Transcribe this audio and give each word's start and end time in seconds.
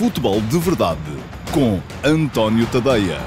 Futebol 0.00 0.40
de 0.40 0.58
Verdade 0.58 0.98
com 1.52 1.78
António 2.02 2.66
Tadeia. 2.72 3.18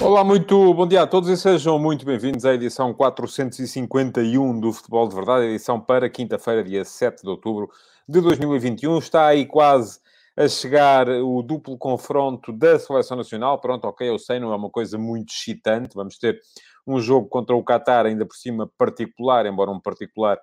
Olá, 0.00 0.24
muito 0.24 0.72
bom 0.72 0.88
dia 0.88 1.02
a 1.02 1.06
todos 1.06 1.28
e 1.28 1.36
sejam 1.36 1.78
muito 1.78 2.06
bem-vindos 2.06 2.46
à 2.46 2.54
edição 2.54 2.94
451 2.94 4.58
do 4.58 4.72
Futebol 4.72 5.06
de 5.06 5.14
Verdade, 5.14 5.44
edição 5.44 5.78
para 5.78 6.08
quinta-feira, 6.08 6.64
dia 6.64 6.82
7 6.82 7.24
de 7.24 7.28
outubro 7.28 7.68
de 8.08 8.22
2021. 8.22 8.96
Está 8.96 9.26
aí 9.26 9.44
quase 9.44 10.00
a 10.34 10.48
chegar 10.48 11.10
o 11.10 11.42
duplo 11.42 11.76
confronto 11.76 12.54
da 12.54 12.78
Seleção 12.78 13.18
Nacional. 13.18 13.60
Pronto, 13.60 13.84
ok, 13.84 14.08
eu 14.08 14.18
sei, 14.18 14.40
não 14.40 14.50
é 14.50 14.56
uma 14.56 14.70
coisa 14.70 14.96
muito 14.96 15.28
excitante. 15.30 15.94
Vamos 15.94 16.16
ter 16.16 16.40
um 16.86 16.98
jogo 17.00 17.28
contra 17.28 17.54
o 17.54 17.62
Qatar, 17.62 18.06
ainda 18.06 18.24
por 18.24 18.36
cima 18.36 18.66
particular, 18.78 19.44
embora 19.44 19.70
um 19.70 19.78
particular 19.78 20.38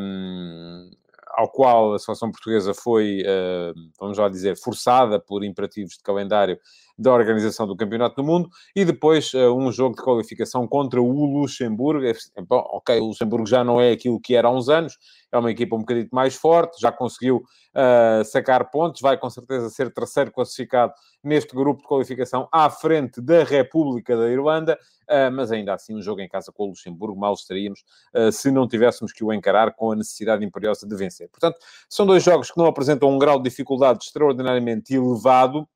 um, 0.00 0.90
ao 1.36 1.48
qual 1.50 1.94
a 1.94 1.98
seleção 1.98 2.30
portuguesa 2.30 2.72
foi, 2.74 3.22
uh, 3.22 3.74
vamos 3.98 4.16
já 4.16 4.28
dizer, 4.28 4.56
forçada 4.56 5.20
por 5.20 5.44
imperativos 5.44 5.94
de 5.94 6.02
calendário 6.02 6.58
da 6.96 7.12
organização 7.12 7.66
do 7.66 7.76
Campeonato 7.76 8.16
do 8.16 8.24
Mundo, 8.24 8.48
e 8.74 8.84
depois 8.84 9.32
uh, 9.34 9.52
um 9.54 9.72
jogo 9.72 9.96
de 9.96 10.02
qualificação 10.02 10.66
contra 10.66 11.00
o 11.00 11.26
Luxemburgo. 11.26 12.04
Bom, 12.48 12.64
ok, 12.72 13.00
o 13.00 13.06
Luxemburgo 13.06 13.46
já 13.46 13.64
não 13.64 13.80
é 13.80 13.92
aquilo 13.92 14.20
que 14.20 14.34
era 14.34 14.48
há 14.48 14.50
uns 14.50 14.68
anos, 14.68 14.96
é 15.32 15.38
uma 15.38 15.50
equipa 15.50 15.74
um 15.74 15.80
bocadinho 15.80 16.08
mais 16.12 16.34
forte, 16.36 16.80
já 16.80 16.92
conseguiu 16.92 17.38
uh, 17.38 18.24
sacar 18.24 18.70
pontos, 18.70 19.00
vai 19.00 19.18
com 19.18 19.28
certeza 19.28 19.68
ser 19.70 19.92
terceiro 19.92 20.30
classificado 20.30 20.92
neste 21.22 21.54
grupo 21.54 21.82
de 21.82 21.88
qualificação 21.88 22.48
à 22.52 22.70
frente 22.70 23.20
da 23.20 23.42
República 23.42 24.16
da 24.16 24.30
Irlanda, 24.30 24.78
uh, 25.10 25.32
mas 25.32 25.50
ainda 25.50 25.74
assim 25.74 25.94
um 25.94 26.02
jogo 26.02 26.20
em 26.20 26.28
casa 26.28 26.52
com 26.52 26.64
o 26.64 26.66
Luxemburgo, 26.68 27.18
mal 27.18 27.34
estaríamos 27.34 27.80
uh, 28.14 28.30
se 28.30 28.50
não 28.50 28.68
tivéssemos 28.68 29.12
que 29.12 29.24
o 29.24 29.32
encarar 29.32 29.74
com 29.74 29.90
a 29.90 29.96
necessidade 29.96 30.44
imperiosa 30.44 30.86
de 30.86 30.94
vencer. 30.94 31.28
Portanto, 31.28 31.58
são 31.88 32.06
dois 32.06 32.22
jogos 32.22 32.50
que 32.50 32.58
não 32.58 32.66
apresentam 32.66 33.10
um 33.10 33.18
grau 33.18 33.38
de 33.38 33.48
dificuldade 33.48 34.04
extraordinariamente 34.04 34.94
elevado, 34.94 35.66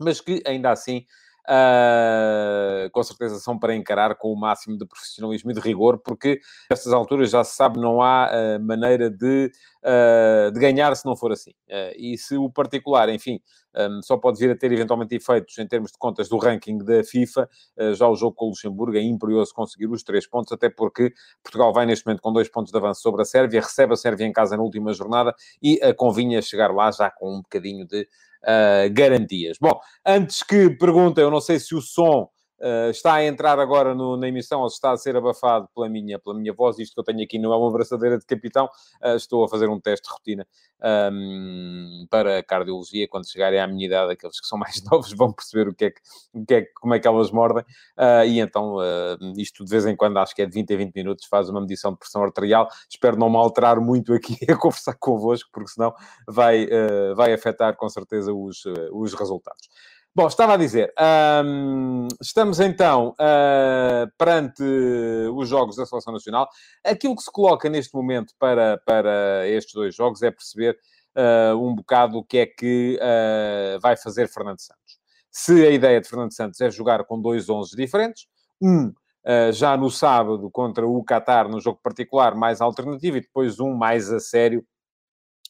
mas 0.00 0.20
que 0.20 0.42
ainda 0.46 0.70
assim 0.70 1.04
Uh, 1.48 2.88
com 2.92 3.02
certeza 3.02 3.40
são 3.40 3.58
para 3.58 3.74
encarar 3.74 4.14
com 4.14 4.32
o 4.32 4.38
máximo 4.38 4.76
de 4.76 4.86
profissionalismo 4.86 5.50
e 5.50 5.54
de 5.54 5.60
rigor, 5.60 5.98
porque 5.98 6.40
nestas 6.70 6.92
alturas 6.92 7.30
já 7.30 7.42
se 7.42 7.56
sabe, 7.56 7.80
não 7.80 8.02
há 8.02 8.30
uh, 8.30 8.64
maneira 8.64 9.10
de, 9.10 9.50
uh, 9.82 10.52
de 10.52 10.60
ganhar 10.60 10.94
se 10.94 11.04
não 11.04 11.16
for 11.16 11.32
assim. 11.32 11.52
e 11.96 12.16
se 12.18 12.36
o 12.36 12.50
particular, 12.50 13.08
enfim, 13.08 13.40
um, 13.74 14.02
só 14.02 14.16
pode 14.16 14.38
vir 14.38 14.50
a 14.50 14.56
ter 14.56 14.70
eventualmente 14.70 15.14
efeitos 15.14 15.58
em 15.58 15.66
termos 15.66 15.90
de 15.90 15.98
contas 15.98 16.28
do 16.28 16.36
ranking 16.36 16.78
da 16.78 17.02
FIFA, 17.02 17.48
já 17.94 18.08
o 18.08 18.14
jogo 18.14 18.34
com 18.34 18.46
o 18.46 18.48
Luxemburgo 18.50 18.96
é 18.96 19.02
imperioso 19.02 19.54
conseguir 19.54 19.86
os 19.86 20.02
três 20.02 20.28
pontos, 20.28 20.52
até 20.52 20.68
porque 20.68 21.12
Portugal 21.42 21.72
vai 21.72 21.86
neste 21.86 22.06
momento 22.06 22.20
com 22.20 22.32
dois 22.32 22.48
pontos 22.48 22.70
de 22.70 22.78
avanço 22.78 23.00
sobre 23.00 23.22
a 23.22 23.24
Sérvia, 23.24 23.60
recebe 23.60 23.92
a 23.92 23.96
Sérvia 23.96 24.26
em 24.26 24.32
casa 24.32 24.56
na 24.56 24.62
última 24.62 24.92
jornada 24.92 25.34
e 25.62 25.78
convinha 25.94 26.42
chegar 26.42 26.72
lá 26.72 26.90
já 26.90 27.10
com 27.10 27.36
um 27.36 27.42
bocadinho 27.42 27.86
de 27.86 28.06
uh, 28.44 28.92
garantias. 28.92 29.56
Bom, 29.60 29.78
antes 30.06 30.42
que 30.42 30.70
perguntem, 30.70 31.22
eu 31.22 31.30
não 31.30 31.40
sei 31.40 31.58
se 31.58 31.74
o 31.74 31.80
som 31.80 32.28
Uh, 32.60 32.90
está 32.90 33.14
a 33.14 33.24
entrar 33.24 33.58
agora 33.58 33.94
no, 33.94 34.18
na 34.18 34.28
emissão 34.28 34.60
ou 34.60 34.66
está 34.66 34.92
a 34.92 34.96
ser 34.96 35.16
abafado 35.16 35.66
pela 35.74 35.88
minha, 35.88 36.18
pela 36.18 36.34
minha 36.34 36.52
voz. 36.52 36.78
Isto 36.78 36.92
que 36.92 37.00
eu 37.00 37.04
tenho 37.04 37.22
aqui 37.22 37.38
não 37.38 37.52
é 37.54 37.56
uma 37.56 37.68
abraçadeira 37.68 38.18
de 38.18 38.26
capitão. 38.26 38.66
Uh, 39.02 39.16
estou 39.16 39.42
a 39.44 39.48
fazer 39.48 39.68
um 39.68 39.80
teste 39.80 40.06
de 40.06 40.12
rotina 40.12 40.46
um, 41.10 42.06
para 42.10 42.42
cardiologia. 42.42 43.08
Quando 43.08 43.30
chegarem 43.30 43.58
à 43.58 43.66
minha 43.66 43.86
idade, 43.86 44.12
aqueles 44.12 44.38
que 44.38 44.46
são 44.46 44.58
mais 44.58 44.82
novos 44.90 45.10
vão 45.12 45.32
perceber 45.32 45.68
o 45.68 45.74
que 45.74 45.86
é 45.86 45.90
que, 45.90 46.00
o 46.34 46.44
que, 46.44 46.54
é 46.54 46.66
como 46.78 46.94
é 46.94 47.00
que 47.00 47.08
elas 47.08 47.30
mordem. 47.30 47.64
Uh, 47.96 48.26
e 48.26 48.40
então, 48.40 48.76
isto 49.38 49.64
de 49.64 49.70
vez 49.70 49.86
em 49.86 49.96
quando, 49.96 50.18
acho 50.18 50.34
que 50.34 50.42
é 50.42 50.46
de 50.46 50.52
20 50.52 50.74
a 50.74 50.76
20 50.76 50.94
minutos, 50.94 51.26
faz 51.26 51.48
uma 51.48 51.62
medição 51.62 51.92
de 51.92 51.98
pressão 51.98 52.22
arterial. 52.22 52.68
Espero 52.90 53.16
não 53.16 53.30
me 53.30 53.36
alterar 53.36 53.80
muito 53.80 54.12
aqui 54.12 54.36
a 54.50 54.56
conversar 54.56 54.94
convosco, 54.98 55.48
porque 55.50 55.70
senão 55.70 55.94
vai, 56.28 56.68
vai 57.16 57.32
afetar 57.32 57.74
com 57.76 57.88
certeza 57.88 58.34
os, 58.34 58.64
os 58.92 59.14
resultados. 59.14 59.68
Bom, 60.12 60.26
estava 60.26 60.54
a 60.54 60.56
dizer, 60.56 60.92
estamos 62.20 62.58
então 62.58 63.10
uh, 63.10 64.10
perante 64.18 64.60
os 65.32 65.48
jogos 65.48 65.76
da 65.76 65.86
Seleção 65.86 66.12
Nacional. 66.12 66.48
Aquilo 66.84 67.14
que 67.14 67.22
se 67.22 67.30
coloca 67.30 67.68
neste 67.68 67.94
momento 67.94 68.34
para, 68.36 68.76
para 68.84 69.46
estes 69.48 69.72
dois 69.72 69.94
jogos 69.94 70.20
é 70.22 70.32
perceber 70.32 70.76
uh, 71.16 71.56
um 71.56 71.76
bocado 71.76 72.18
o 72.18 72.24
que 72.24 72.38
é 72.38 72.46
que 72.46 72.98
uh, 73.00 73.78
vai 73.78 73.96
fazer 73.96 74.28
Fernando 74.28 74.58
Santos. 74.58 74.98
Se 75.30 75.64
a 75.64 75.70
ideia 75.70 76.00
de 76.00 76.08
Fernando 76.08 76.34
Santos 76.34 76.60
é 76.60 76.68
jogar 76.72 77.04
com 77.04 77.20
dois 77.20 77.48
11 77.48 77.76
diferentes, 77.76 78.26
um 78.60 78.92
já 79.52 79.76
no 79.76 79.90
sábado 79.90 80.50
contra 80.50 80.84
o 80.86 81.04
Qatar, 81.04 81.46
no 81.46 81.60
jogo 81.60 81.78
particular, 81.82 82.34
mais 82.34 82.60
alternativo, 82.60 83.18
e 83.18 83.20
depois 83.20 83.60
um 83.60 83.74
mais 83.74 84.10
a 84.10 84.18
sério 84.18 84.64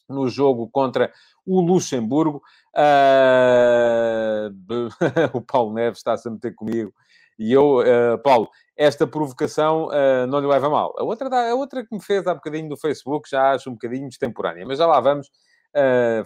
no 0.09 0.27
jogo 0.29 0.69
contra 0.69 1.11
o 1.45 1.61
Luxemburgo. 1.61 2.41
Uh... 2.75 4.51
o 5.33 5.41
Paulo 5.41 5.73
Neves 5.73 5.99
está-se 5.99 6.27
a 6.27 6.31
meter 6.31 6.55
comigo. 6.55 6.93
E 7.39 7.51
eu, 7.51 7.79
uh, 7.79 8.21
Paulo, 8.23 8.49
esta 8.77 9.07
provocação 9.07 9.87
uh, 9.87 10.27
não 10.27 10.39
lhe 10.39 10.47
leva 10.47 10.69
mal. 10.69 10.93
A 10.97 11.03
outra, 11.03 11.49
a 11.49 11.55
outra 11.55 11.83
que 11.83 11.93
me 11.93 12.01
fez 12.01 12.27
há 12.27 12.35
bocadinho 12.35 12.69
do 12.69 12.77
Facebook 12.77 13.27
já 13.27 13.51
acho 13.51 13.69
um 13.69 13.73
bocadinho 13.73 14.07
extemporânea, 14.07 14.63
mas 14.65 14.77
já 14.77 14.85
lá 14.85 14.99
vamos 14.99 15.27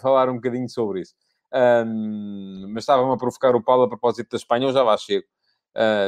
falar 0.02 0.28
um 0.28 0.36
bocadinho 0.36 0.68
sobre 0.68 1.02
isso. 1.02 1.14
Um, 1.54 2.66
mas 2.74 2.82
estava-me 2.82 3.14
a 3.14 3.18
provocar 3.18 3.56
o 3.56 3.64
Paulo 3.64 3.84
a 3.84 3.88
propósito 3.88 4.32
da 4.32 4.38
Espanha, 4.38 4.66
eu 4.66 4.74
já 4.74 4.84
lá 4.84 4.98
chego. 4.98 5.26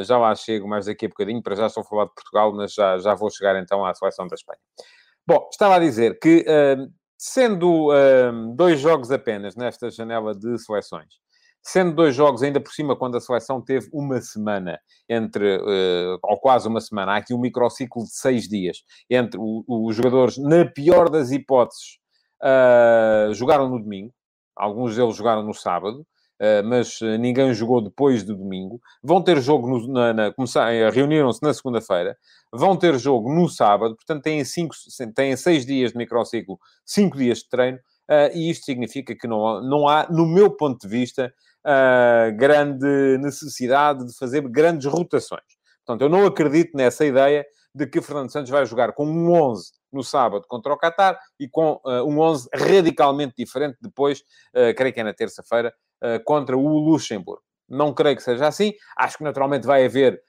Já 0.04 0.18
lá 0.18 0.34
chego 0.34 0.68
mais 0.68 0.88
daqui 0.88 1.06
a 1.06 1.10
bocadinho, 1.10 1.42
para 1.44 1.56
já 1.56 1.68
estou 1.68 1.82
a 1.82 1.86
falar 1.86 2.06
de 2.06 2.16
Portugal, 2.16 2.52
mas 2.52 2.74
já, 2.74 2.98
já 2.98 3.14
vou 3.14 3.30
chegar 3.30 3.56
então 3.62 3.86
à 3.86 3.94
seleção 3.94 4.28
da 4.28 4.34
Espanha. 4.34 4.60
Bom, 5.28 5.48
estava 5.52 5.76
a 5.76 5.80
dizer 5.80 6.18
que 6.20 6.44
uh, 6.48 6.92
Sendo 7.18 7.92
um, 7.92 8.56
dois 8.56 8.80
jogos 8.80 9.12
apenas 9.12 9.56
nesta 9.56 9.90
janela 9.90 10.36
de 10.36 10.58
seleções, 10.60 11.16
sendo 11.64 11.96
dois 11.96 12.16
jogos 12.16 12.44
ainda 12.44 12.62
por 12.62 12.72
cima 12.72 12.96
quando 12.96 13.18
a 13.18 13.20
seleção 13.20 13.60
teve 13.60 13.90
uma 13.92 14.22
semana 14.22 14.80
entre, 15.10 15.58
uh, 15.58 16.20
ou 16.24 16.40
quase 16.40 16.68
uma 16.68 16.80
semana, 16.80 17.14
há 17.14 17.18
aqui 17.18 17.34
um 17.34 17.40
microciclo 17.40 18.04
de 18.04 18.12
seis 18.12 18.48
dias 18.48 18.84
entre 19.10 19.40
os 19.40 19.96
jogadores, 19.96 20.38
na 20.38 20.64
pior 20.66 21.10
das 21.10 21.32
hipóteses, 21.32 21.98
uh, 22.42 23.34
jogaram 23.34 23.68
no 23.68 23.82
domingo, 23.82 24.14
alguns 24.56 24.96
deles 24.96 25.16
jogaram 25.16 25.42
no 25.42 25.54
sábado, 25.54 26.06
mas 26.66 27.00
ninguém 27.20 27.54
jogou 27.54 27.82
depois 27.82 28.24
do 28.24 28.36
domingo. 28.36 28.80
Vão 29.02 29.22
ter 29.22 29.42
jogo 29.42 29.68
no, 29.68 29.88
na, 29.88 30.14
na 30.14 30.34
reuniram-se 30.94 31.42
na 31.42 31.54
segunda-feira 31.54 32.16
vão 32.52 32.78
ter 32.78 32.98
jogo 32.98 33.34
no 33.34 33.50
sábado, 33.50 33.96
portanto 33.96 34.24
têm, 34.24 34.44
cinco, 34.46 34.74
têm 35.16 35.36
seis 35.36 35.66
dias 35.66 35.92
de 35.92 35.98
microciclo, 35.98 36.58
cinco 36.86 37.18
dias 37.18 37.40
de 37.40 37.50
treino, 37.50 37.78
uh, 37.78 38.32
e 38.34 38.50
isto 38.50 38.66
significa 38.66 39.16
que 39.16 39.28
não, 39.28 39.62
não 39.62 39.88
há, 39.88 40.08
no 40.10 40.26
meu 40.26 40.50
ponto 40.50 40.80
de 40.82 40.88
vista, 40.88 41.34
grande 42.38 43.18
necessidade 43.18 44.08
de 44.08 44.18
fazer 44.18 44.42
grandes 44.48 44.86
rotações. 44.86 45.42
Portanto, 45.86 46.02
eu 46.02 46.10
não 46.10 46.26
acredito 46.26 46.72
nessa 46.76 47.06
ideia 47.06 47.46
de 47.76 47.86
que 47.86 48.02
Fernando 48.02 48.32
Santos 48.32 48.50
vai 48.50 48.66
jogar 48.66 48.94
com 48.94 49.06
um 49.06 49.32
11 49.32 49.72
no 49.92 50.04
sábado 50.04 50.46
contra 50.48 50.74
o 50.74 50.78
Qatar 50.78 51.18
e 51.40 51.48
com 51.48 51.80
uh, 51.86 52.04
um 52.06 52.20
11 52.20 52.50
radicalmente 52.54 53.34
diferente 53.38 53.78
depois, 53.82 54.20
uh, 54.56 54.74
creio 54.76 54.94
que 54.94 55.00
é 55.00 55.04
na 55.04 55.14
terça-feira, 55.14 55.74
contra 56.26 56.58
o 56.58 56.78
Luxemburgo. 56.80 57.42
Não 57.70 57.94
creio 57.94 58.16
que 58.16 58.24
seja 58.24 58.48
assim. 58.48 58.74
Acho 58.98 59.18
que 59.18 59.24
naturalmente 59.24 59.68
vai 59.68 59.86
haver 59.86 60.22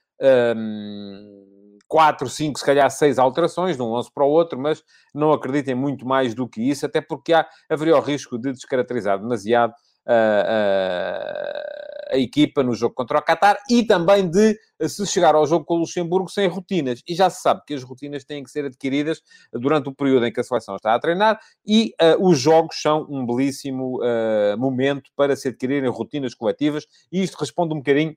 um, 0.56 1.78
quatro, 1.86 2.28
cinco, 2.28 2.58
se 2.58 2.64
calhar 2.64 2.90
seis 2.90 3.18
alterações 3.18 3.76
de 3.76 3.82
um 3.82 3.92
11 3.92 4.10
para 4.12 4.24
o 4.24 4.30
outro, 4.30 4.58
mas 4.58 4.82
não 5.14 5.32
acreditem 5.32 5.74
muito 5.74 6.06
mais 6.06 6.34
do 6.34 6.48
que 6.48 6.60
isso, 6.60 6.84
até 6.84 7.00
porque 7.00 7.32
há, 7.32 7.46
haveria 7.68 7.96
o 7.96 8.00
risco 8.00 8.38
de 8.38 8.52
descaracterizar 8.52 9.18
demasiado 9.18 9.72
a, 10.06 10.14
a, 10.14 11.97
a, 12.10 12.18
equipa 12.18 12.62
no 12.62 12.74
jogo 12.74 12.94
contra 12.94 13.18
o 13.18 13.22
Qatar 13.22 13.58
e 13.70 13.82
também 13.82 14.28
de 14.28 14.58
se 14.88 15.06
chegar 15.06 15.34
ao 15.34 15.46
jogo 15.46 15.64
com 15.64 15.74
o 15.74 15.78
Luxemburgo 15.78 16.28
sem 16.28 16.46
rotinas. 16.46 17.02
E 17.06 17.14
já 17.14 17.28
se 17.28 17.42
sabe 17.42 17.62
que 17.66 17.74
as 17.74 17.82
rotinas 17.82 18.24
têm 18.24 18.42
que 18.42 18.50
ser 18.50 18.64
adquiridas 18.64 19.20
durante 19.52 19.88
o 19.88 19.94
período 19.94 20.26
em 20.26 20.32
que 20.32 20.40
a 20.40 20.44
seleção 20.44 20.76
está 20.76 20.94
a 20.94 20.98
treinar 20.98 21.40
e 21.66 21.94
uh, 22.00 22.28
os 22.28 22.38
jogos 22.38 22.80
são 22.80 23.06
um 23.08 23.26
belíssimo 23.26 24.00
uh, 24.02 24.58
momento 24.58 25.10
para 25.16 25.34
se 25.36 25.48
adquirirem 25.48 25.90
rotinas 25.90 26.34
coletivas 26.34 26.86
e 27.10 27.22
isto 27.22 27.36
responde 27.36 27.74
um 27.74 27.78
bocadinho 27.78 28.16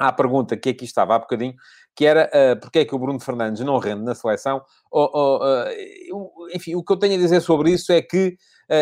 à 0.00 0.10
pergunta 0.10 0.56
que 0.56 0.70
aqui 0.70 0.86
estava 0.86 1.14
há 1.14 1.18
bocadinho, 1.18 1.54
que 1.94 2.06
era 2.06 2.30
uh, 2.32 2.58
porque 2.58 2.78
é 2.78 2.84
que 2.86 2.94
o 2.94 2.98
Bruno 2.98 3.20
Fernandes 3.20 3.62
não 3.62 3.76
rende 3.78 4.02
na 4.02 4.14
seleção. 4.14 4.62
Oh, 4.90 5.10
oh, 5.12 5.38
uh, 5.44 6.48
enfim, 6.54 6.74
o 6.74 6.82
que 6.82 6.90
eu 6.90 6.96
tenho 6.96 7.14
a 7.14 7.18
dizer 7.18 7.42
sobre 7.42 7.70
isso 7.70 7.92
é 7.92 8.00
que, 8.00 8.34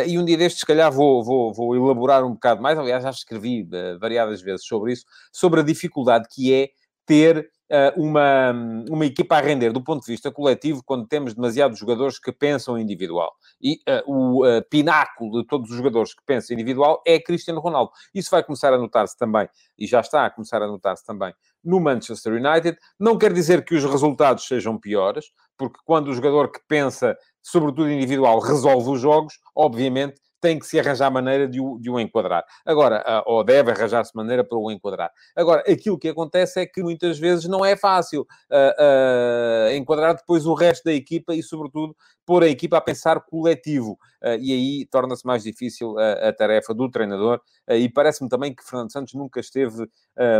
e 0.06 0.18
um 0.18 0.24
dia 0.24 0.36
destes, 0.36 0.60
se 0.60 0.66
calhar, 0.66 0.92
vou, 0.92 1.24
vou, 1.24 1.52
vou 1.52 1.74
elaborar 1.74 2.24
um 2.24 2.32
bocado 2.32 2.60
mais, 2.60 2.78
aliás, 2.78 3.02
já 3.02 3.10
escrevi 3.10 3.62
uh, 3.62 3.98
variadas 3.98 4.42
vezes 4.42 4.66
sobre 4.66 4.92
isso, 4.92 5.04
sobre 5.32 5.60
a 5.60 5.62
dificuldade 5.62 6.28
que 6.30 6.52
é 6.52 6.68
ter 7.06 7.50
uma, 7.96 8.52
uma 8.88 9.04
equipa 9.04 9.36
a 9.36 9.40
render 9.40 9.72
do 9.72 9.84
ponto 9.84 10.04
de 10.04 10.10
vista 10.10 10.30
coletivo 10.30 10.82
quando 10.84 11.06
temos 11.06 11.34
demasiados 11.34 11.78
jogadores 11.78 12.18
que 12.18 12.32
pensam 12.32 12.78
individual. 12.78 13.30
E 13.60 13.78
o 14.06 14.42
pináculo 14.70 15.42
de 15.42 15.46
todos 15.46 15.70
os 15.70 15.76
jogadores 15.76 16.14
que 16.14 16.22
pensam 16.24 16.54
individual 16.54 17.02
é 17.06 17.20
Cristiano 17.20 17.60
Ronaldo. 17.60 17.90
Isso 18.14 18.30
vai 18.30 18.42
começar 18.42 18.72
a 18.72 18.78
notar-se 18.78 19.16
também, 19.18 19.48
e 19.78 19.86
já 19.86 20.00
está 20.00 20.24
a 20.24 20.30
começar 20.30 20.62
a 20.62 20.66
notar-se 20.66 21.04
também 21.04 21.34
no 21.62 21.78
Manchester 21.78 22.32
United. 22.32 22.78
Não 22.98 23.18
quer 23.18 23.32
dizer 23.34 23.62
que 23.64 23.74
os 23.74 23.84
resultados 23.84 24.46
sejam 24.46 24.78
piores, 24.78 25.26
porque 25.56 25.78
quando 25.84 26.08
o 26.08 26.14
jogador 26.14 26.50
que 26.50 26.60
pensa, 26.66 27.16
sobretudo 27.50 27.90
individual, 27.90 28.40
resolve 28.40 28.90
os 28.90 29.00
jogos, 29.00 29.34
obviamente 29.54 30.20
tem 30.40 30.58
que 30.58 30.66
se 30.66 30.78
arranjar 30.78 31.10
maneira 31.10 31.48
de 31.48 31.60
o, 31.60 31.78
de 31.78 31.90
o 31.90 31.98
enquadrar. 31.98 32.44
Agora, 32.64 33.04
uh, 33.06 33.22
ou 33.26 33.44
deve 33.44 33.70
arranjar-se 33.70 34.14
maneira 34.14 34.44
para 34.44 34.56
o 34.56 34.70
enquadrar. 34.70 35.10
Agora, 35.34 35.62
aquilo 35.68 35.98
que 35.98 36.08
acontece 36.08 36.60
é 36.60 36.66
que 36.66 36.82
muitas 36.82 37.18
vezes 37.18 37.46
não 37.46 37.64
é 37.64 37.76
fácil 37.76 38.22
uh, 38.22 39.68
uh, 39.68 39.74
enquadrar 39.74 40.14
depois 40.14 40.46
o 40.46 40.54
resto 40.54 40.84
da 40.84 40.92
equipa 40.92 41.34
e, 41.34 41.42
sobretudo, 41.42 41.96
pôr 42.24 42.42
a 42.42 42.48
equipa 42.48 42.76
a 42.76 42.80
pensar 42.80 43.20
coletivo. 43.20 43.98
e 44.40 44.52
aí 44.52 44.86
torna-se 44.90 45.26
mais 45.26 45.42
difícil 45.42 45.98
a, 45.98 46.28
a, 46.28 46.32
tarefa 46.32 46.74
do 46.74 46.90
treinador. 46.90 47.40
e 47.70 47.88
parece-me 47.88 48.28
também 48.28 48.54
que 48.54 48.62
Fernando 48.62 48.92
Santos 48.92 49.14
nunca 49.14 49.40
esteve 49.40 49.88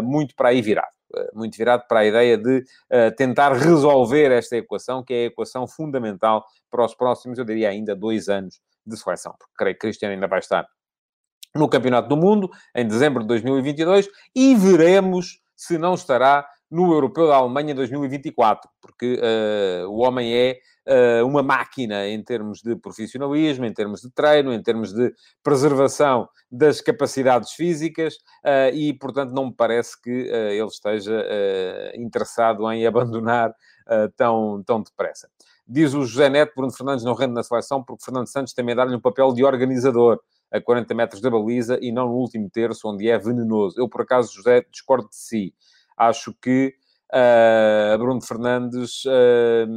muito 0.03 0.35
para 0.37 0.51
aí 0.51 0.61
virado. 0.61 0.98
Muito 1.33 1.57
virado 1.57 1.85
para 1.89 2.01
a 2.01 2.05
ideia 2.05 2.37
de 2.37 2.65
tentar 3.17 3.53
resolver 3.53 4.31
esta 4.31 4.57
equação, 4.57 5.03
que 5.03 5.15
é 5.15 5.17
a 5.17 5.27
equação 5.27 5.67
fundamental 5.67 6.45
para 6.71 6.85
os 6.85 6.95
próximos, 6.95 7.39
eu 7.39 7.45
diria 7.45 7.71
ainda, 7.71 7.95
dois 7.97 8.29
anos 8.29 8.61
de 8.87 8.97
seleção, 8.97 9.35
porque 9.39 9.55
creio 9.57 9.75
que 9.75 9.81
Cristiano 9.81 10.15
ainda 10.15 10.27
vai 10.27 10.39
estar 10.39 10.67
no 11.55 11.69
Campeonato 11.69 12.09
do 12.09 12.17
Mundo, 12.17 12.51
em 12.75 12.87
dezembro 12.87 13.23
de 13.23 13.29
2022, 13.29 14.09
e 14.35 14.55
veremos 14.55 15.41
se 15.57 15.77
não 15.79 15.95
estará 15.95 16.49
no 16.71 16.93
Europeu 16.93 17.27
da 17.27 17.37
Alemanha 17.37 17.75
2024, 17.75 18.69
porque 18.81 19.19
uh, 19.19 19.89
o 19.89 19.99
homem 19.99 20.35
é 20.35 20.59
uma 21.25 21.43
máquina 21.43 22.07
em 22.09 22.23
termos 22.23 22.61
de 22.63 22.75
profissionalismo, 22.77 23.65
em 23.65 23.73
termos 23.73 24.01
de 24.01 24.11
treino, 24.11 24.53
em 24.53 24.63
termos 24.63 24.93
de 24.93 25.13
preservação 25.43 26.29
das 26.51 26.81
capacidades 26.81 27.53
físicas, 27.53 28.15
uh, 28.45 28.75
e, 28.75 28.95
portanto, 28.95 29.33
não 29.33 29.47
me 29.47 29.55
parece 29.55 30.01
que 30.01 30.11
ele 30.11 30.67
esteja 30.67 31.25
interessado 31.95 32.71
em 32.73 32.85
abandonar 32.89 33.53
tão, 34.17 34.63
tão 34.65 34.83
depressa. 34.83 35.29
Diz 35.71 35.93
o 35.93 36.03
José 36.03 36.31
Neto, 36.31 36.55
Bruno 36.57 36.73
Fernandes 36.73 37.05
não 37.05 37.13
rende 37.13 37.35
na 37.35 37.43
seleção 37.43 37.85
porque 37.85 38.03
Fernando 38.03 38.27
Santos 38.27 38.55
também 38.55 38.75
dá-lhe 38.75 38.97
um 38.97 39.01
papel 39.01 39.35
de 39.35 39.45
organizador 39.45 40.19
a 40.51 40.59
40 40.59 40.95
metros 40.95 41.21
da 41.21 41.29
baliza 41.29 41.79
e 41.83 41.93
não 41.93 42.09
no 42.09 42.15
último 42.15 42.49
terço, 42.49 42.89
onde 42.89 43.07
é 43.07 43.19
venenoso. 43.19 43.79
Eu, 43.79 43.87
por 43.87 44.01
acaso, 44.01 44.33
José, 44.33 44.65
discordo 44.71 45.11
de 45.11 45.17
si. 45.17 45.55
Acho 45.95 46.33
que 46.41 46.75
uh, 47.13 47.99
Bruno 47.99 48.21
Fernandes, 48.23 49.05
uh, 49.05 49.69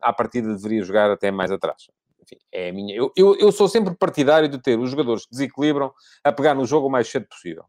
à 0.00 0.12
partida, 0.12 0.54
deveria 0.54 0.82
jogar 0.82 1.10
até 1.10 1.30
mais 1.30 1.50
atrás. 1.50 1.88
Enfim, 2.22 2.36
é 2.52 2.72
minha... 2.72 2.94
Eu, 2.94 3.12
eu, 3.16 3.36
eu 3.38 3.52
sou 3.52 3.68
sempre 3.68 3.94
partidário 3.94 4.48
de 4.48 4.58
ter 4.58 4.78
os 4.78 4.90
jogadores 4.90 5.24
que 5.24 5.32
desequilibram 5.32 5.92
a 6.22 6.32
pegar 6.32 6.54
no 6.54 6.66
jogo 6.66 6.86
o 6.86 6.90
mais 6.90 7.08
cedo 7.08 7.26
possível. 7.26 7.64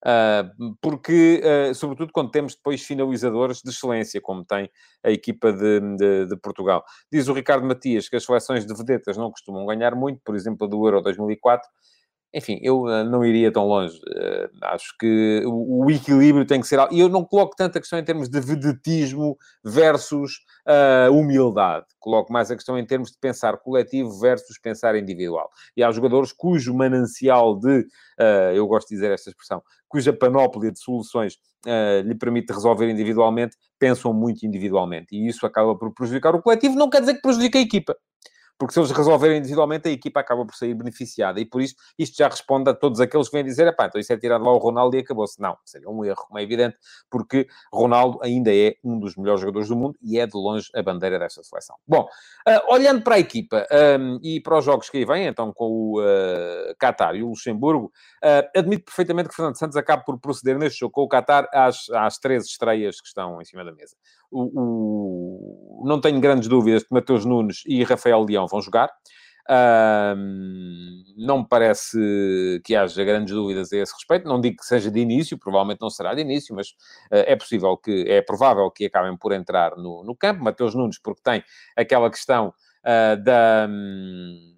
Uh, 0.00 0.74
porque, 0.80 1.42
uh, 1.44 1.74
sobretudo 1.74 2.10
quando 2.10 2.30
temos 2.30 2.54
depois 2.54 2.82
finalizadores 2.82 3.60
de 3.62 3.68
excelência, 3.68 4.18
como 4.20 4.42
tem 4.44 4.70
a 5.04 5.10
equipa 5.10 5.52
de, 5.52 5.80
de, 5.96 6.26
de, 6.26 6.36
Portugal. 6.38 6.82
Diz 7.12 7.28
o 7.28 7.34
Ricardo 7.34 7.66
Matias 7.66 8.08
que 8.08 8.16
as 8.16 8.24
seleções 8.24 8.64
de 8.64 8.74
vedetas 8.74 9.18
não 9.18 9.30
costumam 9.30 9.66
ganhar 9.66 9.94
muito, 9.94 10.20
por 10.24 10.34
exemplo, 10.34 10.66
do 10.66 10.86
Euro 10.86 11.02
2004, 11.02 11.68
enfim, 12.32 12.60
eu 12.62 12.82
uh, 12.82 13.04
não 13.04 13.24
iria 13.24 13.52
tão 13.52 13.66
longe. 13.66 13.96
Uh, 13.96 14.48
acho 14.62 14.96
que 14.98 15.42
o, 15.46 15.90
equilíbrio 15.90 16.46
tem 16.46 16.60
que 16.60 16.66
ser... 16.66 16.78
E 16.92 17.00
eu 17.00 17.08
não 17.08 17.24
coloco 17.24 17.56
tanta 17.56 17.80
questão 17.80 17.98
em 17.98 18.04
termos 18.04 18.28
de 18.28 18.40
vedetismo 18.40 19.36
versus 19.64 20.38
uh, 20.66 21.12
humildade. 21.12 21.86
Coloco 21.98 22.32
mais 22.32 22.50
a 22.50 22.54
questão 22.54 22.78
em 22.78 22.86
termos 22.86 23.10
de 23.10 23.18
pensar 23.18 23.56
coletivo 23.58 24.20
versus 24.20 24.58
pensar 24.58 24.94
individual. 24.96 25.50
E 25.76 25.82
há 25.82 25.90
jogadores 25.90 26.32
cujo 26.32 26.72
manancial 26.72 27.58
de... 27.58 27.84
eu 28.54 28.66
gosto 28.66 28.88
de 28.88 28.94
dizer 28.94 29.10
esta 29.10 29.30
expressão. 29.30 29.62
Cuja 29.88 30.12
panóplia 30.12 30.70
de 30.70 30.78
soluções 30.78 31.36
lhe 32.04 32.14
permite 32.14 32.52
resolver 32.52 32.88
individualmente, 32.88 33.56
pensam 33.78 34.14
muito 34.14 34.46
individualmente. 34.46 35.08
E 35.14 35.28
isso 35.28 35.44
acaba 35.44 35.76
por 35.76 35.92
prejudicar 35.92 36.34
o 36.34 36.40
coletivo. 36.40 36.74
Não 36.76 36.88
quer 36.88 37.00
dizer 37.00 37.14
que 37.14 37.22
prejudique 37.22 37.58
a 37.58 37.60
equipa 37.60 37.94
porque 38.60 38.74
se 38.74 38.78
eles 38.78 38.90
resolverem 38.90 39.38
individualmente, 39.38 39.88
a 39.88 39.90
equipa 39.90 40.20
acaba 40.20 40.44
por 40.44 40.54
sair 40.54 40.74
beneficiada. 40.74 41.40
E 41.40 41.46
por 41.46 41.62
isso, 41.62 41.74
isto 41.98 42.18
já 42.18 42.28
responde 42.28 42.68
a 42.68 42.74
todos 42.74 43.00
aqueles 43.00 43.26
que 43.26 43.34
vêm 43.34 43.42
dizer, 43.42 43.74
pá, 43.74 43.86
então 43.86 43.98
isso 43.98 44.12
é 44.12 44.18
tirado 44.18 44.44
lá 44.44 44.52
o 44.52 44.58
Ronaldo 44.58 44.94
e 44.94 45.00
acabou-se. 45.00 45.40
Não, 45.40 45.56
seria 45.64 45.88
um 45.88 46.04
erro, 46.04 46.26
como 46.28 46.38
é 46.38 46.42
evidente, 46.42 46.76
porque 47.10 47.48
Ronaldo 47.72 48.18
ainda 48.22 48.54
é 48.54 48.76
um 48.84 49.00
dos 49.00 49.16
melhores 49.16 49.40
jogadores 49.40 49.66
do 49.66 49.76
mundo 49.76 49.96
e 50.02 50.20
é 50.20 50.26
de 50.26 50.36
longe 50.36 50.68
a 50.74 50.82
bandeira 50.82 51.18
desta 51.18 51.42
seleção. 51.42 51.74
Bom, 51.88 52.02
uh, 52.02 52.74
olhando 52.74 53.00
para 53.02 53.14
a 53.14 53.18
equipa 53.18 53.66
um, 53.98 54.20
e 54.22 54.42
para 54.42 54.58
os 54.58 54.64
jogos 54.66 54.90
que 54.90 54.98
aí 54.98 55.06
vêm, 55.06 55.26
então 55.26 55.54
com 55.54 55.64
o 55.64 56.00
uh, 56.02 56.74
Qatar 56.78 57.14
e 57.14 57.22
o 57.22 57.28
Luxemburgo, 57.28 57.86
uh, 58.22 58.58
admito 58.58 58.84
perfeitamente 58.84 59.30
que 59.30 59.36
Fernando 59.36 59.56
Santos 59.56 59.76
acabe 59.78 60.04
por 60.04 60.20
proceder 60.20 60.58
neste 60.58 60.80
jogo 60.80 60.92
com 60.92 61.02
o 61.04 61.08
Qatar 61.08 61.48
às, 61.50 61.88
às 61.88 62.18
três 62.18 62.44
estreias 62.44 63.00
que 63.00 63.06
estão 63.06 63.40
em 63.40 63.44
cima 63.46 63.64
da 63.64 63.72
mesa. 63.72 63.96
O, 64.30 65.82
o, 65.82 65.86
não 65.86 66.00
tenho 66.00 66.20
grandes 66.20 66.48
dúvidas 66.48 66.82
que 66.82 66.92
Mateus 66.92 67.24
Nunes 67.24 67.62
e 67.66 67.82
Rafael 67.82 68.22
Leão 68.22 68.46
vão 68.46 68.60
jogar. 68.60 68.90
não 71.16 71.38
me 71.38 71.48
parece 71.48 71.98
que 72.64 72.76
haja 72.76 73.04
grandes 73.04 73.34
dúvidas 73.34 73.72
a 73.72 73.76
esse 73.78 73.92
respeito. 73.92 74.28
Não 74.28 74.40
digo 74.40 74.58
que 74.58 74.64
seja 74.64 74.90
de 74.90 75.00
início, 75.00 75.38
provavelmente 75.38 75.80
não 75.80 75.90
será 75.90 76.14
de 76.14 76.20
início, 76.20 76.54
mas 76.54 76.68
uh, 76.68 77.26
é 77.26 77.36
possível 77.36 77.76
que, 77.76 78.04
é 78.08 78.22
provável 78.22 78.70
que 78.70 78.86
acabem 78.86 79.16
por 79.16 79.32
entrar 79.32 79.76
no, 79.76 80.04
no 80.04 80.14
campo. 80.14 80.44
Mateus 80.44 80.74
Nunes, 80.74 80.98
porque 80.98 81.22
tem 81.22 81.42
aquela 81.76 82.10
questão 82.10 82.48
uh, 82.84 83.22
da. 83.22 83.66
Um, 83.68 84.50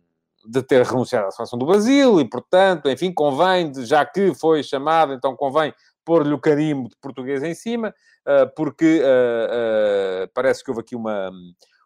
de 0.45 0.63
ter 0.63 0.85
renunciado 0.85 1.27
à 1.27 1.31
seleção 1.31 1.59
do 1.59 1.67
Brasil 1.67 2.21
e, 2.21 2.29
portanto, 2.29 2.89
enfim, 2.89 3.13
convém, 3.13 3.73
já 3.85 4.05
que 4.05 4.35
foi 4.35 4.63
chamado, 4.63 5.13
então 5.13 5.37
convém 5.37 5.73
pôr-lhe 6.05 6.33
o 6.33 6.39
carimbo 6.39 6.89
de 6.89 6.97
português 7.01 7.43
em 7.43 7.55
cima, 7.55 7.95
ah, 8.27 8.47
porque 8.57 9.03
ah, 9.05 10.25
ah, 10.25 10.29
parece 10.35 10.63
que 10.63 10.71
houve 10.71 10.81
aqui 10.81 10.97
uma, 10.97 11.31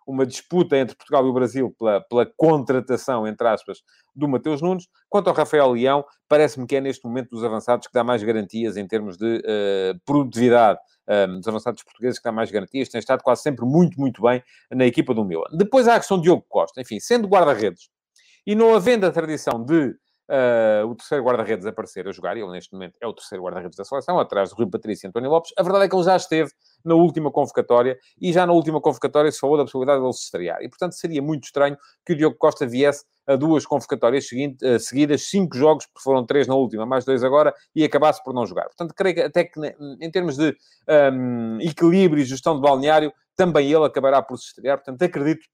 uma 0.06 0.24
disputa 0.24 0.76
entre 0.76 0.96
Portugal 0.96 1.26
e 1.26 1.28
o 1.28 1.32
Brasil 1.32 1.74
pela, 1.78 2.00
pela 2.00 2.26
contratação, 2.36 3.26
entre 3.26 3.46
aspas, 3.48 3.78
do 4.14 4.28
Mateus 4.28 4.62
Nunes. 4.62 4.86
Quanto 5.08 5.28
ao 5.28 5.34
Rafael 5.34 5.72
Leão, 5.72 6.04
parece-me 6.28 6.66
que 6.66 6.76
é 6.76 6.80
neste 6.80 7.04
momento 7.04 7.30
dos 7.30 7.42
avançados 7.42 7.86
que 7.86 7.92
dá 7.92 8.04
mais 8.04 8.22
garantias 8.22 8.76
em 8.76 8.86
termos 8.86 9.16
de 9.16 9.38
uh, 9.38 10.00
produtividade. 10.04 10.78
Um, 11.08 11.38
dos 11.38 11.46
avançados 11.46 11.84
portugueses 11.84 12.18
que 12.18 12.24
dá 12.24 12.32
mais 12.32 12.50
garantias, 12.50 12.88
tem 12.88 12.98
estado 12.98 13.22
quase 13.22 13.40
sempre 13.40 13.64
muito, 13.64 13.96
muito 13.96 14.20
bem 14.20 14.42
na 14.72 14.84
equipa 14.84 15.14
do 15.14 15.24
Milan. 15.24 15.44
Depois 15.52 15.86
há 15.86 15.94
a 15.94 15.98
questão 16.00 16.16
de 16.16 16.24
Diogo 16.24 16.44
Costa. 16.48 16.80
Enfim, 16.80 16.98
sendo 16.98 17.28
guarda-redes 17.28 17.88
e 18.44 18.56
não 18.56 18.74
havendo 18.74 19.06
a 19.06 19.12
tradição 19.12 19.64
de 19.64 19.94
uh, 20.28 20.86
o 20.86 20.94
terceiro 20.94 21.24
guarda-redes 21.24 21.66
aparecer 21.66 22.06
a 22.08 22.12
jogar, 22.12 22.36
e 22.36 22.40
ele 22.40 22.50
neste 22.52 22.72
momento 22.72 22.96
é 23.00 23.06
o 23.06 23.12
terceiro 23.12 23.44
guarda-redes 23.44 23.76
da 23.76 23.84
seleção, 23.84 24.18
atrás 24.18 24.50
do 24.50 24.56
Rui 24.56 24.68
Patrício 24.68 25.06
e 25.06 25.08
António 25.08 25.30
Lopes. 25.30 25.52
A 25.56 25.62
verdade 25.62 25.84
é 25.84 25.88
que 25.88 25.96
ele 25.96 26.04
já 26.04 26.16
esteve 26.16 26.50
na 26.84 26.94
última 26.94 27.30
convocatória, 27.30 27.98
e 28.20 28.32
já 28.32 28.46
na 28.46 28.52
última 28.52 28.80
convocatória 28.80 29.30
se 29.30 29.38
falou 29.38 29.56
da 29.56 29.64
possibilidade 29.64 30.00
de 30.00 30.06
ele 30.06 30.12
se 30.12 30.24
estrear. 30.24 30.62
E, 30.62 30.68
portanto, 30.68 30.92
seria 30.92 31.22
muito 31.22 31.44
estranho 31.44 31.76
que 32.04 32.12
o 32.12 32.16
Diogo 32.16 32.36
Costa 32.36 32.66
viesse 32.66 33.04
a 33.26 33.34
duas 33.34 33.66
convocatórias 33.66 34.26
uh, 34.26 34.78
seguidas, 34.78 35.22
cinco 35.22 35.56
jogos, 35.56 35.86
porque 35.86 36.02
foram 36.02 36.24
três 36.24 36.46
na 36.46 36.54
última, 36.54 36.86
mais 36.86 37.04
dois 37.04 37.24
agora, 37.24 37.54
e 37.74 37.84
acabasse 37.84 38.22
por 38.22 38.32
não 38.32 38.46
jogar. 38.46 38.64
Portanto, 38.66 38.94
creio 38.94 39.14
que 39.14 39.20
até 39.22 39.44
que, 39.44 39.60
em 40.00 40.10
termos 40.10 40.36
de 40.36 40.56
um, 41.12 41.60
equilíbrio 41.60 42.22
e 42.22 42.24
gestão 42.24 42.54
de 42.54 42.62
balneário, 42.62 43.12
também 43.34 43.70
ele 43.70 43.84
acabará 43.84 44.22
por 44.22 44.38
se 44.38 44.46
estrear. 44.46 44.78
Portanto, 44.78 45.02
acredito 45.02 45.46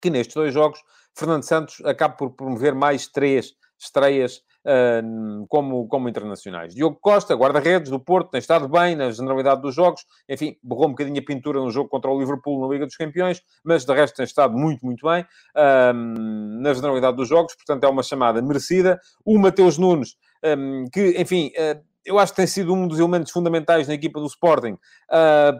que 0.00 0.10
nestes 0.10 0.34
dois 0.34 0.52
jogos, 0.52 0.80
Fernando 1.14 1.44
Santos 1.44 1.80
acaba 1.84 2.14
por 2.14 2.30
promover 2.30 2.74
mais 2.74 3.06
três 3.06 3.54
estreias 3.84 4.42
uh, 4.64 5.46
como, 5.48 5.86
como 5.88 6.08
internacionais. 6.08 6.74
Diogo 6.74 6.98
Costa, 7.00 7.34
guarda-redes 7.34 7.90
do 7.90 8.00
Porto, 8.00 8.30
tem 8.30 8.38
estado 8.38 8.68
bem 8.68 8.96
na 8.96 9.10
generalidade 9.10 9.60
dos 9.60 9.74
jogos. 9.74 10.04
Enfim, 10.28 10.56
borrou 10.62 10.86
um 10.86 10.90
bocadinho 10.90 11.18
a 11.18 11.24
pintura 11.24 11.60
no 11.60 11.70
jogo 11.70 11.88
contra 11.88 12.10
o 12.10 12.18
Liverpool 12.18 12.60
na 12.60 12.72
Liga 12.72 12.86
dos 12.86 12.96
Campeões, 12.96 13.42
mas 13.64 13.84
de 13.84 13.92
resto 13.92 14.16
tem 14.16 14.24
estado 14.24 14.56
muito, 14.56 14.84
muito 14.84 15.06
bem 15.06 15.22
uh, 15.22 15.92
na 16.62 16.72
generalidade 16.72 17.16
dos 17.16 17.28
jogos. 17.28 17.54
Portanto, 17.54 17.84
é 17.84 17.88
uma 17.88 18.02
chamada 18.02 18.40
merecida. 18.40 19.00
O 19.24 19.38
Mateus 19.38 19.78
Nunes, 19.78 20.16
um, 20.44 20.84
que, 20.92 21.20
enfim... 21.20 21.50
Eu 22.04 22.18
acho 22.18 22.32
que 22.32 22.36
tem 22.38 22.48
sido 22.48 22.74
um 22.74 22.88
dos 22.88 22.98
elementos 22.98 23.30
fundamentais 23.30 23.86
na 23.86 23.94
equipa 23.94 24.18
do 24.18 24.26
Sporting, 24.26 24.72
uh, 24.72 25.56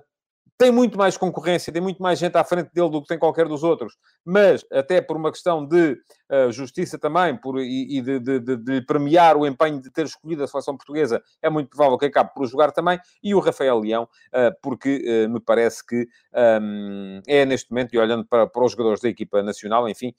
tem 0.59 0.71
muito 0.71 0.97
mais 0.97 1.17
concorrência, 1.17 1.73
tem 1.73 1.83
muito 1.83 2.03
mais 2.03 2.19
gente 2.19 2.37
à 2.37 2.45
frente 2.45 2.71
dele 2.73 2.91
do 2.91 3.03
que 3.03 3.09
tem 3.09 3.19
qualquer 3.19 3.49
dos 3.49 3.63
outros, 3.63 3.97
mas 4.25 4.65
até 4.71 5.01
por 5.01 5.17
uma 5.17 5.33
questão 5.33 5.67
de 5.67 5.93
uh, 6.31 6.53
justiça 6.53 6.99
também 6.99 7.37
por, 7.37 7.59
e, 7.59 7.99
e 7.99 8.01
de, 8.01 8.21
de, 8.21 8.41
de, 8.41 8.57
de, 8.57 8.81
premiar 8.83 9.37
o 9.37 9.47
empenho 9.47 9.81
de 9.81 9.91
ter 9.91 10.05
escolhido 10.05 10.45
a 10.45 10.47
seleção 10.47 10.77
portuguesa, 10.77 11.23
é 11.41 11.51
muito 11.51 11.69
provável 11.71 11.99
que 11.99 12.07
acabe 12.07 12.33
por 12.35 12.47
jogar 12.47 12.71
também, 12.71 12.99
e 13.23 13.35
o 13.35 13.41
Rafael 13.41 13.81
Leão, 13.81 14.05
uh, 14.05 14.55
porque 14.63 15.27
uh, 15.27 15.31
me 15.31 15.41
parece 15.41 15.85
que 15.85 16.07
um, 16.61 17.21
é 17.27 17.45
neste 17.45 17.71
momento, 17.71 17.95
e 17.95 17.99
olhando 17.99 18.25
para, 18.25 18.47
para 18.47 18.65
os 18.65 18.73
jogadores 18.73 19.01
da 19.01 19.09
equipa 19.09 19.43
nacional, 19.43 19.89
enfim, 19.89 20.15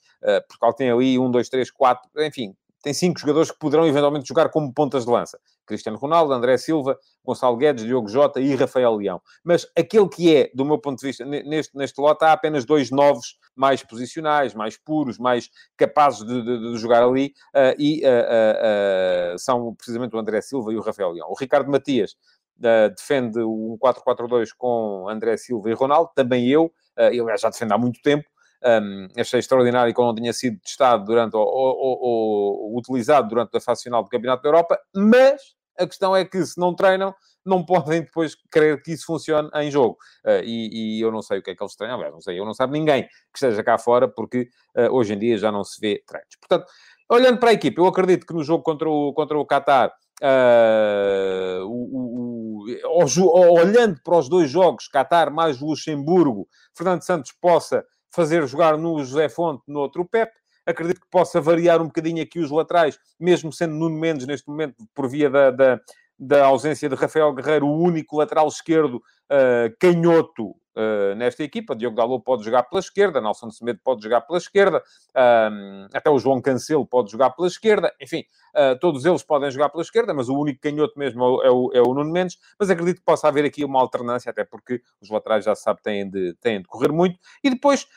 Portugal 0.48 0.72
tem 0.74 0.90
ali 0.90 1.18
um, 1.18 1.30
dois, 1.30 1.48
três, 1.48 1.70
quatro, 1.70 2.08
enfim, 2.18 2.54
tem 2.84 2.92
cinco 2.92 3.18
jogadores 3.18 3.50
que 3.50 3.58
poderão 3.58 3.86
eventualmente 3.86 4.28
jogar 4.28 4.50
como 4.50 4.72
pontas 4.72 5.06
de 5.06 5.10
lança. 5.10 5.38
Cristiano 5.66 5.98
Ronaldo, 5.98 6.32
André 6.32 6.56
Silva, 6.56 6.98
Gonçalo 7.24 7.56
Guedes, 7.56 7.84
Diogo 7.84 8.08
Jota 8.08 8.40
e 8.40 8.54
Rafael 8.54 8.94
Leão. 8.96 9.20
Mas 9.42 9.66
aquele 9.76 10.08
que 10.08 10.34
é, 10.34 10.50
do 10.54 10.64
meu 10.64 10.78
ponto 10.78 11.00
de 11.00 11.06
vista, 11.06 11.24
neste, 11.24 11.76
neste 11.76 12.00
lote, 12.00 12.24
há 12.24 12.32
apenas 12.32 12.64
dois 12.64 12.90
novos 12.90 13.38
mais 13.54 13.82
posicionais, 13.82 14.54
mais 14.54 14.76
puros, 14.76 15.18
mais 15.18 15.48
capazes 15.76 16.26
de, 16.26 16.42
de, 16.42 16.72
de 16.72 16.76
jogar 16.76 17.02
ali, 17.02 17.32
uh, 17.54 17.74
e 17.78 18.02
uh, 18.04 19.34
uh, 19.34 19.38
são 19.38 19.74
precisamente 19.74 20.14
o 20.14 20.18
André 20.18 20.40
Silva 20.40 20.72
e 20.72 20.76
o 20.76 20.82
Rafael 20.82 21.12
Leão. 21.12 21.28
O 21.30 21.38
Ricardo 21.38 21.70
Matias 21.70 22.16
defende 22.56 23.40
um 23.40 23.76
4-4-2 23.82 24.50
com 24.56 25.08
André 25.08 25.36
Silva 25.36 25.68
e 25.70 25.72
Ronaldo, 25.72 26.10
também 26.14 26.48
eu, 26.48 26.72
ele 26.96 27.36
já 27.36 27.50
defende 27.50 27.74
há 27.74 27.78
muito 27.78 28.00
tempo, 28.00 28.24
um, 28.64 29.08
achei 29.18 29.40
extraordinário 29.40 29.94
que 29.94 30.00
não 30.00 30.14
tinha 30.14 30.32
sido 30.32 30.58
testado 30.60 31.04
durante, 31.04 31.36
ou, 31.36 31.46
ou, 31.46 31.98
ou, 32.00 32.78
utilizado 32.78 33.28
durante 33.28 33.56
a 33.56 33.60
fase 33.60 33.82
final 33.82 34.02
do 34.02 34.08
Campeonato 34.08 34.42
da 34.42 34.48
Europa, 34.48 34.78
mas 34.94 35.40
a 35.78 35.86
questão 35.86 36.14
é 36.14 36.24
que 36.24 36.44
se 36.44 36.58
não 36.58 36.74
treinam, 36.74 37.14
não 37.44 37.64
podem 37.64 38.02
depois 38.02 38.36
querer 38.50 38.80
que 38.82 38.92
isso 38.92 39.06
funcione 39.06 39.50
em 39.54 39.70
jogo. 39.70 39.98
Uh, 40.24 40.42
e, 40.44 40.98
e, 40.98 41.00
eu 41.00 41.12
não 41.12 41.20
sei 41.20 41.38
o 41.38 41.42
que 41.42 41.50
é 41.50 41.54
que 41.54 41.62
eles 41.62 41.76
treinam, 41.76 41.98
não 42.10 42.20
sei, 42.20 42.38
eu 42.38 42.44
não 42.44 42.54
sabe 42.54 42.72
ninguém 42.72 43.02
que 43.02 43.36
esteja 43.36 43.62
cá 43.62 43.76
fora, 43.76 44.08
porque 44.08 44.48
uh, 44.76 44.92
hoje 44.92 45.14
em 45.14 45.18
dia 45.18 45.36
já 45.36 45.52
não 45.52 45.62
se 45.62 45.80
vê 45.80 46.02
treinos. 46.06 46.36
Portanto, 46.40 46.70
olhando 47.10 47.38
para 47.38 47.50
a 47.50 47.52
equipe, 47.52 47.78
eu 47.78 47.86
acredito 47.86 48.26
que 48.26 48.32
no 48.32 48.42
jogo 48.42 48.62
contra 48.62 48.88
o, 48.88 49.12
contra 49.12 49.38
o 49.38 49.44
Qatar, 49.44 49.92
uh, 50.22 51.66
o, 51.66 51.88
o, 51.92 53.04
o, 53.18 53.52
olhando 53.52 54.00
para 54.02 54.16
os 54.16 54.28
dois 54.28 54.48
jogos, 54.48 54.88
Qatar 54.88 55.32
mais 55.32 55.60
Luxemburgo, 55.60 56.48
Fernando 56.74 57.02
Santos 57.02 57.32
possa 57.32 57.84
fazer 58.14 58.46
jogar 58.46 58.76
no 58.76 59.02
José 59.04 59.28
Fonte, 59.28 59.62
no 59.66 59.80
outro 59.80 60.04
Pep, 60.04 60.32
acredito 60.66 61.00
que 61.00 61.08
possa 61.10 61.40
variar 61.40 61.80
um 61.80 61.86
bocadinho 61.86 62.22
aqui 62.22 62.38
os 62.38 62.50
laterais, 62.50 62.98
mesmo 63.18 63.52
sendo 63.52 63.74
Nuno 63.74 63.98
Mendes 63.98 64.26
neste 64.26 64.48
momento, 64.48 64.76
por 64.94 65.08
via 65.08 65.28
da, 65.28 65.50
da, 65.50 65.80
da 66.18 66.46
ausência 66.46 66.88
de 66.88 66.94
Rafael 66.94 67.32
Guerreiro, 67.34 67.66
o 67.66 67.78
único 67.78 68.16
lateral 68.16 68.48
esquerdo 68.48 68.96
uh, 68.96 69.76
canhoto 69.78 70.50
uh, 70.50 71.14
nesta 71.16 71.42
equipa. 71.42 71.76
Diogo 71.76 71.96
Dalot 71.96 72.24
pode 72.24 72.44
jogar 72.44 72.62
pela 72.64 72.80
esquerda, 72.80 73.20
Nelson 73.20 73.50
Semedo 73.50 73.80
pode 73.84 74.02
jogar 74.02 74.22
pela 74.22 74.38
esquerda, 74.38 74.78
uh, 74.78 75.88
até 75.92 76.08
o 76.08 76.18
João 76.18 76.40
Cancelo 76.40 76.86
pode 76.86 77.10
jogar 77.10 77.30
pela 77.30 77.48
esquerda, 77.48 77.92
enfim, 78.00 78.24
Uh, 78.54 78.78
todos 78.78 79.04
eles 79.04 79.24
podem 79.24 79.50
jogar 79.50 79.68
pela 79.68 79.82
esquerda, 79.82 80.14
mas 80.14 80.28
o 80.28 80.38
único 80.38 80.60
canhoto 80.60 80.96
mesmo 80.96 81.24
é 81.42 81.50
o, 81.50 81.70
é 81.74 81.82
o, 81.82 81.92
Nuno 81.92 82.12
Mendes. 82.12 82.38
Mas 82.56 82.70
acredito 82.70 82.98
que 82.98 83.04
possa 83.04 83.26
haver 83.26 83.44
aqui 83.44 83.64
uma 83.64 83.80
alternância, 83.80 84.30
até 84.30 84.44
porque 84.44 84.80
os 85.00 85.10
laterais 85.10 85.44
já 85.44 85.56
se 85.56 85.62
sabe 85.62 85.82
têm 85.82 86.08
de, 86.08 86.34
têm 86.34 86.60
de 86.60 86.68
correr 86.68 86.92
muito. 86.92 87.18
E 87.42 87.50
depois, 87.50 87.88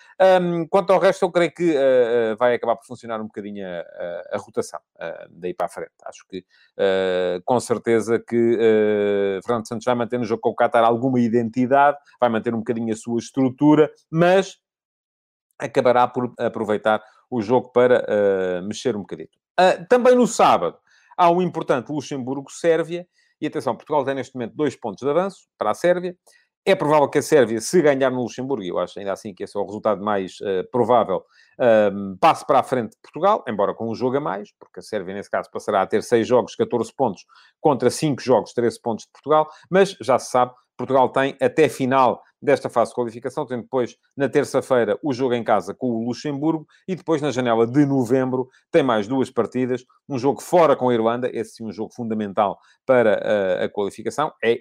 um, 0.41 0.67
quanto 0.67 0.91
ao 0.91 0.99
resto, 0.99 1.23
eu 1.23 1.31
creio 1.31 1.53
que 1.53 1.71
uh, 1.71 2.35
vai 2.37 2.55
acabar 2.55 2.75
por 2.75 2.85
funcionar 2.85 3.19
um 3.21 3.25
bocadinho 3.25 3.65
a, 3.65 3.79
a, 3.79 4.35
a 4.35 4.37
rotação 4.37 4.79
daí 5.29 5.53
para 5.53 5.67
a 5.67 5.69
frente. 5.69 5.91
Acho 6.03 6.25
que 6.27 6.43
com 7.45 7.59
certeza 7.59 8.19
que 8.19 8.57
Fernando 9.45 9.67
Santos 9.67 9.85
vai 9.85 9.95
manter 9.95 10.17
no 10.17 10.25
jogo 10.25 10.41
com 10.41 10.49
o 10.49 10.55
Qatar 10.55 10.83
alguma 10.83 11.19
identidade, 11.19 11.97
vai 12.19 12.29
manter 12.29 12.53
um 12.53 12.59
bocadinho 12.59 12.93
a 12.93 12.97
sua 12.97 13.19
estrutura, 13.19 13.91
mas 14.09 14.59
acabará 15.59 16.07
por 16.07 16.33
aproveitar 16.37 17.03
o 17.29 17.41
jogo 17.41 17.69
para 17.71 18.05
uh, 18.05 18.67
mexer 18.67 18.95
um 18.95 19.01
bocadinho. 19.01 19.29
Uh, 19.59 19.85
também 19.87 20.15
no 20.15 20.27
sábado 20.27 20.77
há 21.17 21.29
um 21.29 21.41
importante 21.41 21.91
Luxemburgo-Sérvia. 21.91 23.07
E 23.39 23.47
atenção, 23.47 23.75
Portugal 23.75 24.03
tem 24.03 24.15
neste 24.15 24.33
momento 24.33 24.55
dois 24.55 24.75
pontos 24.75 25.03
de 25.03 25.09
avanço 25.09 25.47
para 25.57 25.71
a 25.71 25.73
Sérvia. 25.73 26.17
É 26.69 26.75
provável 26.75 27.07
que 27.07 27.17
a 27.17 27.21
Sérvia, 27.21 27.61
se 27.61 27.81
ganhar 27.81 28.11
no 28.11 28.23
Luxemburgo, 28.23 28.61
eu 28.61 28.77
acho 28.77 28.99
ainda 28.99 29.13
assim 29.13 29.33
que 29.33 29.41
esse 29.45 29.57
é 29.57 29.61
o 29.61 29.63
resultado 29.65 30.03
mais 30.03 30.33
uh, 30.41 30.69
provável, 30.69 31.23
uh, 31.57 32.17
passe 32.19 32.45
para 32.45 32.59
a 32.59 32.63
frente 32.63 32.89
de 32.91 32.97
Portugal, 33.01 33.41
embora 33.47 33.73
com 33.73 33.89
um 33.89 33.95
jogo 33.95 34.17
a 34.17 34.19
mais, 34.19 34.49
porque 34.59 34.81
a 34.81 34.83
Sérvia, 34.83 35.13
nesse 35.13 35.31
caso, 35.31 35.49
passará 35.49 35.81
a 35.81 35.87
ter 35.87 36.03
6 36.03 36.27
jogos, 36.27 36.55
14 36.55 36.93
pontos, 36.93 37.25
contra 37.61 37.89
5 37.89 38.21
jogos, 38.21 38.51
13 38.51 38.81
pontos 38.81 39.05
de 39.05 39.11
Portugal, 39.13 39.47
mas 39.71 39.95
já 40.01 40.19
se 40.19 40.29
sabe, 40.29 40.51
Portugal 40.75 41.07
tem 41.07 41.37
até 41.41 41.69
final 41.69 42.21
desta 42.41 42.69
fase 42.69 42.91
de 42.91 42.95
qualificação, 42.95 43.45
tem 43.45 43.61
depois, 43.61 43.95
na 44.15 44.27
terça-feira, 44.27 44.99
o 45.01 45.13
jogo 45.13 45.35
em 45.35 45.45
casa 45.45 45.73
com 45.73 45.87
o 45.87 46.05
Luxemburgo 46.05 46.67
e 46.85 46.95
depois, 46.95 47.21
na 47.21 47.31
janela 47.31 47.65
de 47.65 47.85
novembro, 47.85 48.49
tem 48.69 48.83
mais 48.83 49.07
duas 49.07 49.31
partidas. 49.31 49.85
Um 50.07 50.19
jogo 50.19 50.41
fora 50.41 50.75
com 50.75 50.89
a 50.89 50.93
Irlanda, 50.93 51.29
esse 51.33 51.55
sim, 51.55 51.65
um 51.65 51.71
jogo 51.71 51.93
fundamental 51.93 52.59
para 52.85 53.61
a, 53.61 53.65
a 53.65 53.69
qualificação. 53.69 54.33
É 54.43 54.59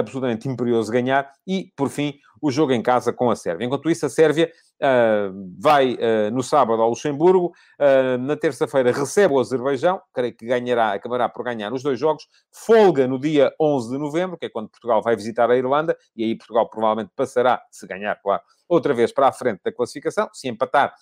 absolutamente 0.00 0.48
imperioso 0.48 0.90
ganhar. 0.90 1.30
E, 1.46 1.72
por 1.76 1.88
fim, 1.88 2.18
o 2.40 2.50
jogo 2.50 2.72
em 2.72 2.82
casa 2.82 3.12
com 3.12 3.30
a 3.30 3.36
Sérvia. 3.36 3.66
Enquanto 3.66 3.90
isso, 3.90 4.06
a 4.06 4.08
Sérvia 4.08 4.50
uh, 4.80 5.54
vai 5.58 5.94
uh, 5.94 6.30
no 6.32 6.42
sábado 6.42 6.82
ao 6.82 6.90
Luxemburgo, 6.90 7.52
uh, 7.80 8.18
na 8.18 8.36
terça-feira 8.36 8.92
recebe 8.92 9.34
o 9.34 9.40
Azerbaijão, 9.40 10.00
creio 10.12 10.36
que 10.36 10.46
ganhará, 10.46 10.92
acabará 10.92 11.28
por 11.28 11.44
ganhar 11.44 11.72
os 11.72 11.82
dois 11.82 11.98
jogos, 11.98 12.26
folga 12.52 13.06
no 13.06 13.18
dia 13.18 13.52
11 13.60 13.90
de 13.90 13.98
novembro, 13.98 14.38
que 14.38 14.46
é 14.46 14.48
quando 14.48 14.68
Portugal 14.68 15.02
vai 15.02 15.16
visitar 15.16 15.50
a 15.50 15.56
Irlanda, 15.56 15.96
e 16.14 16.24
aí 16.24 16.36
Portugal 16.36 16.68
provavelmente 16.68 17.12
passará, 17.16 17.62
se 17.70 17.86
ganhar, 17.86 18.16
claro, 18.22 18.42
outra 18.68 18.92
vez 18.92 19.12
para 19.12 19.28
a 19.28 19.32
frente 19.32 19.60
da 19.64 19.72
classificação, 19.72 20.28
se 20.32 20.48
empatar, 20.48 20.94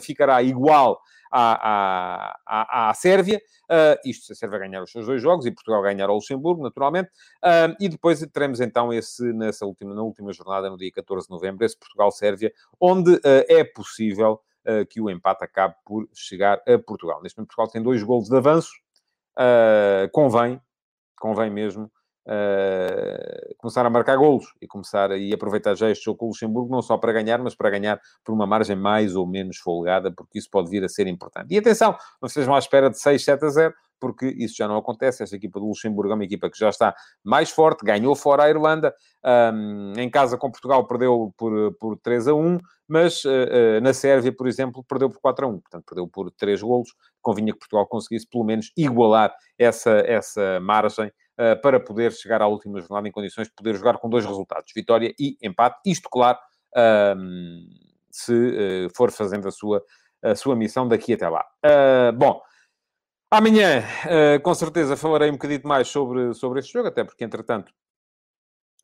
ficará 0.00 0.42
igual 0.42 1.00
à, 1.36 2.38
à, 2.46 2.90
à, 2.90 2.94
Sérvia, 2.94 3.42
uh, 3.64 4.08
isto 4.08 4.26
se 4.26 4.32
a 4.32 4.36
Sérvia 4.36 4.60
ganhar 4.60 4.82
os 4.82 4.92
seus 4.92 5.04
dois 5.06 5.20
jogos 5.20 5.44
e 5.46 5.50
Portugal 5.50 5.82
ganhar 5.82 6.08
ao 6.08 6.14
Luxemburgo, 6.14 6.62
naturalmente, 6.62 7.10
uh, 7.44 7.74
e 7.80 7.88
depois 7.88 8.20
teremos 8.32 8.60
então 8.60 8.92
esse, 8.92 9.32
nessa 9.32 9.66
última, 9.66 9.92
na 9.94 10.02
última 10.02 10.32
jornada, 10.32 10.70
no 10.70 10.76
dia 10.76 10.92
14 10.92 11.26
de 11.26 11.32
novembro, 11.32 11.64
esse 11.64 11.76
Portugal-Sérvia, 11.76 12.52
onde 12.80 13.14
uh, 13.14 13.20
é 13.48 13.64
possível 13.64 14.40
que 14.88 14.98
o 14.98 15.10
empate 15.10 15.44
acabe 15.44 15.74
por 15.84 16.08
chegar 16.14 16.58
a 16.66 16.78
Portugal. 16.78 17.20
Neste 17.22 17.36
momento, 17.36 17.48
Portugal 17.48 17.70
tem 17.70 17.82
dois 17.82 18.02
golos 18.02 18.30
de 18.30 18.34
avanço, 18.34 18.70
convém, 20.10 20.58
convém 21.20 21.50
mesmo, 21.50 21.92
uh, 22.26 23.54
começar 23.58 23.84
a 23.84 23.90
marcar 23.90 24.16
golos 24.16 24.46
e 24.60 24.66
começar 24.66 25.10
a, 25.10 25.16
e 25.16 25.32
aproveitar 25.32 25.74
já 25.74 25.90
este 25.90 26.04
jogo 26.04 26.18
com 26.18 26.26
o 26.26 26.28
Luxemburgo, 26.28 26.70
não 26.70 26.82
só 26.82 26.96
para 26.96 27.12
ganhar, 27.12 27.38
mas 27.38 27.54
para 27.54 27.70
ganhar 27.70 28.00
por 28.24 28.32
uma 28.32 28.46
margem 28.46 28.76
mais 28.76 29.14
ou 29.16 29.26
menos 29.26 29.58
folgada, 29.58 30.12
porque 30.12 30.38
isso 30.38 30.50
pode 30.50 30.70
vir 30.70 30.84
a 30.84 30.88
ser 30.88 31.06
importante. 31.06 31.52
E 31.54 31.58
atenção, 31.58 31.96
não 32.20 32.26
estejam 32.26 32.54
à 32.54 32.58
espera 32.58 32.90
de 32.90 32.98
6, 32.98 33.24
7 33.24 33.44
a 33.44 33.48
0, 33.48 33.74
porque 34.04 34.26
isso 34.36 34.54
já 34.58 34.68
não 34.68 34.76
acontece. 34.76 35.22
Esta 35.22 35.34
equipa 35.34 35.58
do 35.58 35.66
Luxemburgo 35.66 36.12
é 36.12 36.14
uma 36.14 36.24
equipa 36.24 36.50
que 36.50 36.58
já 36.58 36.68
está 36.68 36.94
mais 37.24 37.48
forte, 37.48 37.82
ganhou 37.82 38.14
fora 38.14 38.42
a 38.42 38.50
Irlanda, 38.50 38.94
um, 39.24 39.94
em 39.96 40.10
casa 40.10 40.36
com 40.36 40.50
Portugal 40.50 40.86
perdeu 40.86 41.32
por, 41.38 41.74
por 41.80 41.98
3 42.00 42.28
a 42.28 42.34
1, 42.34 42.58
mas 42.86 43.24
uh, 43.24 43.28
uh, 43.30 43.80
na 43.80 43.94
Sérvia, 43.94 44.30
por 44.30 44.46
exemplo, 44.46 44.84
perdeu 44.86 45.08
por 45.08 45.18
4 45.22 45.46
a 45.46 45.48
1, 45.48 45.60
portanto 45.60 45.84
perdeu 45.86 46.06
por 46.06 46.30
3 46.32 46.60
golos. 46.60 46.94
Convinha 47.22 47.54
que 47.54 47.58
Portugal 47.58 47.86
conseguisse 47.86 48.28
pelo 48.28 48.44
menos 48.44 48.70
igualar 48.76 49.34
essa, 49.58 49.92
essa 50.06 50.60
margem 50.60 51.06
uh, 51.06 51.58
para 51.62 51.80
poder 51.80 52.12
chegar 52.12 52.42
à 52.42 52.46
última 52.46 52.78
jornada 52.82 53.08
em 53.08 53.12
condições 53.12 53.48
de 53.48 53.54
poder 53.54 53.74
jogar 53.76 53.96
com 53.96 54.10
dois 54.10 54.26
resultados, 54.26 54.70
vitória 54.76 55.14
e 55.18 55.38
empate. 55.42 55.80
Isto, 55.86 56.10
claro, 56.10 56.36
se 58.10 58.88
for 58.94 59.10
fazendo 59.10 59.48
a 59.48 59.50
sua, 59.50 59.82
a 60.22 60.34
sua 60.34 60.54
missão 60.54 60.86
daqui 60.86 61.14
até 61.14 61.28
lá. 61.28 61.44
bom, 62.14 62.42
Amanhã, 63.30 63.82
uh, 64.06 64.40
com 64.42 64.54
certeza, 64.54 64.96
falarei 64.96 65.28
um 65.28 65.34
bocadinho 65.34 65.62
mais 65.64 65.88
sobre, 65.88 66.34
sobre 66.34 66.60
este 66.60 66.72
jogo, 66.72 66.88
até 66.88 67.02
porque, 67.02 67.24
entretanto, 67.24 67.72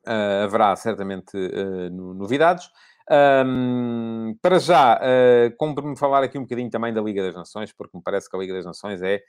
uh, 0.07 0.43
haverá 0.43 0.75
certamente 0.75 1.37
uh, 1.37 1.89
novidades. 1.89 2.69
Um, 3.45 4.37
para 4.41 4.59
já, 4.59 4.95
uh, 4.95 5.55
compre-me 5.57 5.97
falar 5.97 6.23
aqui 6.23 6.37
um 6.37 6.43
bocadinho 6.43 6.69
também 6.69 6.93
da 6.93 7.01
Liga 7.01 7.23
das 7.23 7.35
Nações, 7.35 7.73
porque 7.73 7.97
me 7.97 8.03
parece 8.03 8.29
que 8.29 8.35
a 8.35 8.39
Liga 8.39 8.53
das 8.53 8.65
Nações 8.65 9.01
é 9.01 9.21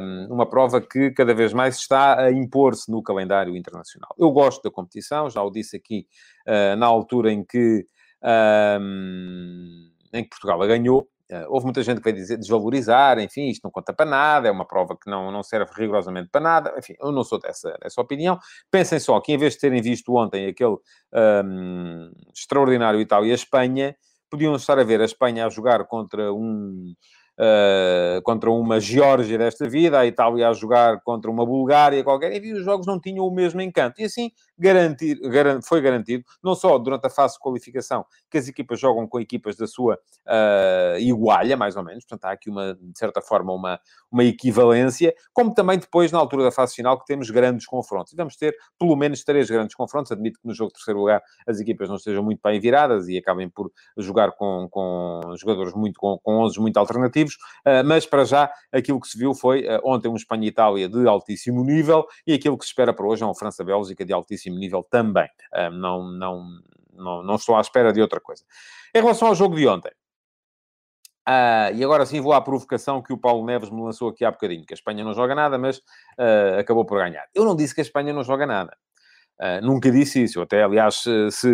um, 0.00 0.34
uma 0.34 0.48
prova 0.48 0.80
que 0.80 1.10
cada 1.10 1.34
vez 1.34 1.52
mais 1.52 1.76
está 1.76 2.18
a 2.18 2.32
impor-se 2.32 2.90
no 2.90 3.02
calendário 3.02 3.56
internacional. 3.56 4.14
Eu 4.18 4.30
gosto 4.30 4.62
da 4.62 4.70
competição, 4.70 5.28
já 5.28 5.42
o 5.42 5.50
disse 5.50 5.76
aqui 5.76 6.06
na 6.78 6.86
altura 6.86 7.30
em 7.30 7.44
que, 7.44 7.86
um, 8.80 9.90
em 10.14 10.24
que 10.24 10.30
Portugal 10.30 10.62
a 10.62 10.66
ganhou, 10.66 11.06
houve 11.48 11.64
muita 11.64 11.82
gente 11.82 11.98
que 11.98 12.04
veio 12.04 12.16
dizer 12.16 12.36
desvalorizar, 12.36 13.18
enfim, 13.18 13.48
isto 13.48 13.62
não 13.64 13.70
conta 13.70 13.92
para 13.92 14.08
nada, 14.08 14.48
é 14.48 14.50
uma 14.50 14.66
prova 14.66 14.96
que 14.96 15.10
não, 15.10 15.30
não 15.30 15.42
serve 15.42 15.70
rigorosamente 15.76 16.28
para 16.30 16.40
nada. 16.40 16.74
Enfim, 16.78 16.94
eu 17.00 17.12
não 17.12 17.22
sou 17.22 17.38
dessa, 17.38 17.76
dessa 17.82 18.00
opinião. 18.00 18.38
Pensem 18.70 18.98
só 18.98 19.20
que, 19.20 19.32
em 19.32 19.38
vez 19.38 19.54
de 19.54 19.60
terem 19.60 19.80
visto 19.80 20.14
ontem 20.16 20.46
aquele 20.46 20.76
um, 21.14 22.10
extraordinário 22.34 23.00
Itália-Espanha, 23.00 23.96
podiam 24.30 24.54
estar 24.54 24.78
a 24.78 24.84
ver 24.84 25.00
a 25.00 25.04
Espanha 25.04 25.46
a 25.46 25.48
jogar 25.48 25.84
contra 25.86 26.32
um 26.32 26.94
uh, 27.40 28.22
contra 28.22 28.50
uma 28.50 28.78
Geórgia 28.78 29.38
desta 29.38 29.68
vida, 29.68 29.98
a 29.98 30.06
Itália 30.06 30.48
a 30.48 30.52
jogar 30.52 31.00
contra 31.00 31.30
uma 31.30 31.46
Bulgária 31.46 32.04
qualquer, 32.04 32.32
e 32.44 32.52
os 32.52 32.64
jogos 32.64 32.86
não 32.86 33.00
tinham 33.00 33.26
o 33.26 33.34
mesmo 33.34 33.60
encanto. 33.60 34.00
E 34.00 34.04
assim 34.04 34.30
garantir, 34.58 35.18
garant, 35.20 35.62
foi 35.64 35.80
garantido, 35.80 36.22
não 36.44 36.54
só 36.54 36.76
durante 36.78 37.06
a 37.06 37.10
fase 37.10 37.34
de 37.34 37.40
qualificação, 37.40 38.04
que 38.30 38.36
as 38.36 38.46
equipas 38.46 38.78
jogam 38.78 39.08
com 39.08 39.18
equipas 39.18 39.56
da 39.56 39.66
sua 39.66 39.94
uh, 39.94 40.98
igualha, 40.98 41.56
mais 41.56 41.76
ou 41.76 41.82
menos, 41.82 42.04
portanto 42.04 42.26
há 42.26 42.32
aqui 42.32 42.50
uma, 42.50 42.74
de 42.74 42.98
certa 42.98 43.22
forma, 43.22 43.54
uma, 43.54 43.80
uma 44.12 44.22
equivalência, 44.22 45.14
como 45.32 45.54
também 45.54 45.78
depois, 45.78 46.12
na 46.12 46.18
altura 46.18 46.44
da 46.44 46.52
fase 46.52 46.74
final, 46.74 46.98
que 46.98 47.06
temos 47.06 47.30
grandes 47.30 47.64
confrontos. 47.64 48.12
E 48.12 48.16
vamos 48.16 48.36
ter 48.36 48.54
pelo 48.78 48.94
menos 48.96 49.24
três 49.24 49.48
grandes 49.48 49.74
confrontos. 49.74 50.12
Admito 50.12 50.38
que 50.40 50.46
no 50.46 50.52
jogo 50.52 50.68
de 50.68 50.74
terceiro 50.74 51.00
lugar 51.00 51.22
as 51.46 51.58
equipas 51.58 51.88
não 51.88 51.96
estejam 51.96 52.22
muito 52.22 52.40
bem 52.44 52.60
viradas 52.60 53.08
e 53.08 53.16
acabem 53.16 53.48
por 53.48 53.70
jogar 53.96 54.32
com, 54.32 54.68
com 54.70 55.20
jogadores 55.36 55.72
muito, 55.72 55.98
com, 55.98 56.18
com 56.18 56.38
11 56.44 56.60
muito 56.60 56.76
alternativos, 56.76 57.29
uh, 57.34 57.84
mas 57.84 58.06
para 58.06 58.24
já 58.24 58.50
aquilo 58.72 59.00
que 59.00 59.08
se 59.08 59.18
viu 59.18 59.34
foi 59.34 59.66
uh, 59.66 59.80
ontem 59.84 60.08
um 60.08 60.16
Espanha-Itália 60.16 60.88
de 60.88 61.06
altíssimo 61.06 61.64
nível 61.64 62.06
e 62.26 62.32
aquilo 62.32 62.56
que 62.56 62.64
se 62.64 62.70
espera 62.70 62.92
para 62.92 63.06
hoje 63.06 63.22
é 63.22 63.26
um 63.26 63.34
França-Bélgica 63.34 64.04
de 64.04 64.12
altíssimo 64.12 64.58
nível 64.58 64.82
também. 64.82 65.28
Uh, 65.54 65.70
não, 65.70 66.10
não, 66.12 66.44
não, 66.92 67.22
não 67.22 67.34
estou 67.34 67.56
à 67.56 67.60
espera 67.60 67.92
de 67.92 68.00
outra 68.00 68.20
coisa. 68.20 68.44
Em 68.94 69.00
relação 69.00 69.28
ao 69.28 69.34
jogo 69.34 69.56
de 69.56 69.66
ontem, 69.66 69.92
Uh, 71.28 71.70
e 71.74 71.84
agora 71.84 72.04
sim 72.06 72.20
vou 72.20 72.32
à 72.32 72.40
provocação 72.40 73.02
que 73.02 73.12
o 73.12 73.18
Paulo 73.18 73.44
Neves 73.44 73.70
me 73.70 73.80
lançou 73.82 74.08
aqui 74.08 74.24
há 74.24 74.30
bocadinho, 74.30 74.64
que 74.64 74.72
a 74.72 74.76
Espanha 74.76 75.04
não 75.04 75.14
joga 75.14 75.34
nada, 75.34 75.58
mas 75.58 75.78
uh, 75.78 76.58
acabou 76.58 76.84
por 76.84 76.98
ganhar. 76.98 77.24
Eu 77.34 77.44
não 77.44 77.54
disse 77.54 77.74
que 77.74 77.80
a 77.80 77.82
Espanha 77.82 78.12
não 78.12 78.24
joga 78.24 78.46
nada. 78.46 78.76
Uh, 79.40 79.64
nunca 79.64 79.90
disse 79.90 80.24
isso. 80.24 80.40
Até, 80.40 80.62
aliás, 80.62 81.04
se, 81.30 81.48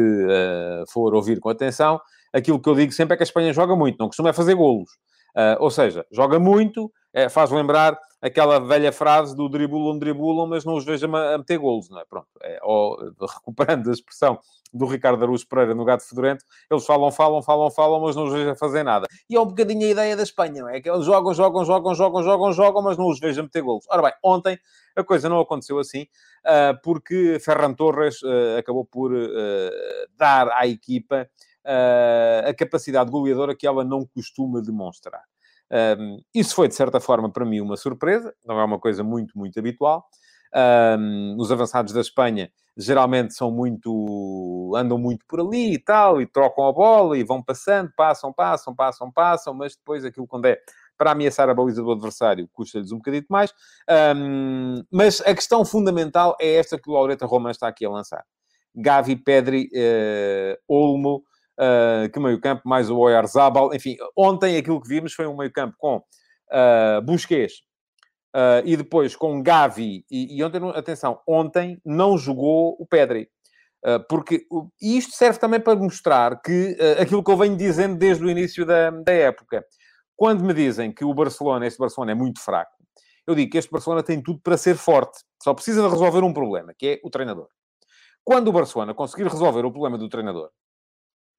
for 0.89 1.15
ouvir 1.15 1.41
com 1.41 1.51
atenção, 1.51 2.01
aquilo 2.33 2.61
que 2.61 2.69
eu 2.69 2.75
digo 2.75 2.93
sempre 2.93 3.15
é 3.15 3.17
que 3.17 3.23
a 3.23 3.25
Espanha 3.25 3.53
joga 3.53 3.77
muito, 3.77 3.99
não 3.99 4.07
costuma 4.07 4.33
fazer 4.33 4.55
golos. 4.55 4.91
Uh, 5.37 5.57
ou 5.59 5.71
seja, 5.71 6.07
joga 6.11 6.39
muito, 6.39 6.91
é, 7.13 7.29
faz 7.29 7.51
lembrar 7.51 7.99
aquela 8.23 8.59
velha 8.59 8.91
frase 8.91 9.37
do 9.37 9.49
dribulam, 9.49 9.99
dribulam, 9.99 10.47
mas 10.47 10.65
não 10.65 10.75
os 10.75 10.85
vejo 10.85 11.15
a, 11.15 11.37
meter 11.37 11.59
golos, 11.59 11.91
não 11.91 12.01
é? 12.01 12.05
Pronto. 12.07 12.29
É, 12.43 12.59
ou, 12.63 12.97
recuperando 13.21 13.91
a 13.91 13.93
expressão 13.93 14.39
do 14.73 14.87
Ricardo 14.87 15.23
Araújo 15.23 15.47
Pereira 15.47 15.75
no 15.75 15.85
Gato 15.85 16.09
Fedorento, 16.09 16.45
eles 16.71 16.85
falam, 16.87 17.11
falam, 17.13 17.43
falam, 17.43 17.71
falam, 17.71 18.01
mas 18.01 18.17
não 18.17 18.25
os 18.25 18.33
vejo 18.33 18.51
a 18.51 18.57
fazer 18.57 18.83
nada. 18.83 19.07
E 19.29 19.37
é 19.37 19.41
um 19.41 19.47
bocadinho 19.47 19.87
a 19.87 19.91
ideia 19.91 20.17
da 20.17 20.23
Espanha, 20.23 20.63
não 20.63 20.69
é? 20.69 20.81
Que 20.81 20.89
eles 20.91 21.05
jogam, 21.05 21.35
jogam, 21.35 21.65
jogam, 21.65 21.95
jogam, 21.95 22.23
jogam, 22.23 22.53
jogam, 22.53 22.83
mas 22.83 22.97
não 22.97 23.07
os 23.07 23.21
vejo 23.21 23.41
a 23.41 23.43
meter 23.43 23.63
golos. 23.63 23.85
Ora 23.91 24.03
bem, 24.03 24.13
ontem 24.23 24.59
a 24.97 25.05
coisa 25.05 25.29
não 25.29 25.39
aconteceu 25.39 25.79
assim, 25.79 26.03
uh, 26.47 26.81
porque 26.83 27.39
Ferran 27.41 27.75
Torres 27.75 28.23
uh, 28.23 28.59
acabou 28.59 28.85
por 28.87 29.13
dar 30.17 30.49
à 30.49 30.67
equipa 30.67 31.29
a 32.47 32.55
capacidade 32.55 33.11
goleadora 33.11 33.55
que 33.57 33.67
ela 33.67 33.85
não 33.85 34.07
costuma 34.07 34.61
demonstrar. 34.61 35.23
Um, 35.99 36.21
isso 36.35 36.55
foi, 36.55 36.69
de 36.69 36.75
certa 36.75 37.01
forma, 37.01 37.31
para 37.31 37.45
mim, 37.45 37.61
uma 37.61 37.77
surpresa, 37.77 38.35
não 38.45 38.59
é 38.61 38.65
uma 38.65 38.79
coisa 38.79 39.03
muito, 39.03 39.37
muito 39.37 39.59
habitual. 39.59 40.07
Um, 40.99 41.37
os 41.39 41.51
avançados 41.51 41.93
da 41.93 42.01
Espanha 42.01 42.51
geralmente 42.77 43.35
são 43.35 43.51
muito. 43.51 44.73
andam 44.77 44.99
muito 44.99 45.25
por 45.27 45.41
ali 45.41 45.75
e 45.75 45.79
tal, 45.79 46.21
e 46.21 46.27
trocam 46.27 46.69
a 46.69 46.73
bola 46.73 47.19
e 47.19 47.25
vão 47.25 47.43
passando, 47.43 47.91
passam, 47.97 48.33
passam, 48.33 48.75
passam, 48.75 49.11
passam, 49.11 49.55
mas 49.55 49.75
depois 49.77 50.05
aquilo 50.05 50.27
quando 50.27 50.47
é 50.47 50.59
para 50.97 51.13
ameaçar 51.13 51.49
a 51.49 51.55
baliza 51.55 51.83
do 51.83 51.93
adversário 51.93 52.49
custa-lhes 52.53 52.93
um 52.93 52.97
bocadinho 52.97 53.25
mais. 53.29 53.53
Um, 54.17 54.83
mas 54.91 55.21
a 55.23 55.35
questão 55.35 55.65
fundamental 55.65 56.37
é 56.41 56.57
esta 56.57 56.79
que 56.79 56.89
o 56.89 56.93
Laureta 56.93 57.27
Román 57.27 57.51
está 57.51 57.69
aqui 57.69 57.85
a 57.85 57.91
lançar. 57.91 58.25
Gavi, 58.75 59.17
Pedri, 59.17 59.71
uh, 59.75 60.57
Olmo, 60.69 61.25
uh, 61.59 62.11
que 62.11 62.21
meio-campo, 62.21 62.63
mais 62.65 62.91
o 62.91 62.99
Oyarzabal. 62.99 63.75
Enfim, 63.75 63.97
ontem 64.17 64.57
aquilo 64.57 64.81
que 64.81 64.89
vimos 64.89 65.13
foi 65.13 65.27
um 65.27 65.37
meio-campo 65.37 65.75
com 65.79 65.97
uh, 65.97 67.03
Busquets 67.05 67.55
uh, 68.35 68.63
e 68.65 68.77
depois 68.77 69.17
com 69.17 69.43
Gavi. 69.43 70.05
E, 70.11 70.39
e, 70.39 70.45
ontem, 70.45 70.61
atenção, 70.75 71.21
ontem 71.27 71.81
não 71.85 72.17
jogou 72.17 72.77
o 72.79 72.87
Pedri. 72.87 73.29
Porque 74.09 74.45
isto 74.83 75.15
serve 75.15 75.39
também 75.39 75.61
para 75.61 75.77
mostrar 75.77 76.43
que 76.43 76.77
aquilo 77.01 77.23
que 77.23 77.31
eu 77.31 77.37
venho 77.37 77.57
dizendo 77.57 77.97
desde 77.97 78.25
o 78.25 78.29
início 78.29 78.67
da, 78.67 78.91
da 78.91 79.13
época. 79.13 79.65
Quando 80.17 80.43
me 80.43 80.53
dizem 80.53 80.91
que 80.91 81.05
o 81.05 81.15
Barcelona, 81.15 81.69
este 81.69 81.79
Barcelona 81.79 82.11
é 82.11 82.15
muito 82.17 82.41
fraco, 82.41 82.73
eu 83.25 83.33
digo 83.37 83.53
que 83.53 83.59
este 83.59 83.71
Barcelona 83.71 84.03
tem 84.03 84.21
tudo 84.21 84.41
para 84.43 84.57
ser 84.57 84.75
forte. 84.75 85.21
Só 85.41 85.55
precisa 85.55 85.83
de 85.83 85.89
resolver 85.89 86.25
um 86.25 86.33
problema, 86.33 86.75
que 86.77 86.87
é 86.89 87.01
o 87.05 87.11
treinador. 87.11 87.47
Quando 88.25 88.49
o 88.49 88.53
Barcelona 88.53 88.93
conseguir 88.93 89.29
resolver 89.29 89.65
o 89.65 89.71
problema 89.71 89.97
do 89.97 90.09
treinador, 90.09 90.51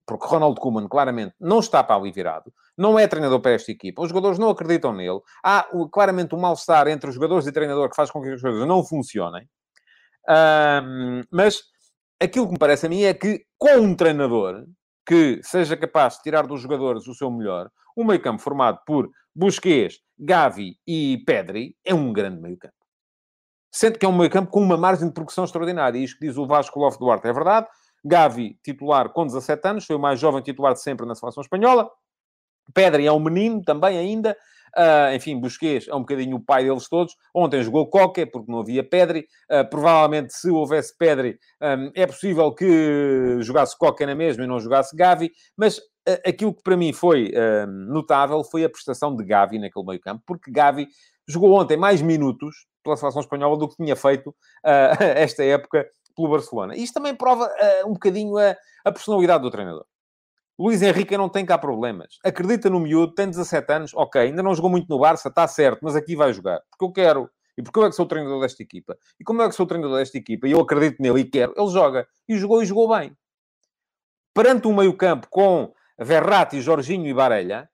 porque 0.07 0.25
Ronald 0.25 0.59
Koeman 0.59 0.87
claramente 0.87 1.35
não 1.39 1.59
está 1.59 1.83
para 1.83 1.97
ali 1.97 2.11
virado, 2.11 2.51
não 2.77 2.97
é 2.97 3.05
treinador 3.07 3.41
para 3.41 3.51
esta 3.51 3.71
equipa, 3.71 4.01
os 4.01 4.09
jogadores 4.09 4.39
não 4.39 4.49
acreditam 4.49 4.93
nele, 4.93 5.19
há 5.43 5.67
claramente 5.91 6.33
um 6.33 6.39
mal-estar 6.39 6.87
entre 6.87 7.09
os 7.09 7.15
jogadores 7.15 7.45
e 7.45 7.51
treinador 7.51 7.89
que 7.89 7.95
faz 7.95 8.09
com 8.09 8.21
que 8.21 8.29
as 8.29 8.41
coisas 8.41 8.65
não 8.65 8.83
funcionem. 8.83 9.47
Um, 10.29 11.21
mas 11.29 11.61
aquilo 12.19 12.47
que 12.47 12.53
me 12.53 12.57
parece 12.57 12.85
a 12.85 12.89
mim 12.89 13.03
é 13.03 13.13
que 13.13 13.45
com 13.57 13.77
um 13.77 13.95
treinador 13.95 14.65
que 15.05 15.41
seja 15.43 15.75
capaz 15.75 16.15
de 16.15 16.23
tirar 16.23 16.47
dos 16.47 16.61
jogadores 16.61 17.05
o 17.07 17.13
seu 17.13 17.29
melhor, 17.29 17.69
um 17.95 18.05
meio-campo 18.05 18.41
formado 18.41 18.79
por 18.85 19.09
Busquets, 19.35 19.99
Gavi 20.17 20.77
e 20.87 21.23
Pedri 21.25 21.75
é 21.85 21.93
um 21.93 22.13
grande 22.13 22.41
meio-campo. 22.41 22.73
Sendo 23.71 23.99
que 23.99 24.05
é 24.05 24.09
um 24.09 24.17
meio-campo 24.17 24.51
com 24.51 24.61
uma 24.61 24.77
margem 24.77 25.07
de 25.07 25.13
progressão 25.13 25.43
extraordinária. 25.43 25.99
Isto 25.99 26.17
que 26.17 26.27
diz 26.27 26.37
o 26.37 26.47
Vasco 26.47 26.79
Love 26.79 26.97
Duarte 26.97 27.27
é 27.27 27.33
verdade. 27.33 27.67
Gavi, 28.07 28.57
titular 28.63 29.09
com 29.09 29.25
17 29.25 29.67
anos, 29.67 29.85
foi 29.85 29.95
o 29.95 29.99
mais 29.99 30.19
jovem 30.19 30.41
titular 30.41 30.73
de 30.73 30.81
sempre 30.81 31.05
na 31.05 31.15
seleção 31.15 31.41
espanhola. 31.41 31.89
Pedri 32.73 33.05
é 33.05 33.11
um 33.11 33.19
menino 33.19 33.61
também 33.63 33.97
ainda. 33.97 34.35
Uh, 34.77 35.15
enfim, 35.15 35.39
Busquets 35.39 35.87
é 35.87 35.95
um 35.95 35.99
bocadinho 35.99 36.37
o 36.37 36.43
pai 36.43 36.63
deles 36.63 36.87
todos. 36.87 37.15
Ontem 37.33 37.63
jogou 37.63 37.89
Coque, 37.89 38.25
porque 38.25 38.51
não 38.51 38.59
havia 38.59 38.83
Pedri. 38.83 39.25
Uh, 39.51 39.67
provavelmente, 39.69 40.33
se 40.33 40.49
houvesse 40.49 40.95
Pedri, 40.97 41.37
um, 41.61 41.91
é 41.95 42.05
possível 42.05 42.53
que 42.53 43.37
jogasse 43.41 43.77
Coque 43.77 44.05
na 44.05 44.15
mesma 44.15 44.43
e 44.43 44.47
não 44.47 44.59
jogasse 44.59 44.95
Gavi. 44.95 45.31
Mas 45.57 45.77
uh, 45.77 46.21
aquilo 46.25 46.53
que 46.53 46.61
para 46.61 46.77
mim 46.77 46.93
foi 46.93 47.31
notável 47.89 48.43
foi 48.43 48.63
a 48.63 48.69
prestação 48.69 49.15
de 49.15 49.23
Gavi 49.23 49.57
naquele 49.59 49.85
meio 49.85 49.99
campo, 49.99 50.23
porque 50.25 50.51
Gavi 50.51 50.87
jogou 51.27 51.53
ontem 51.53 51.75
mais 51.75 52.01
minutos 52.01 52.67
pela 52.83 52.95
seleção 52.95 53.21
espanhola 53.21 53.57
do 53.57 53.67
que 53.67 53.75
tinha 53.75 53.95
feito 53.95 54.33
esta 54.63 55.43
época 55.43 55.85
pelo 56.17 56.29
Barcelona. 56.29 56.75
Isto 56.75 56.95
também 56.95 57.15
prova 57.15 57.45
uh, 57.45 57.87
um 57.87 57.93
bocadinho 57.93 58.37
a, 58.37 58.55
a 58.83 58.91
personalidade 58.91 59.43
do 59.43 59.51
treinador. 59.51 59.85
Luís 60.59 60.81
Henrique 60.81 61.15
não 61.15 61.29
tem 61.29 61.45
cá 61.45 61.55
problemas. 61.55 62.17
Acredita 62.25 62.67
no 62.67 62.79
miúdo, 62.79 63.13
tem 63.13 63.29
17 63.29 63.71
anos, 63.71 63.93
ok, 63.93 64.19
ainda 64.19 64.41
não 64.41 64.55
jogou 64.55 64.71
muito 64.71 64.89
no 64.89 64.99
Barça, 64.99 65.29
está 65.29 65.47
certo, 65.47 65.79
mas 65.83 65.95
aqui 65.95 66.15
vai 66.15 66.33
jogar. 66.33 66.59
Porque 66.71 66.83
eu 66.83 66.91
quero. 66.91 67.29
E 67.55 67.61
porque 67.61 67.77
eu 67.77 67.85
é 67.85 67.89
que 67.89 67.95
sou 67.95 68.05
o 68.05 68.07
treinador 68.07 68.41
desta 68.41 68.61
equipa. 68.63 68.97
E 69.19 69.23
como 69.23 69.41
é 69.43 69.47
que 69.47 69.55
sou 69.55 69.65
o 69.65 69.69
treinador 69.69 69.97
desta 69.97 70.17
equipa 70.17 70.47
e 70.47 70.51
eu 70.51 70.59
acredito 70.59 71.01
nele 71.01 71.21
e 71.21 71.25
quero, 71.25 71.53
ele 71.55 71.69
joga. 71.69 72.07
E 72.27 72.35
jogou 72.37 72.61
e 72.61 72.65
jogou 72.65 72.89
bem. 72.89 73.15
Perante 74.33 74.67
um 74.67 74.75
meio-campo 74.75 75.27
com 75.29 75.73
Verratti, 75.99 76.61
Jorginho 76.61 77.07
e 77.07 77.13
Barella, 77.13 77.67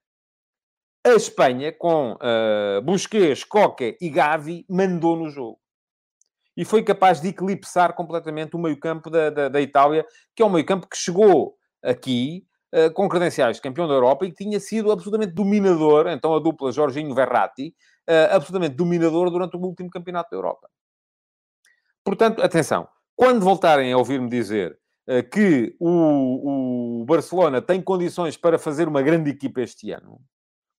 a 1.05 1.09
Espanha, 1.09 1.73
com 1.73 2.13
uh, 2.13 2.81
Busquets, 2.81 3.43
Coque 3.43 3.97
e 3.99 4.09
Gavi, 4.09 4.65
mandou 4.69 5.17
no 5.17 5.29
jogo 5.29 5.59
e 6.55 6.63
foi 6.63 6.83
capaz 6.83 7.19
de 7.19 7.29
eclipsar 7.29 7.93
completamente 7.95 8.55
o 8.55 8.59
meio-campo 8.59 9.09
da, 9.09 9.29
da, 9.29 9.49
da, 9.49 9.61
Itália, 9.61 10.05
que 10.35 10.43
é 10.43 10.45
um 10.45 10.49
meio-campo 10.49 10.87
que 10.87 10.97
chegou 10.97 11.55
aqui 11.81 12.45
uh, 12.73 12.91
com 12.93 13.09
credenciais 13.09 13.57
de 13.57 13.61
campeão 13.61 13.87
da 13.87 13.93
Europa 13.93 14.25
e 14.25 14.31
que 14.31 14.43
tinha 14.43 14.59
sido 14.59 14.91
absolutamente 14.91 15.33
dominador, 15.33 16.07
então 16.07 16.35
a 16.35 16.39
dupla 16.39 16.71
Jorginho-Verratti, 16.71 17.75
uh, 18.09 18.35
absolutamente 18.35 18.75
dominador 18.75 19.29
durante 19.29 19.57
o 19.57 19.59
último 19.59 19.89
campeonato 19.89 20.29
da 20.31 20.37
Europa. 20.37 20.69
Portanto, 22.03 22.41
atenção, 22.41 22.87
quando 23.15 23.43
voltarem 23.43 23.91
a 23.91 23.97
ouvir-me 23.97 24.29
dizer 24.29 24.77
uh, 25.07 25.27
que 25.29 25.75
o, 25.79 27.01
o 27.01 27.05
Barcelona 27.05 27.61
tem 27.61 27.81
condições 27.81 28.37
para 28.37 28.59
fazer 28.59 28.87
uma 28.87 29.01
grande 29.01 29.31
equipa 29.31 29.61
este 29.61 29.91
ano, 29.91 30.21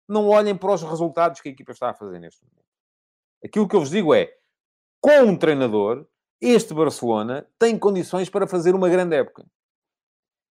não 0.08 0.28
olhem 0.28 0.54
para 0.54 0.72
os 0.72 0.82
resultados 0.82 1.40
que 1.40 1.48
a 1.48 1.52
equipa 1.52 1.72
está 1.72 1.90
a 1.90 1.94
fazer 1.94 2.18
neste 2.18 2.44
momento. 2.44 2.64
Aquilo 3.44 3.68
que 3.68 3.76
eu 3.76 3.80
vos 3.80 3.90
digo 3.90 4.14
é, 4.14 4.30
com 5.04 5.20
um 5.20 5.36
treinador, 5.36 6.06
este 6.40 6.72
Barcelona 6.72 7.46
tem 7.58 7.78
condições 7.78 8.30
para 8.30 8.46
fazer 8.46 8.74
uma 8.74 8.88
grande 8.88 9.14
época. 9.14 9.44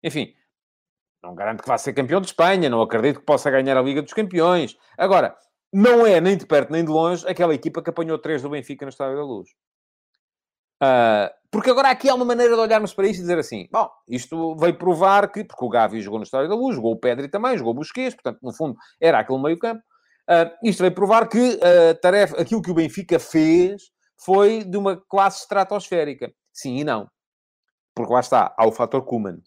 Enfim, 0.03 0.31
não 1.23 1.33
garanto 1.33 1.63
que 1.63 1.67
vá 1.67 1.75
ser 1.75 1.91
campeão 1.91 2.21
de 2.21 2.27
Espanha, 2.27 2.69
não 2.69 2.79
acredito 2.79 3.19
que 3.19 3.25
possa 3.25 3.49
ganhar 3.49 3.75
a 3.75 3.81
Liga 3.81 4.03
dos 4.03 4.13
Campeões. 4.13 4.77
Agora, 4.95 5.35
não 5.73 6.05
é 6.05 6.21
nem 6.21 6.37
de 6.37 6.45
perto 6.45 6.71
nem 6.71 6.85
de 6.85 6.91
longe 6.91 7.27
aquela 7.27 7.55
equipa 7.55 7.81
que 7.81 7.89
apanhou 7.89 8.19
três 8.19 8.43
do 8.43 8.49
Benfica 8.51 8.85
no 8.85 8.89
Estádio 8.89 9.15
da 9.15 9.23
Luz. 9.23 9.49
Uh, 10.83 11.33
porque 11.49 11.71
agora 11.71 11.89
aqui 11.89 12.07
há 12.07 12.13
uma 12.13 12.25
maneira 12.25 12.53
de 12.53 12.61
olharmos 12.61 12.93
para 12.93 13.07
isto 13.07 13.21
e 13.21 13.23
dizer 13.23 13.39
assim: 13.39 13.67
bom, 13.71 13.89
isto 14.07 14.55
veio 14.57 14.77
provar 14.77 15.31
que, 15.31 15.43
porque 15.43 15.65
o 15.65 15.69
Gavi 15.69 15.99
jogou 15.99 16.19
no 16.19 16.25
Estádio 16.25 16.49
da 16.49 16.55
Luz, 16.55 16.75
jogou 16.75 16.91
o 16.91 16.99
Pedri 16.99 17.27
também, 17.27 17.57
jogou 17.57 17.73
o 17.73 17.77
Busquets, 17.77 18.13
portanto, 18.13 18.37
no 18.43 18.53
fundo, 18.53 18.77
era 19.01 19.17
aquele 19.17 19.41
meio-campo. 19.41 19.81
Uh, 20.29 20.53
isto 20.63 20.81
veio 20.81 20.93
provar 20.93 21.27
que 21.27 21.59
a 21.59 21.95
tarefa, 21.95 22.39
aquilo 22.39 22.61
que 22.61 22.69
o 22.69 22.75
Benfica 22.75 23.17
fez 23.17 23.92
foi 24.23 24.63
de 24.63 24.77
uma 24.77 24.97
classe 24.97 25.41
estratosférica. 25.41 26.33
Sim 26.51 26.77
e 26.77 26.83
não. 26.83 27.09
Porque 27.95 28.13
lá 28.13 28.19
está, 28.19 28.53
há 28.57 28.67
o 28.67 28.71
fator 28.71 29.03
Kuman. 29.03 29.41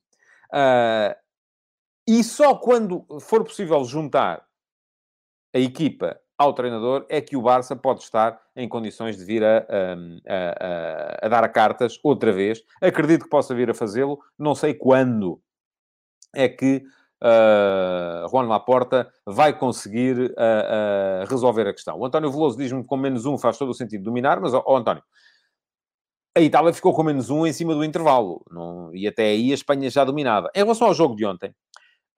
Uh, 0.52 1.14
e 2.06 2.22
só 2.22 2.54
quando 2.54 3.04
for 3.20 3.42
possível 3.42 3.84
juntar 3.84 4.46
a 5.54 5.58
equipa 5.58 6.20
ao 6.38 6.52
treinador 6.52 7.06
é 7.08 7.20
que 7.20 7.36
o 7.36 7.42
Barça 7.42 7.74
pode 7.74 8.02
estar 8.02 8.40
em 8.54 8.68
condições 8.68 9.16
de 9.16 9.24
vir 9.24 9.42
a, 9.42 9.58
a, 9.58 11.22
a, 11.22 11.26
a 11.26 11.28
dar 11.28 11.42
a 11.42 11.48
cartas 11.48 11.98
outra 12.02 12.32
vez. 12.32 12.62
Acredito 12.80 13.24
que 13.24 13.30
possa 13.30 13.54
vir 13.54 13.70
a 13.70 13.74
fazê-lo. 13.74 14.20
Não 14.38 14.54
sei 14.54 14.74
quando 14.74 15.40
é 16.34 16.48
que 16.48 16.84
uh, 17.22 18.28
Juan 18.28 18.46
Laporta 18.46 19.10
vai 19.24 19.56
conseguir 19.56 20.18
uh, 20.18 20.32
uh, 20.32 21.26
resolver 21.28 21.66
a 21.66 21.72
questão. 21.72 21.98
O 21.98 22.04
António 22.04 22.30
Veloso 22.30 22.58
diz-me 22.58 22.82
que 22.82 22.88
com 22.88 22.96
menos 22.96 23.26
um 23.26 23.38
faz 23.38 23.58
todo 23.58 23.70
o 23.70 23.74
sentido 23.74 24.04
dominar, 24.04 24.40
mas, 24.40 24.52
oh, 24.54 24.76
António, 24.76 25.02
a 26.36 26.40
Itália 26.40 26.72
ficou 26.72 26.92
com 26.92 27.02
menos 27.02 27.30
um 27.30 27.46
em 27.46 27.52
cima 27.52 27.74
do 27.74 27.82
intervalo. 27.82 28.44
Não, 28.50 28.94
e 28.94 29.06
até 29.06 29.24
aí 29.24 29.50
a 29.50 29.54
Espanha 29.54 29.88
já 29.88 30.04
dominava. 30.04 30.50
Em 30.54 30.58
relação 30.58 30.86
ao 30.86 30.94
jogo 30.94 31.16
de 31.16 31.24
ontem, 31.24 31.54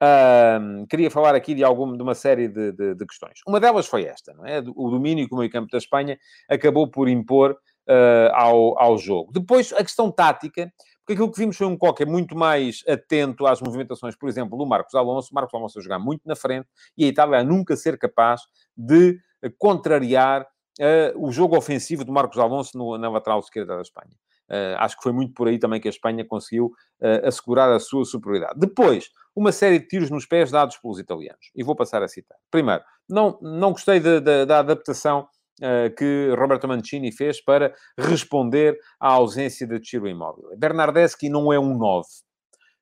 uh, 0.03 0.85
queria 0.87 1.09
falar 1.09 1.35
aqui 1.35 1.55
de, 1.55 1.63
algum, 1.63 1.95
de 1.95 2.03
uma 2.03 2.13
série 2.13 2.49
de, 2.49 2.73
de, 2.73 2.95
de, 2.95 3.05
questões. 3.05 3.39
Uma 3.47 3.59
delas 3.59 3.87
foi 3.87 4.03
esta, 4.03 4.33
não 4.33 4.45
é? 4.45 4.59
O 4.75 4.89
domínio 4.89 5.27
que 5.27 5.33
o 5.33 5.37
meio 5.37 5.49
campo 5.49 5.71
da 5.71 5.77
Espanha 5.77 6.17
acabou 6.49 6.89
por 6.89 7.07
impor 7.07 7.51
uh, 7.51 8.33
ao, 8.33 8.77
ao 8.77 8.97
jogo. 8.97 9.31
Depois, 9.31 9.71
a 9.71 9.83
questão 9.83 10.11
tática, 10.11 10.69
porque 11.09 11.13
aquilo 11.13 11.31
que 11.31 11.39
vimos 11.39 11.57
foi 11.57 11.65
um 11.65 11.75
Coque 11.75 12.05
muito 12.05 12.35
mais 12.35 12.83
atento 12.87 13.47
às 13.47 13.59
movimentações, 13.61 14.15
por 14.15 14.29
exemplo, 14.29 14.55
do 14.55 14.65
Marcos 14.65 14.93
Alonso. 14.93 15.33
Marcos 15.33 15.55
Alonso 15.55 15.79
a 15.79 15.81
jogar 15.81 15.97
muito 15.97 16.21
na 16.23 16.35
frente 16.35 16.67
e 16.95 17.05
a 17.05 17.07
Itália 17.07 17.39
a 17.39 17.43
nunca 17.43 17.75
ser 17.75 17.97
capaz 17.97 18.41
de 18.77 19.19
contrariar 19.57 20.43
uh, 20.43 21.25
o 21.27 21.31
jogo 21.31 21.57
ofensivo 21.57 22.05
do 22.05 22.11
Marcos 22.11 22.37
Alonso 22.37 22.77
no, 22.77 22.95
na 22.95 23.09
lateral 23.09 23.39
esquerda 23.39 23.75
da 23.75 23.81
Espanha. 23.81 24.11
Uh, 24.51 24.77
acho 24.77 24.97
que 24.97 25.03
foi 25.03 25.11
muito 25.11 25.33
por 25.33 25.47
aí 25.47 25.57
também 25.57 25.81
que 25.81 25.87
a 25.87 25.91
Espanha 25.91 26.23
conseguiu 26.23 26.67
uh, 26.67 27.27
assegurar 27.27 27.71
a 27.71 27.79
sua 27.79 28.05
superioridade. 28.05 28.59
Depois, 28.59 29.09
uma 29.35 29.51
série 29.51 29.79
de 29.79 29.87
tiros 29.87 30.11
nos 30.11 30.27
pés 30.27 30.51
dados 30.51 30.77
pelos 30.77 30.99
italianos. 30.99 31.49
E 31.55 31.63
vou 31.63 31.75
passar 31.75 32.03
a 32.03 32.07
citar. 32.07 32.37
Primeiro, 32.51 32.83
não, 33.09 33.39
não 33.41 33.71
gostei 33.71 33.99
de, 33.99 34.45
da 34.45 34.59
adaptação 34.59 35.27
que 35.97 36.33
Roberto 36.37 36.67
Mancini 36.67 37.11
fez 37.11 37.43
para 37.43 37.73
responder 37.97 38.77
à 38.99 39.13
ausência 39.13 39.67
de 39.67 39.79
Ciro 39.85 40.07
Immobile. 40.07 40.57
Bernardeschi 40.57 41.29
não 41.29 41.51
é 41.51 41.59
um 41.59 41.77
9 41.77 42.07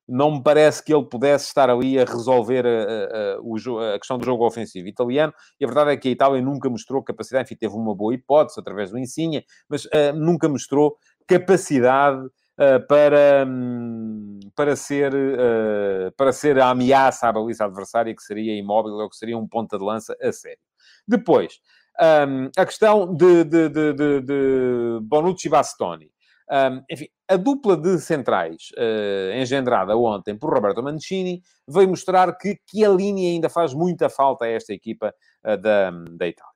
não 0.07 0.31
me 0.31 0.43
parece 0.43 0.83
que 0.83 0.93
ele 0.93 1.05
pudesse 1.05 1.47
estar 1.47 1.69
ali 1.69 1.99
a 1.99 2.05
resolver 2.05 2.65
a, 2.65 2.69
a, 2.69 3.91
a, 3.91 3.95
a, 3.95 3.99
questão 3.99 4.17
do 4.17 4.25
jogo 4.25 4.45
ofensivo 4.45 4.87
italiano. 4.87 5.33
E 5.59 5.65
a 5.65 5.67
verdade 5.67 5.91
é 5.91 5.97
que 5.97 6.07
a 6.07 6.11
Itália 6.11 6.41
nunca 6.41 6.69
mostrou 6.69 7.03
capacidade, 7.03 7.45
enfim, 7.45 7.55
teve 7.55 7.75
uma 7.75 7.93
boa 7.93 8.13
hipótese 8.13 8.59
através 8.59 8.89
do 8.89 8.97
Insigne, 8.97 9.45
mas 9.67 9.85
uh, 9.85 10.13
nunca 10.15 10.47
mostrou 10.47 10.95
capacidade 11.27 12.25
uh, 12.25 12.87
para, 12.87 13.45
um, 13.45 14.39
para, 14.55 14.77
ser, 14.77 15.13
uh, 15.13 16.11
para 16.15 16.31
ser 16.31 16.57
a 16.57 16.69
ameaça 16.69 17.27
à 17.27 17.33
baliza 17.33 17.65
adversária, 17.65 18.15
que 18.15 18.23
seria 18.23 18.57
imóvel 18.57 18.93
ou 18.93 19.09
que 19.09 19.17
seria 19.17 19.37
um 19.37 19.47
ponta 19.47 19.77
de 19.77 19.83
lança 19.83 20.15
a 20.21 20.31
sério. 20.31 20.59
Depois, 21.05 21.59
um, 21.99 22.49
a 22.55 22.65
questão 22.65 23.13
de, 23.13 23.43
de, 23.43 23.69
de, 23.69 24.21
de, 24.21 24.99
Bonucci 25.01 25.49
Bastoni. 25.49 26.11
Um, 26.49 26.81
enfim, 26.89 27.07
a 27.27 27.35
dupla 27.35 27.75
de 27.75 27.99
centrais 27.99 28.69
uh, 28.77 29.35
engendrada 29.35 29.97
ontem 29.97 30.37
por 30.37 30.53
Roberto 30.53 30.81
Mancini 30.81 31.41
veio 31.67 31.89
mostrar 31.89 32.37
que 32.37 32.57
Chiellini 32.65 33.33
ainda 33.33 33.49
faz 33.49 33.73
muita 33.73 34.07
falta 34.07 34.45
a 34.45 34.47
esta 34.47 34.71
equipa 34.71 35.13
uh, 35.43 35.57
da, 35.57 35.91
da 35.91 36.27
Itália. 36.27 36.53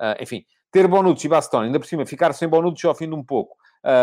Uh, 0.00 0.22
enfim, 0.22 0.44
ter 0.72 0.88
Bonucci 0.88 1.26
e 1.26 1.28
Bastoni, 1.28 1.66
ainda 1.66 1.78
por 1.78 1.86
cima, 1.86 2.06
ficar 2.06 2.32
sem 2.32 2.48
Bonucci 2.48 2.86
ao 2.86 2.94
fim 2.94 3.08
de 3.08 3.14
um 3.14 3.22
pouco, 3.22 3.56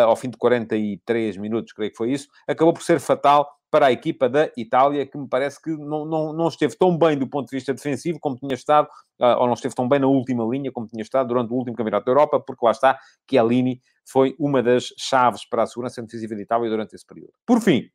ao 0.05 0.15
fim 0.15 0.29
de 0.29 0.37
43 0.37 1.37
minutos, 1.37 1.73
creio 1.73 1.89
que 1.89 1.97
foi 1.97 2.11
isso, 2.11 2.27
acabou 2.47 2.71
por 2.71 2.83
ser 2.83 2.99
fatal 2.99 3.49
para 3.71 3.87
a 3.87 3.91
equipa 3.91 4.27
da 4.27 4.51
Itália, 4.57 5.05
que 5.05 5.17
me 5.17 5.27
parece 5.27 5.59
que 5.61 5.71
não, 5.71 6.05
não, 6.05 6.33
não 6.33 6.47
esteve 6.49 6.77
tão 6.77 6.95
bem 6.97 7.17
do 7.17 7.25
ponto 7.25 7.49
de 7.49 7.55
vista 7.55 7.73
defensivo 7.73 8.19
como 8.19 8.35
tinha 8.35 8.53
estado, 8.53 8.87
uh, 9.19 9.39
ou 9.39 9.47
não 9.47 9.53
esteve 9.53 9.73
tão 9.73 9.87
bem 9.87 9.99
na 9.99 10.07
última 10.07 10.43
linha 10.43 10.71
como 10.71 10.87
tinha 10.87 11.01
estado 11.01 11.29
durante 11.29 11.51
o 11.51 11.55
último 11.55 11.75
Campeonato 11.75 12.05
da 12.05 12.11
Europa, 12.11 12.39
porque 12.41 12.65
lá 12.65 12.71
está, 12.71 12.99
Chiellini 13.29 13.81
foi 14.05 14.35
uma 14.37 14.61
das 14.61 14.93
chaves 14.97 15.45
para 15.45 15.63
a 15.63 15.67
segurança 15.67 16.01
defensiva 16.01 16.35
da 16.35 16.41
Itália 16.41 16.69
durante 16.69 16.93
esse 16.93 17.05
período. 17.05 17.31
Por 17.45 17.61
fim, 17.61 17.89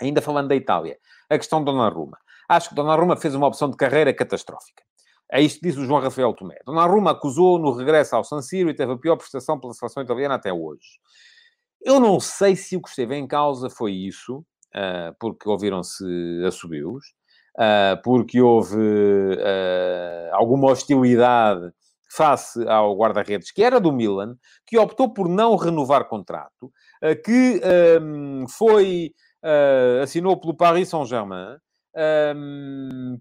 ainda 0.00 0.22
falando 0.22 0.48
da 0.48 0.54
Itália, 0.54 0.96
a 1.28 1.36
questão 1.36 1.58
de 1.58 1.64
Donnarumma. 1.64 2.16
Acho 2.48 2.68
que 2.68 2.74
Donnarumma 2.76 3.16
fez 3.16 3.34
uma 3.34 3.48
opção 3.48 3.68
de 3.68 3.76
carreira 3.76 4.14
catastrófica. 4.14 4.84
É 5.28 5.42
isto 5.42 5.58
que 5.58 5.66
diz 5.66 5.76
o 5.76 5.84
João 5.84 6.00
Rafael 6.00 6.32
Tomé. 6.32 6.58
Donnarumma 6.64 7.10
acusou 7.10 7.58
no 7.58 7.72
regresso 7.72 8.14
ao 8.14 8.22
San 8.22 8.40
Siro 8.40 8.70
e 8.70 8.74
teve 8.74 8.92
a 8.92 8.96
pior 8.96 9.16
prestação 9.16 9.58
pela 9.58 9.72
seleção 9.72 10.02
italiana 10.02 10.36
até 10.36 10.52
hoje. 10.52 11.00
Eu 11.82 11.98
não 11.98 12.20
sei 12.20 12.54
se 12.54 12.76
o 12.76 12.82
que 12.82 12.88
esteve 12.88 13.16
em 13.16 13.26
causa 13.26 13.68
foi 13.68 13.92
isso, 13.92 14.44
porque 15.18 15.48
ouviram-se 15.48 16.04
assobios, 16.46 17.04
uh, 17.56 18.00
porque 18.02 18.40
houve 18.40 18.76
uh, 18.76 20.34
alguma 20.34 20.70
hostilidade 20.70 21.72
face 22.08 22.66
ao 22.68 22.96
guarda-redes, 22.96 23.50
que 23.50 23.62
era 23.62 23.80
do 23.80 23.92
Milan, 23.92 24.36
que 24.66 24.78
optou 24.78 25.12
por 25.12 25.28
não 25.28 25.56
renovar 25.56 26.08
contrato, 26.08 26.72
que 27.24 27.60
foi, 28.48 29.12
assinou 30.02 30.38
pelo 30.40 30.56
Paris 30.56 30.88
Saint-Germain, 30.88 31.58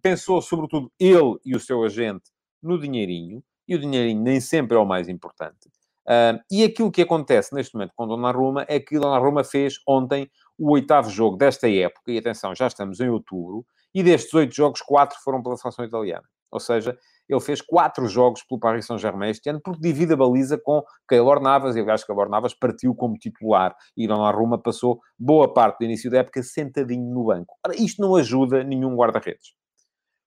pensou 0.01 0.41
sobretudo 0.41 0.89
ele 0.97 1.35
e 1.43 1.55
o 1.55 1.59
seu 1.59 1.83
agente 1.83 2.31
no 2.61 2.79
dinheirinho, 2.79 3.43
e 3.67 3.75
o 3.75 3.79
dinheirinho 3.79 4.21
nem 4.21 4.39
sempre 4.39 4.77
é 4.77 4.79
o 4.79 4.85
mais 4.85 5.09
importante. 5.09 5.69
Uh, 6.07 6.37
e 6.51 6.63
aquilo 6.63 6.91
que 6.91 7.01
acontece 7.01 7.53
neste 7.53 7.73
momento 7.73 7.93
com 7.95 8.07
Donnarumma 8.07 8.65
é 8.67 8.79
que 8.79 8.99
Donnarumma 8.99 9.43
fez 9.43 9.79
ontem 9.87 10.29
o 10.57 10.71
oitavo 10.71 11.09
jogo 11.09 11.35
desta 11.35 11.69
época, 11.69 12.11
e 12.11 12.17
atenção, 12.17 12.53
já 12.55 12.67
estamos 12.67 12.99
em 12.99 13.09
outubro, 13.09 13.65
e 13.93 14.03
destes 14.03 14.33
oito 14.33 14.55
jogos, 14.55 14.81
quatro 14.81 15.17
foram 15.23 15.41
pela 15.41 15.57
seleção 15.57 15.83
italiana. 15.83 16.23
Ou 16.51 16.59
seja, 16.59 16.97
ele 17.27 17.39
fez 17.39 17.59
quatro 17.59 18.07
jogos 18.07 18.43
pelo 18.43 18.59
Paris 18.59 18.85
Saint-Germain 18.85 19.31
este 19.31 19.49
ano, 19.49 19.59
porque 19.63 19.81
divide 19.81 20.13
a 20.13 20.15
baliza 20.15 20.57
com 20.63 20.83
Keylor 21.09 21.41
Navas, 21.41 21.75
e 21.75 21.79
aliás, 21.79 22.03
Keylor 22.03 22.29
Navas 22.29 22.53
partiu 22.53 22.93
como 22.93 23.15
titular, 23.15 23.75
e 23.97 24.07
Donnarumma 24.07 24.61
passou 24.61 24.99
boa 25.17 25.51
parte 25.51 25.79
do 25.79 25.85
início 25.85 26.09
da 26.11 26.19
época 26.19 26.43
sentadinho 26.43 27.11
no 27.13 27.25
banco. 27.25 27.55
Ora, 27.65 27.75
isto 27.75 28.01
não 28.01 28.15
ajuda 28.15 28.63
nenhum 28.63 28.95
guarda-redes. 28.95 29.53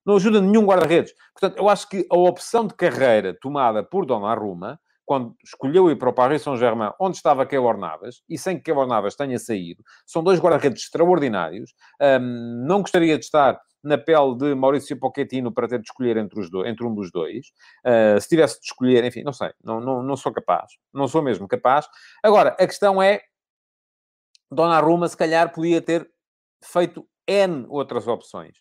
Não 0.05 0.17
ajuda 0.17 0.41
nenhum 0.41 0.65
guarda-redes. 0.65 1.15
Portanto, 1.39 1.59
eu 1.59 1.69
acho 1.69 1.89
que 1.89 2.07
a 2.11 2.17
opção 2.17 2.67
de 2.67 2.75
carreira 2.75 3.37
tomada 3.41 3.83
por 3.83 4.05
Donnarumma 4.05 4.81
quando 5.09 5.35
escolheu 5.43 5.91
ir 5.91 5.97
para 5.97 6.11
o 6.11 6.13
Paris 6.13 6.43
Saint-Germain, 6.43 6.93
onde 7.01 7.17
estava 7.17 7.47
Keylor 7.47 7.79
Navas, 7.79 8.23
e 8.29 8.37
sem 8.37 8.59
que 8.59 8.65
Keylor 8.65 8.87
Navas 8.87 9.17
tenha 9.17 9.39
saído, 9.39 9.83
são 10.05 10.23
dois 10.23 10.39
guarda-redes 10.39 10.83
extraordinários. 10.83 11.73
Um, 11.99 12.67
não 12.67 12.83
gostaria 12.83 13.17
de 13.17 13.25
estar 13.25 13.59
na 13.83 13.97
pele 13.97 14.37
de 14.37 14.55
Maurício 14.55 14.99
Pochettino 15.01 15.51
para 15.51 15.67
ter 15.67 15.79
de 15.79 15.87
escolher 15.87 16.19
entre, 16.19 16.39
os 16.39 16.51
dois, 16.51 16.69
entre 16.69 16.85
um 16.85 16.95
dos 16.95 17.11
dois. 17.11 17.47
Uh, 17.87 18.21
se 18.21 18.29
tivesse 18.29 18.61
de 18.61 18.67
escolher, 18.67 19.03
enfim, 19.03 19.23
não 19.23 19.33
sei, 19.33 19.51
não, 19.65 19.81
não, 19.81 20.03
não 20.03 20.15
sou 20.15 20.31
capaz. 20.31 20.73
Não 20.93 21.09
sou 21.09 21.23
mesmo 21.23 21.49
capaz. 21.49 21.89
Agora, 22.23 22.51
a 22.51 22.67
questão 22.67 23.01
é, 23.01 23.23
Donnarumma 24.53 25.09
se 25.09 25.17
calhar 25.17 25.51
podia 25.55 25.81
ter 25.81 26.07
feito 26.63 27.09
N 27.27 27.65
outras 27.71 28.07
opções, 28.07 28.59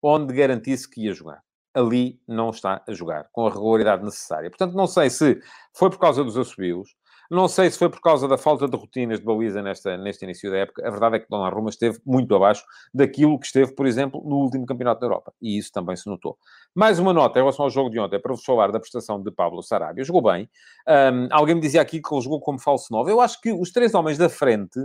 onde 0.00 0.32
garantisse 0.32 0.88
que 0.88 1.06
ia 1.06 1.12
jogar 1.12 1.42
ali 1.78 2.20
não 2.26 2.50
está 2.50 2.82
a 2.86 2.92
jogar 2.92 3.28
com 3.32 3.46
a 3.46 3.50
regularidade 3.50 4.04
necessária. 4.04 4.50
Portanto, 4.50 4.74
não 4.74 4.86
sei 4.86 5.08
se 5.10 5.40
foi 5.72 5.88
por 5.90 5.98
causa 5.98 6.24
dos 6.24 6.36
assobios, 6.36 6.96
não 7.30 7.46
sei 7.46 7.70
se 7.70 7.78
foi 7.78 7.90
por 7.90 8.00
causa 8.00 8.26
da 8.26 8.38
falta 8.38 8.66
de 8.66 8.74
rotinas 8.74 9.18
de 9.20 9.24
baliza 9.24 9.60
nesta, 9.62 9.98
neste 9.98 10.24
início 10.24 10.50
da 10.50 10.56
época. 10.58 10.86
A 10.86 10.90
verdade 10.90 11.16
é 11.16 11.18
que 11.18 11.28
Donnarumma 11.28 11.68
esteve 11.68 12.00
muito 12.04 12.34
abaixo 12.34 12.64
daquilo 12.92 13.38
que 13.38 13.44
esteve, 13.44 13.74
por 13.74 13.86
exemplo, 13.86 14.22
no 14.24 14.36
último 14.36 14.64
Campeonato 14.64 15.00
da 15.00 15.06
Europa. 15.06 15.34
E 15.40 15.58
isso 15.58 15.70
também 15.70 15.94
se 15.94 16.08
notou. 16.08 16.38
Mais 16.74 16.98
uma 16.98 17.12
nota 17.12 17.38
em 17.38 17.42
relação 17.42 17.66
ao 17.66 17.70
jogo 17.70 17.90
de 17.90 18.00
ontem, 18.00 18.18
para 18.18 18.32
vos 18.32 18.42
falar 18.42 18.72
da 18.72 18.80
prestação 18.80 19.22
de 19.22 19.30
Pablo 19.30 19.62
Sarabia. 19.62 20.02
Jogou 20.04 20.22
bem. 20.22 20.48
Um, 20.88 21.28
alguém 21.30 21.54
me 21.54 21.60
dizia 21.60 21.82
aqui 21.82 22.00
que 22.00 22.14
ele 22.14 22.22
jogou 22.22 22.40
como 22.40 22.58
falso 22.58 22.86
9. 22.90 23.12
Eu 23.12 23.20
acho 23.20 23.38
que 23.42 23.52
os 23.52 23.70
três 23.70 23.94
homens 23.94 24.16
da 24.16 24.30
frente 24.30 24.80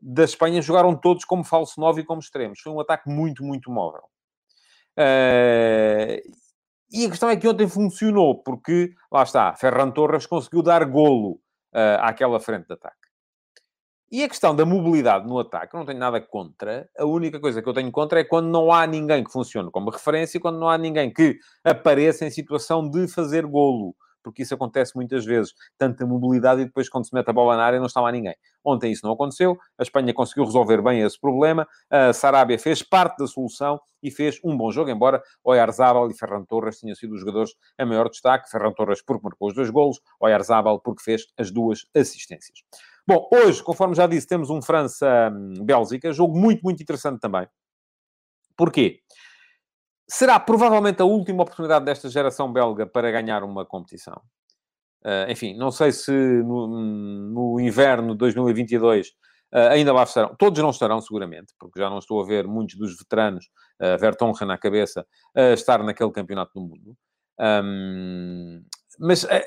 da 0.00 0.22
Espanha 0.22 0.62
jogaram 0.62 0.94
todos 0.94 1.24
como 1.24 1.42
falso 1.42 1.80
9 1.80 2.02
e 2.02 2.04
como 2.04 2.20
extremos. 2.20 2.60
Foi 2.60 2.72
um 2.72 2.78
ataque 2.78 3.10
muito, 3.10 3.42
muito 3.42 3.72
móvel. 3.72 4.02
Uh, 4.98 6.20
e 6.92 7.06
a 7.06 7.08
questão 7.08 7.30
é 7.30 7.36
que 7.36 7.48
ontem 7.48 7.66
funcionou, 7.68 8.42
porque, 8.42 8.92
lá 9.10 9.22
está, 9.22 9.54
Ferran 9.54 9.90
Torres 9.90 10.26
conseguiu 10.26 10.62
dar 10.62 10.84
golo 10.84 11.40
uh, 11.74 12.00
àquela 12.00 12.38
frente 12.38 12.66
de 12.66 12.74
ataque. 12.74 12.96
E 14.10 14.22
a 14.22 14.28
questão 14.28 14.54
da 14.54 14.66
mobilidade 14.66 15.26
no 15.26 15.38
ataque, 15.38 15.74
eu 15.74 15.78
não 15.78 15.86
tenho 15.86 15.98
nada 15.98 16.20
contra. 16.20 16.86
A 16.98 17.06
única 17.06 17.40
coisa 17.40 17.62
que 17.62 17.68
eu 17.68 17.72
tenho 17.72 17.90
contra 17.90 18.20
é 18.20 18.24
quando 18.24 18.48
não 18.48 18.70
há 18.70 18.86
ninguém 18.86 19.24
que 19.24 19.32
funcione 19.32 19.70
como 19.70 19.88
referência 19.88 20.36
e 20.36 20.40
quando 20.40 20.58
não 20.58 20.68
há 20.68 20.76
ninguém 20.76 21.10
que 21.10 21.38
apareça 21.64 22.26
em 22.26 22.30
situação 22.30 22.86
de 22.90 23.08
fazer 23.08 23.46
golo 23.46 23.96
porque 24.22 24.42
isso 24.42 24.54
acontece 24.54 24.94
muitas 24.94 25.24
vezes, 25.24 25.54
tanta 25.76 26.06
mobilidade 26.06 26.62
e 26.62 26.64
depois 26.64 26.88
quando 26.88 27.06
se 27.06 27.14
mete 27.14 27.28
a 27.28 27.32
bola 27.32 27.56
na 27.56 27.64
área 27.64 27.78
não 27.78 27.86
está 27.86 28.00
lá 28.00 28.12
ninguém. 28.12 28.34
Ontem 28.64 28.92
isso 28.92 29.04
não 29.04 29.12
aconteceu, 29.12 29.58
a 29.78 29.82
Espanha 29.82 30.14
conseguiu 30.14 30.44
resolver 30.44 30.82
bem 30.82 31.00
esse 31.00 31.20
problema, 31.20 31.66
a 31.90 32.12
Sarabia 32.12 32.58
fez 32.58 32.82
parte 32.82 33.18
da 33.18 33.26
solução 33.26 33.80
e 34.02 34.10
fez 34.10 34.38
um 34.44 34.56
bom 34.56 34.70
jogo, 34.70 34.90
embora 34.90 35.22
Oyarzabal 35.44 36.10
e 36.10 36.14
Ferran 36.14 36.44
Torres 36.44 36.80
tenham 36.80 36.94
sido 36.94 37.14
os 37.14 37.20
jogadores 37.20 37.54
a 37.78 37.86
maior 37.86 38.08
destaque, 38.08 38.50
Ferran 38.50 38.72
Torres 38.72 39.02
porque 39.02 39.22
marcou 39.22 39.48
os 39.48 39.54
dois 39.54 39.70
golos, 39.70 40.00
Oyarzabal 40.20 40.80
porque 40.80 41.02
fez 41.02 41.26
as 41.38 41.50
duas 41.50 41.86
assistências. 41.94 42.62
Bom, 43.06 43.28
hoje, 43.32 43.62
conforme 43.62 43.96
já 43.96 44.06
disse, 44.06 44.28
temos 44.28 44.48
um 44.48 44.62
França-Bélgica, 44.62 46.12
jogo 46.12 46.38
muito, 46.38 46.62
muito 46.62 46.82
interessante 46.82 47.20
também. 47.20 47.48
Porquê? 48.56 49.00
Será 50.12 50.38
provavelmente 50.38 51.00
a 51.00 51.06
última 51.06 51.42
oportunidade 51.42 51.86
desta 51.86 52.06
geração 52.10 52.52
belga 52.52 52.86
para 52.86 53.10
ganhar 53.10 53.42
uma 53.42 53.64
competição. 53.64 54.20
Uh, 55.02 55.30
enfim, 55.30 55.56
não 55.56 55.70
sei 55.70 55.90
se 55.90 56.12
no, 56.12 56.66
no 56.68 57.58
inverno 57.58 58.12
de 58.12 58.18
2022 58.18 59.08
uh, 59.08 59.70
ainda 59.70 59.90
lá 59.90 60.02
estarão. 60.02 60.36
Todos 60.36 60.62
não 60.62 60.68
estarão, 60.68 61.00
seguramente, 61.00 61.54
porque 61.58 61.80
já 61.80 61.88
não 61.88 61.98
estou 61.98 62.20
a 62.20 62.26
ver 62.26 62.46
muitos 62.46 62.76
dos 62.76 62.94
veteranos, 62.98 63.46
uh, 63.80 63.98
Vertonghen 63.98 64.46
na 64.46 64.58
cabeça, 64.58 65.06
a 65.34 65.54
estar 65.54 65.82
naquele 65.82 66.12
campeonato 66.12 66.52
do 66.54 66.60
mundo. 66.60 66.94
Um, 67.40 68.62
mas 69.00 69.24
a, 69.24 69.38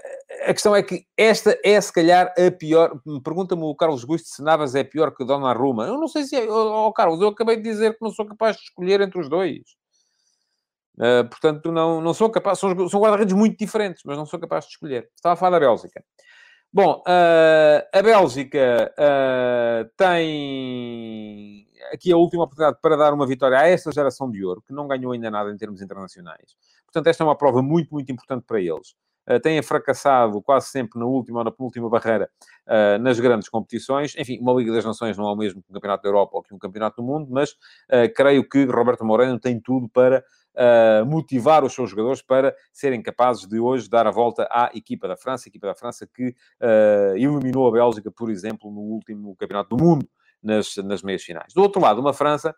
a, 0.49 0.53
questão 0.53 0.75
é 0.75 0.81
que 0.81 1.05
esta 1.15 1.55
é, 1.63 1.79
se 1.79 1.93
calhar, 1.93 2.33
a 2.35 2.49
pior. 2.49 2.99
Pergunta-me 3.23 3.61
o 3.61 3.75
Carlos 3.75 4.03
Gusto 4.03 4.27
se 4.27 4.41
Navas 4.41 4.73
é 4.73 4.83
pior 4.83 5.15
que 5.15 5.23
Donnarumma. 5.23 5.85
Eu 5.85 5.99
não 5.99 6.07
sei 6.07 6.23
se 6.23 6.35
é. 6.35 6.49
Oh, 6.49 6.87
oh, 6.87 6.91
Carlos, 6.91 7.21
eu 7.21 7.27
acabei 7.27 7.55
de 7.55 7.61
dizer 7.61 7.93
que 7.93 8.01
não 8.01 8.09
sou 8.09 8.25
capaz 8.25 8.57
de 8.57 8.63
escolher 8.63 8.99
entre 9.01 9.19
os 9.19 9.29
dois. 9.29 9.61
Uh, 10.97 11.27
portanto, 11.29 11.71
não, 11.71 11.99
não 11.99 12.13
sou 12.13 12.29
capaz, 12.29 12.57
são, 12.57 12.87
são 12.87 13.01
guarda-redes 13.01 13.33
muito 13.33 13.57
diferentes, 13.57 14.01
mas 14.05 14.17
não 14.17 14.25
sou 14.25 14.39
capaz 14.39 14.65
de 14.65 14.71
escolher. 14.71 15.09
Estava 15.15 15.33
a 15.33 15.35
falar 15.35 15.59
da 15.59 15.65
Bélgica. 15.65 16.03
Bom, 16.71 17.03
uh, 17.07 17.87
a 17.93 18.01
Bélgica 18.01 18.93
uh, 18.97 19.89
tem 19.95 21.67
aqui 21.93 22.11
a 22.11 22.17
última 22.17 22.43
oportunidade 22.43 22.79
para 22.81 22.97
dar 22.97 23.13
uma 23.13 23.25
vitória 23.25 23.57
a 23.57 23.67
esta 23.67 23.91
geração 23.91 24.29
de 24.29 24.43
ouro, 24.43 24.61
que 24.65 24.73
não 24.73 24.87
ganhou 24.87 25.11
ainda 25.11 25.29
nada 25.29 25.51
em 25.51 25.57
termos 25.57 25.81
internacionais. 25.81 26.55
Portanto, 26.85 27.07
esta 27.07 27.23
é 27.23 27.25
uma 27.25 27.37
prova 27.37 27.61
muito, 27.61 27.93
muito 27.93 28.11
importante 28.11 28.43
para 28.45 28.59
eles. 28.59 28.95
uh, 29.29 29.39
têm 29.39 29.61
fracassado 29.61 30.41
quase 30.41 30.67
sempre 30.67 30.99
na 30.99 31.05
última 31.05 31.39
ou 31.39 31.43
na 31.43 31.51
penúltima 31.51 31.89
barreira 31.89 32.29
uh, 32.67 33.01
nas 33.01 33.19
grandes 33.19 33.49
competições. 33.49 34.15
Enfim, 34.17 34.39
uma 34.39 34.53
Liga 34.53 34.71
das 34.73 34.85
Nações 34.85 35.17
não 35.17 35.27
é 35.27 35.31
o 35.31 35.35
mesmo 35.35 35.61
que 35.61 35.69
um 35.69 35.73
Campeonato 35.73 36.03
da 36.03 36.09
Europa 36.09 36.37
ou 36.37 36.43
que 36.43 36.53
um 36.53 36.59
Campeonato 36.59 37.01
do 37.01 37.03
Mundo, 37.03 37.27
mas 37.29 37.51
uh, 37.51 38.11
creio 38.15 38.47
que 38.47 38.65
Roberto 38.65 39.03
Moreno 39.03 39.39
tem 39.39 39.59
tudo 39.59 39.89
para 39.89 40.23
motivar 41.07 41.63
os 41.63 41.73
seus 41.73 41.89
jogadores 41.89 42.21
para 42.21 42.55
serem 42.71 43.01
capazes 43.01 43.47
de 43.47 43.59
hoje 43.59 43.89
dar 43.89 44.07
a 44.07 44.11
volta 44.11 44.47
à 44.51 44.71
equipa 44.73 45.07
da 45.07 45.17
França, 45.17 45.47
a 45.47 45.49
equipa 45.49 45.67
da 45.67 45.75
França 45.75 46.07
que 46.07 46.29
uh, 46.29 47.15
eliminou 47.15 47.67
a 47.67 47.71
Bélgica, 47.71 48.11
por 48.11 48.29
exemplo, 48.29 48.71
no 48.71 48.81
último 48.81 49.35
Campeonato 49.35 49.75
do 49.75 49.83
Mundo, 49.83 50.07
nas, 50.41 50.75
nas 50.77 51.01
meias 51.01 51.23
finais. 51.23 51.53
Do 51.53 51.61
outro 51.61 51.81
lado, 51.81 51.99
uma 51.99 52.13
França 52.13 52.55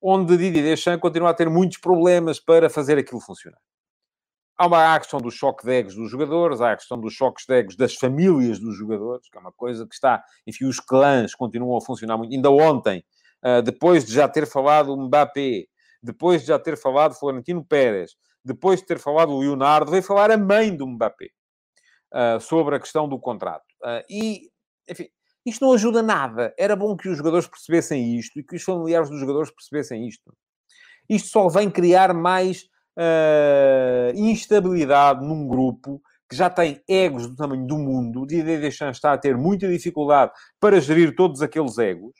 onde 0.00 0.36
Didier 0.36 0.64
Deschamps 0.64 1.00
continua 1.00 1.30
a 1.30 1.34
ter 1.34 1.48
muitos 1.48 1.78
problemas 1.78 2.38
para 2.38 2.68
fazer 2.68 2.98
aquilo 2.98 3.20
funcionar. 3.20 3.58
Há 4.58 4.66
uma 4.66 4.78
há 4.78 4.94
a 4.94 5.00
questão 5.00 5.20
do 5.20 5.30
choque 5.30 5.66
de 5.66 5.72
egos 5.72 5.94
dos 5.94 6.10
jogadores, 6.10 6.60
há 6.60 6.72
a 6.72 6.76
questão 6.76 6.98
dos 6.98 7.12
choques 7.12 7.44
de 7.46 7.54
egos 7.54 7.76
das 7.76 7.94
famílias 7.94 8.58
dos 8.58 8.76
jogadores, 8.76 9.28
que 9.28 9.36
é 9.36 9.40
uma 9.40 9.52
coisa 9.52 9.86
que 9.86 9.94
está... 9.94 10.22
Enfim, 10.46 10.64
os 10.64 10.80
clãs 10.80 11.34
continuam 11.34 11.76
a 11.76 11.80
funcionar 11.80 12.16
muito. 12.16 12.32
Ainda 12.32 12.50
ontem, 12.50 13.04
uh, 13.44 13.60
depois 13.60 14.06
de 14.06 14.14
já 14.14 14.26
ter 14.26 14.46
falado 14.46 14.94
o 14.94 14.96
Mbappé, 14.96 15.66
depois 16.06 16.42
de 16.42 16.48
já 16.48 16.58
ter 16.58 16.76
falado 16.76 17.14
Florentino 17.14 17.64
Pérez, 17.64 18.12
depois 18.44 18.80
de 18.80 18.86
ter 18.86 18.98
falado 18.98 19.32
o 19.32 19.40
Leonardo, 19.40 19.90
veio 19.90 20.02
falar 20.02 20.30
a 20.30 20.38
mãe 20.38 20.74
do 20.74 20.86
Mbappé 20.86 21.30
uh, 22.14 22.40
sobre 22.40 22.76
a 22.76 22.80
questão 22.80 23.08
do 23.08 23.18
contrato. 23.18 23.64
Uh, 23.82 24.02
e, 24.08 24.50
enfim, 24.88 25.08
isto 25.44 25.64
não 25.64 25.72
ajuda 25.72 26.02
nada. 26.02 26.54
Era 26.56 26.76
bom 26.76 26.96
que 26.96 27.08
os 27.08 27.18
jogadores 27.18 27.48
percebessem 27.48 28.16
isto 28.16 28.38
e 28.38 28.44
que 28.44 28.54
os 28.54 28.62
familiares 28.62 29.10
dos 29.10 29.18
jogadores 29.18 29.50
percebessem 29.50 30.06
isto. 30.06 30.32
Isto 31.08 31.28
só 31.28 31.48
vem 31.48 31.70
criar 31.70 32.14
mais 32.14 32.62
uh, 32.96 34.14
instabilidade 34.14 35.26
num 35.26 35.46
grupo 35.46 36.00
que 36.28 36.36
já 36.36 36.48
tem 36.48 36.82
egos 36.88 37.26
do 37.28 37.36
tamanho 37.36 37.66
do 37.66 37.78
mundo. 37.78 38.22
O 38.22 38.26
Didier 38.26 38.60
Deschamps 38.60 38.96
está 38.96 39.12
a 39.12 39.18
ter 39.18 39.36
muita 39.36 39.68
dificuldade 39.68 40.32
para 40.60 40.80
gerir 40.80 41.14
todos 41.14 41.42
aqueles 41.42 41.78
egos. 41.78 42.14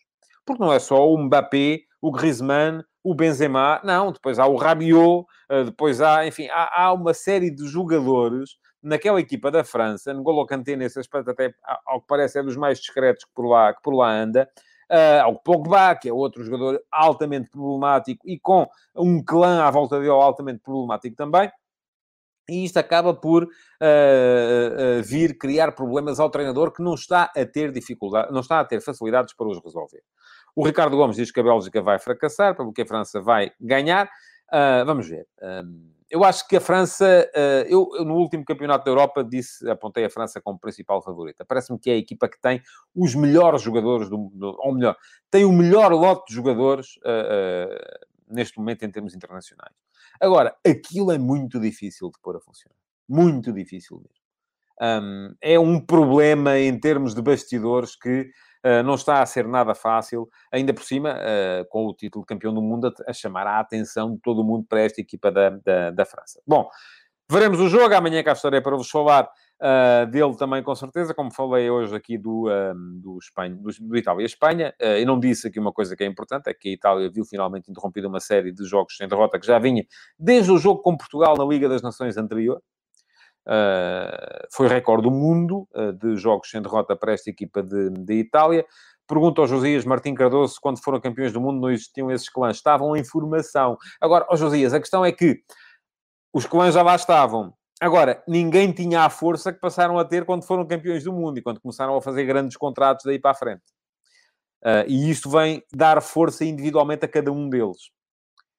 Porque 0.44 0.62
não 0.62 0.72
é 0.72 0.78
só 0.78 1.08
o 1.08 1.18
Mbappé, 1.18 1.80
o 2.00 2.12
Griezmann, 2.12 2.84
o 3.06 3.14
Benzema, 3.14 3.80
não, 3.84 4.10
depois 4.10 4.36
há 4.36 4.46
o 4.46 4.56
Rabiot, 4.56 5.24
eh, 5.48 5.62
depois 5.62 6.00
há, 6.00 6.26
enfim, 6.26 6.48
há, 6.50 6.82
há 6.82 6.92
uma 6.92 7.14
série 7.14 7.52
de 7.52 7.64
jogadores 7.68 8.56
naquela 8.82 9.20
equipa 9.20 9.48
da 9.48 9.62
França, 9.62 10.12
N'Golo 10.12 10.44
Kanté 10.44 10.74
nesse 10.74 10.98
aspecto 10.98 11.30
até, 11.30 11.54
ao 11.86 12.00
que 12.00 12.06
parece, 12.08 12.40
é 12.40 12.42
dos 12.42 12.56
mais 12.56 12.80
discretos 12.80 13.24
que 13.24 13.30
por 13.32 13.46
lá, 13.46 13.72
que 13.72 13.80
por 13.80 13.94
lá 13.94 14.10
anda, 14.10 14.50
uh, 14.90 15.22
ao 15.22 15.38
Pogba, 15.38 15.94
que 15.94 16.08
é 16.08 16.12
outro 16.12 16.42
jogador 16.42 16.82
altamente 16.90 17.48
problemático 17.48 18.28
e 18.28 18.40
com 18.40 18.66
um 18.96 19.24
clã 19.24 19.62
à 19.62 19.70
volta 19.70 20.00
dele 20.00 20.10
altamente 20.10 20.58
problemático 20.58 21.14
também, 21.14 21.48
e 22.48 22.64
isto 22.64 22.76
acaba 22.76 23.14
por 23.14 23.44
uh, 23.44 23.46
uh, 23.46 25.02
vir 25.04 25.38
criar 25.38 25.72
problemas 25.72 26.18
ao 26.18 26.28
treinador 26.28 26.72
que 26.72 26.82
não 26.82 26.94
está 26.94 27.30
a 27.36 27.46
ter 27.46 27.70
dificuldade, 27.70 28.32
não 28.32 28.40
está 28.40 28.58
a 28.58 28.64
ter 28.64 28.80
facilidades 28.80 29.32
para 29.32 29.46
os 29.46 29.62
resolver. 29.62 30.02
O 30.56 30.64
Ricardo 30.64 30.96
Gomes 30.96 31.16
diz 31.16 31.30
que 31.30 31.38
a 31.38 31.42
Bélgica 31.42 31.82
vai 31.82 31.98
fracassar, 31.98 32.56
porque 32.56 32.80
a 32.80 32.86
França 32.86 33.20
vai 33.20 33.52
ganhar. 33.60 34.06
Uh, 34.48 34.86
vamos 34.86 35.06
ver. 35.06 35.28
Eu 36.08 36.24
acho 36.24 36.48
que 36.48 36.56
a 36.56 36.60
França, 36.60 37.30
uh, 37.34 37.68
eu, 37.68 37.90
eu, 37.94 38.04
no 38.06 38.14
último 38.14 38.42
campeonato 38.42 38.86
da 38.86 38.90
Europa 38.90 39.22
disse, 39.22 39.68
apontei 39.68 40.06
a 40.06 40.10
França 40.10 40.40
como 40.40 40.58
principal 40.58 41.02
favorita. 41.02 41.44
Parece-me 41.44 41.78
que 41.78 41.90
é 41.90 41.92
a 41.92 41.98
equipa 41.98 42.26
que 42.26 42.40
tem 42.40 42.62
os 42.94 43.14
melhores 43.14 43.60
jogadores, 43.60 44.08
do, 44.08 44.30
ou 44.40 44.74
melhor, 44.74 44.96
tem 45.30 45.44
o 45.44 45.52
melhor 45.52 45.92
lote 45.92 46.28
de 46.28 46.34
jogadores 46.34 46.98
neste 48.26 48.58
momento 48.58 48.84
em 48.84 48.90
termos 48.90 49.14
internacionais. 49.14 49.74
Agora, 50.18 50.56
aquilo 50.66 51.12
é 51.12 51.18
muito 51.18 51.60
difícil 51.60 52.10
de 52.10 52.18
pôr 52.22 52.36
a 52.36 52.40
funcionar. 52.40 52.76
Muito 53.06 53.52
difícil 53.52 53.98
mesmo. 53.98 54.26
Um, 54.80 55.34
é 55.40 55.58
um 55.58 55.80
problema 55.80 56.58
em 56.58 56.78
termos 56.78 57.14
de 57.14 57.22
bastidores 57.22 57.96
que 57.96 58.30
não 58.84 58.94
está 58.94 59.22
a 59.22 59.26
ser 59.26 59.46
nada 59.46 59.74
fácil, 59.74 60.28
ainda 60.50 60.72
por 60.72 60.82
cima, 60.82 61.14
uh, 61.14 61.64
com 61.68 61.86
o 61.86 61.94
título 61.94 62.24
de 62.24 62.26
campeão 62.26 62.52
do 62.52 62.62
mundo, 62.62 62.92
a, 63.06 63.12
chamar 63.12 63.46
a 63.46 63.60
atenção 63.60 64.14
de 64.14 64.20
todo 64.20 64.40
o 64.40 64.44
mundo 64.44 64.66
para 64.68 64.80
esta 64.80 65.00
equipa 65.00 65.30
da, 65.30 65.50
da, 65.50 65.90
da 65.90 66.04
França. 66.04 66.40
Bom, 66.46 66.68
veremos 67.30 67.60
o 67.60 67.68
jogo, 67.68 67.94
amanhã 67.94 68.22
cá 68.22 68.32
estarei 68.32 68.60
para 68.60 68.76
vos 68.76 68.90
falar 68.90 69.24
uh, 69.24 70.06
dele 70.10 70.36
também, 70.36 70.62
com 70.62 70.74
certeza, 70.74 71.14
como 71.14 71.32
falei 71.32 71.70
hoje 71.70 71.94
aqui 71.94 72.18
do, 72.18 72.48
do, 73.00 73.18
Espanha, 73.18 73.54
do, 73.56 73.70
do 73.80 73.96
Itália-Espanha. 73.96 74.74
Uh, 74.80 74.98
eu 74.98 75.06
não 75.06 75.18
disse 75.18 75.48
aqui 75.48 75.60
uma 75.60 75.72
coisa 75.72 75.96
que 75.96 76.04
é 76.04 76.06
importante, 76.06 76.48
é 76.48 76.54
que 76.54 76.68
a 76.70 76.72
Itália 76.72 77.10
viu 77.10 77.24
finalmente 77.24 77.70
interrompida 77.70 78.08
uma 78.08 78.20
série 78.20 78.52
de 78.52 78.64
jogos 78.64 78.96
sem 78.96 79.08
derrota 79.08 79.38
que 79.38 79.46
já 79.46 79.58
vinha 79.58 79.84
desde 80.18 80.50
o 80.50 80.58
jogo 80.58 80.82
com 80.82 80.96
Portugal 80.96 81.36
na 81.36 81.44
Liga 81.44 81.68
das 81.68 81.82
Nações 81.82 82.16
anterior. 82.16 82.60
Uh, 83.46 84.46
foi 84.50 84.66
recorde 84.66 85.04
do 85.04 85.10
mundo 85.10 85.68
uh, 85.72 85.92
de 85.92 86.16
jogos 86.16 86.50
sem 86.50 86.60
derrota 86.60 86.96
para 86.96 87.12
esta 87.12 87.30
equipa 87.30 87.62
de, 87.62 87.90
de 87.90 88.14
Itália. 88.14 88.66
Pergunta 89.06 89.40
ao 89.40 89.46
Josias 89.46 89.84
Martim 89.84 90.14
Cardoso 90.14 90.58
quando 90.60 90.82
foram 90.82 91.00
campeões 91.00 91.32
do 91.32 91.40
mundo 91.40 91.60
não 91.60 91.70
existiam 91.70 92.10
esses 92.10 92.28
clãs. 92.28 92.56
Estavam 92.56 92.96
em 92.96 93.04
formação. 93.04 93.78
Agora, 94.00 94.26
ao 94.28 94.36
Josias, 94.36 94.74
a 94.74 94.80
questão 94.80 95.04
é 95.04 95.12
que 95.12 95.40
os 96.32 96.44
clãs 96.44 96.74
já 96.74 96.82
lá 96.82 96.96
estavam. 96.96 97.54
Agora, 97.80 98.22
ninguém 98.26 98.72
tinha 98.72 99.02
a 99.02 99.10
força 99.10 99.52
que 99.52 99.60
passaram 99.60 99.96
a 99.96 100.04
ter 100.04 100.24
quando 100.24 100.44
foram 100.44 100.66
campeões 100.66 101.04
do 101.04 101.12
mundo 101.12 101.38
e 101.38 101.42
quando 101.42 101.60
começaram 101.60 101.94
a 101.96 102.02
fazer 102.02 102.24
grandes 102.24 102.56
contratos 102.56 103.04
daí 103.04 103.18
para 103.18 103.30
a 103.30 103.34
frente. 103.34 103.62
Uh, 104.64 104.88
e 104.88 105.08
isto 105.08 105.30
vem 105.30 105.62
dar 105.72 106.02
força 106.02 106.44
individualmente 106.44 107.04
a 107.04 107.08
cada 107.08 107.30
um 107.30 107.48
deles 107.48 107.90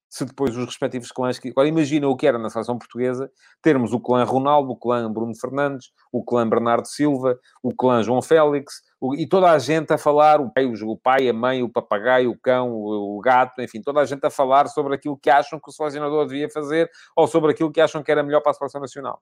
se 0.10 0.26
depois 0.26 0.56
os 0.56 0.66
respectivos 0.66 1.12
clãs... 1.12 1.40
Que... 1.40 1.50
Agora, 1.50 1.68
imagina 1.68 2.08
o 2.08 2.16
que 2.16 2.28
era 2.28 2.38
na 2.38 2.50
seleção 2.50 2.78
portuguesa, 2.78 3.32
termos 3.62 3.94
o 3.94 4.00
clã 4.00 4.24
Ronaldo, 4.24 4.72
o 4.72 4.76
clã 4.76 5.12
Bruno 5.12 5.34
Fernandes, 5.40 5.92
o 6.12 6.24
clã 6.24 6.48
Bernardo 6.48 6.88
Silva, 6.88 7.38
o 7.62 7.76
clã 7.76 8.02
João 8.02 8.22
Félix, 8.22 8.82
o... 9.00 9.16
e 9.16 9.28
toda 9.28 9.52
a 9.52 9.60
gente 9.60 9.94
a 9.94 9.98
falar, 9.98 10.40
o 10.40 10.52
pai, 10.52 10.66
o 10.66 10.98
pai, 10.98 11.30
a 11.30 11.34
mãe, 11.34 11.64
o 11.64 11.70
papagaio, 11.70 12.32
o 12.32 12.40
cão, 12.40 12.72
o, 12.72 13.18
o 13.18 13.22
gato, 13.22 13.62
enfim, 13.62 13.82
toda 13.82 14.00
a 14.00 14.06
gente 14.06 14.26
a 14.26 14.30
falar 14.30 14.68
sobre 14.68 14.96
aquilo 14.96 15.18
que 15.18 15.30
acham 15.30 15.60
que 15.60 15.70
o 15.70 15.74
selecionador 15.74 16.26
devia 16.28 16.50
fazer 16.50 16.90
ou 17.16 17.28
sobre 17.28 17.52
aquilo 17.52 17.72
que 17.72 17.82
acham 17.82 18.04
que 18.04 18.12
era 18.12 18.24
melhor 18.24 18.42
para 18.42 18.52
a 18.52 18.56
seleção 18.56 18.82
nacional. 18.82 19.22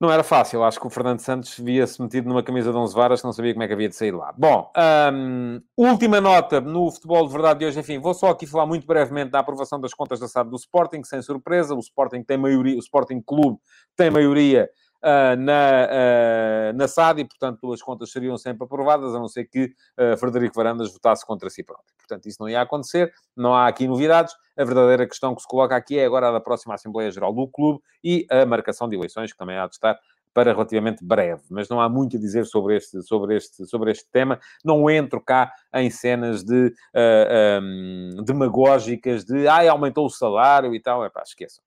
Não 0.00 0.10
era 0.10 0.24
fácil, 0.24 0.64
acho 0.64 0.80
que 0.80 0.86
o 0.86 0.90
Fernando 0.90 1.20
Santos 1.20 1.58
via-se 1.58 2.00
metido 2.00 2.26
numa 2.26 2.42
camisa 2.42 2.72
de 2.72 2.78
11 2.78 2.94
varas 2.94 3.20
que 3.20 3.26
não 3.26 3.34
sabia 3.34 3.52
como 3.52 3.62
é 3.62 3.66
que 3.66 3.74
havia 3.74 3.88
de 3.88 3.94
sair 3.94 4.12
lá. 4.12 4.32
Bom, 4.34 4.72
um, 5.12 5.60
última 5.76 6.22
nota 6.22 6.58
no 6.58 6.90
futebol 6.90 7.26
de 7.26 7.32
verdade 7.34 7.58
de 7.58 7.66
hoje. 7.66 7.80
Enfim, 7.80 7.98
vou 7.98 8.14
só 8.14 8.30
aqui 8.30 8.46
falar 8.46 8.64
muito 8.64 8.86
brevemente 8.86 9.30
da 9.30 9.40
aprovação 9.40 9.78
das 9.78 9.92
contas 9.92 10.18
da 10.18 10.26
SAD 10.26 10.48
do 10.48 10.56
Sporting, 10.56 11.04
sem 11.04 11.20
surpresa. 11.20 11.74
O 11.74 11.80
Sporting 11.80 12.22
tem 12.22 12.38
maioria, 12.38 12.76
o 12.76 12.78
Sporting 12.78 13.20
Clube 13.20 13.58
tem 13.94 14.10
maioria 14.10 14.70
uh, 15.02 15.36
na, 15.36 15.88
uh, 15.88 16.76
na 16.76 16.88
SAD 16.88 17.20
e, 17.20 17.24
portanto, 17.24 17.72
as 17.72 17.82
contas 17.82 18.10
seriam 18.10 18.36
sempre 18.38 18.64
aprovadas, 18.64 19.14
a 19.14 19.18
não 19.18 19.28
ser 19.28 19.44
que 19.44 19.72
uh, 19.98 20.16
Frederico 20.18 20.54
Varandas 20.54 20.92
votasse 20.92 21.24
contra 21.26 21.50
si 21.50 21.62
próprio. 21.62 21.94
Portanto, 21.98 22.26
isso 22.26 22.38
não 22.40 22.48
ia 22.48 22.60
acontecer, 22.60 23.12
não 23.36 23.54
há 23.54 23.66
aqui 23.66 23.86
novidades. 23.86 24.34
A 24.56 24.64
verdadeira 24.64 25.06
questão 25.06 25.34
que 25.34 25.42
se 25.42 25.48
coloca 25.48 25.76
aqui 25.76 25.98
é 25.98 26.04
agora 26.04 26.28
a 26.28 26.32
da 26.32 26.40
próxima 26.40 26.74
Assembleia 26.74 27.10
Geral 27.10 27.32
do 27.32 27.46
Clube 27.48 27.80
e 28.02 28.26
a 28.30 28.44
marcação 28.44 28.88
de 28.88 28.96
eleições, 28.96 29.32
que 29.32 29.38
também 29.38 29.56
há 29.56 29.66
de 29.66 29.74
estar 29.74 29.98
para 30.32 30.52
relativamente 30.52 31.04
breve, 31.04 31.42
mas 31.50 31.68
não 31.68 31.80
há 31.80 31.88
muito 31.88 32.16
a 32.16 32.20
dizer 32.20 32.46
sobre 32.46 32.76
este, 32.76 33.02
sobre 33.02 33.36
este, 33.36 33.66
sobre 33.66 33.90
este 33.90 34.08
tema. 34.10 34.38
Não 34.64 34.88
entro 34.88 35.20
cá 35.20 35.52
em 35.74 35.90
cenas 35.90 36.44
de 36.44 36.72
uh, 36.94 37.60
um, 37.60 38.22
demagógicas 38.24 39.24
de 39.24 39.48
ai, 39.48 39.66
aumentou 39.66 40.06
o 40.06 40.10
salário 40.10 40.74
e 40.74 40.80
tal. 40.80 41.04
Epá, 41.04 41.22
esqueçam. 41.22 41.62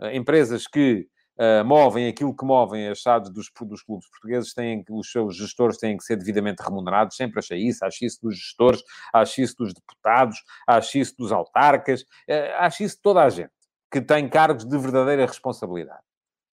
Uh, 0.00 0.08
empresas 0.08 0.66
que 0.66 1.06
uh, 1.40 1.64
movem 1.64 2.06
aquilo 2.06 2.36
que 2.36 2.44
movem 2.44 2.86
as 2.88 3.02
SADs 3.02 3.30
dos, 3.30 3.50
dos 3.62 3.82
clubes 3.82 4.08
portugueses, 4.10 4.52
têm, 4.52 4.84
os 4.90 5.10
seus 5.10 5.36
gestores 5.36 5.78
têm 5.78 5.96
que 5.96 6.04
ser 6.04 6.16
devidamente 6.16 6.62
remunerados. 6.62 7.16
Sempre 7.16 7.38
achei 7.38 7.58
isso. 7.58 7.84
Acho 7.84 8.04
isso 8.04 8.18
dos 8.22 8.36
gestores, 8.36 8.82
acho 9.12 9.40
isso 9.40 9.56
dos 9.58 9.72
deputados, 9.72 10.36
acho 10.66 10.98
isso 10.98 11.14
dos 11.18 11.32
autarcas, 11.32 12.02
uh, 12.02 12.58
acho 12.58 12.82
isso 12.82 12.96
de 12.96 13.02
toda 13.02 13.22
a 13.22 13.30
gente 13.30 13.50
que 13.90 14.00
tem 14.00 14.28
cargos 14.28 14.64
de 14.64 14.78
verdadeira 14.78 15.26
responsabilidade. 15.26 16.02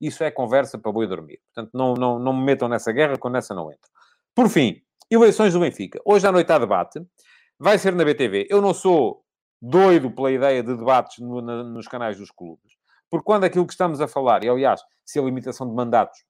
Isso 0.02 0.24
é 0.24 0.32
conversa 0.32 0.78
para 0.78 0.92
boi 0.92 1.08
dormir. 1.08 1.40
Portanto, 1.54 1.72
não, 1.74 1.94
não, 1.94 2.20
não 2.20 2.34
me 2.34 2.44
metam 2.44 2.68
nessa 2.68 2.92
guerra, 2.92 3.18
com 3.18 3.30
nessa 3.30 3.54
não 3.54 3.72
entro. 3.72 3.90
Por 4.34 4.50
fim, 4.50 4.82
eleições 5.10 5.54
do 5.54 5.60
Benfica. 5.60 6.00
Hoje 6.06 6.28
à 6.28 6.32
noite 6.32 6.52
há 6.52 6.58
debate. 6.58 7.00
Vai 7.60 7.78
ser 7.78 7.94
na 7.94 8.04
BTV. 8.04 8.48
Eu 8.50 8.62
não 8.62 8.74
sou 8.74 9.24
doido 9.62 10.12
pela 10.12 10.32
ideia 10.32 10.62
de 10.62 10.76
debates 10.76 11.20
no, 11.20 11.42
na, 11.42 11.64
nos 11.64 11.88
canais 11.88 12.18
dos 12.18 12.30
clubes. 12.32 12.77
Porque 13.10 13.26
quando 13.26 13.44
aquilo 13.44 13.66
que 13.66 13.74
estamos 13.74 14.02
a 14.02 14.08
falar, 14.08 14.44
e 14.44 14.50
aliás, 14.50 14.82
se 15.06 15.20
a 15.20 15.22
limitação 15.22 15.68
de 15.68 15.74
mandatos 15.74 16.24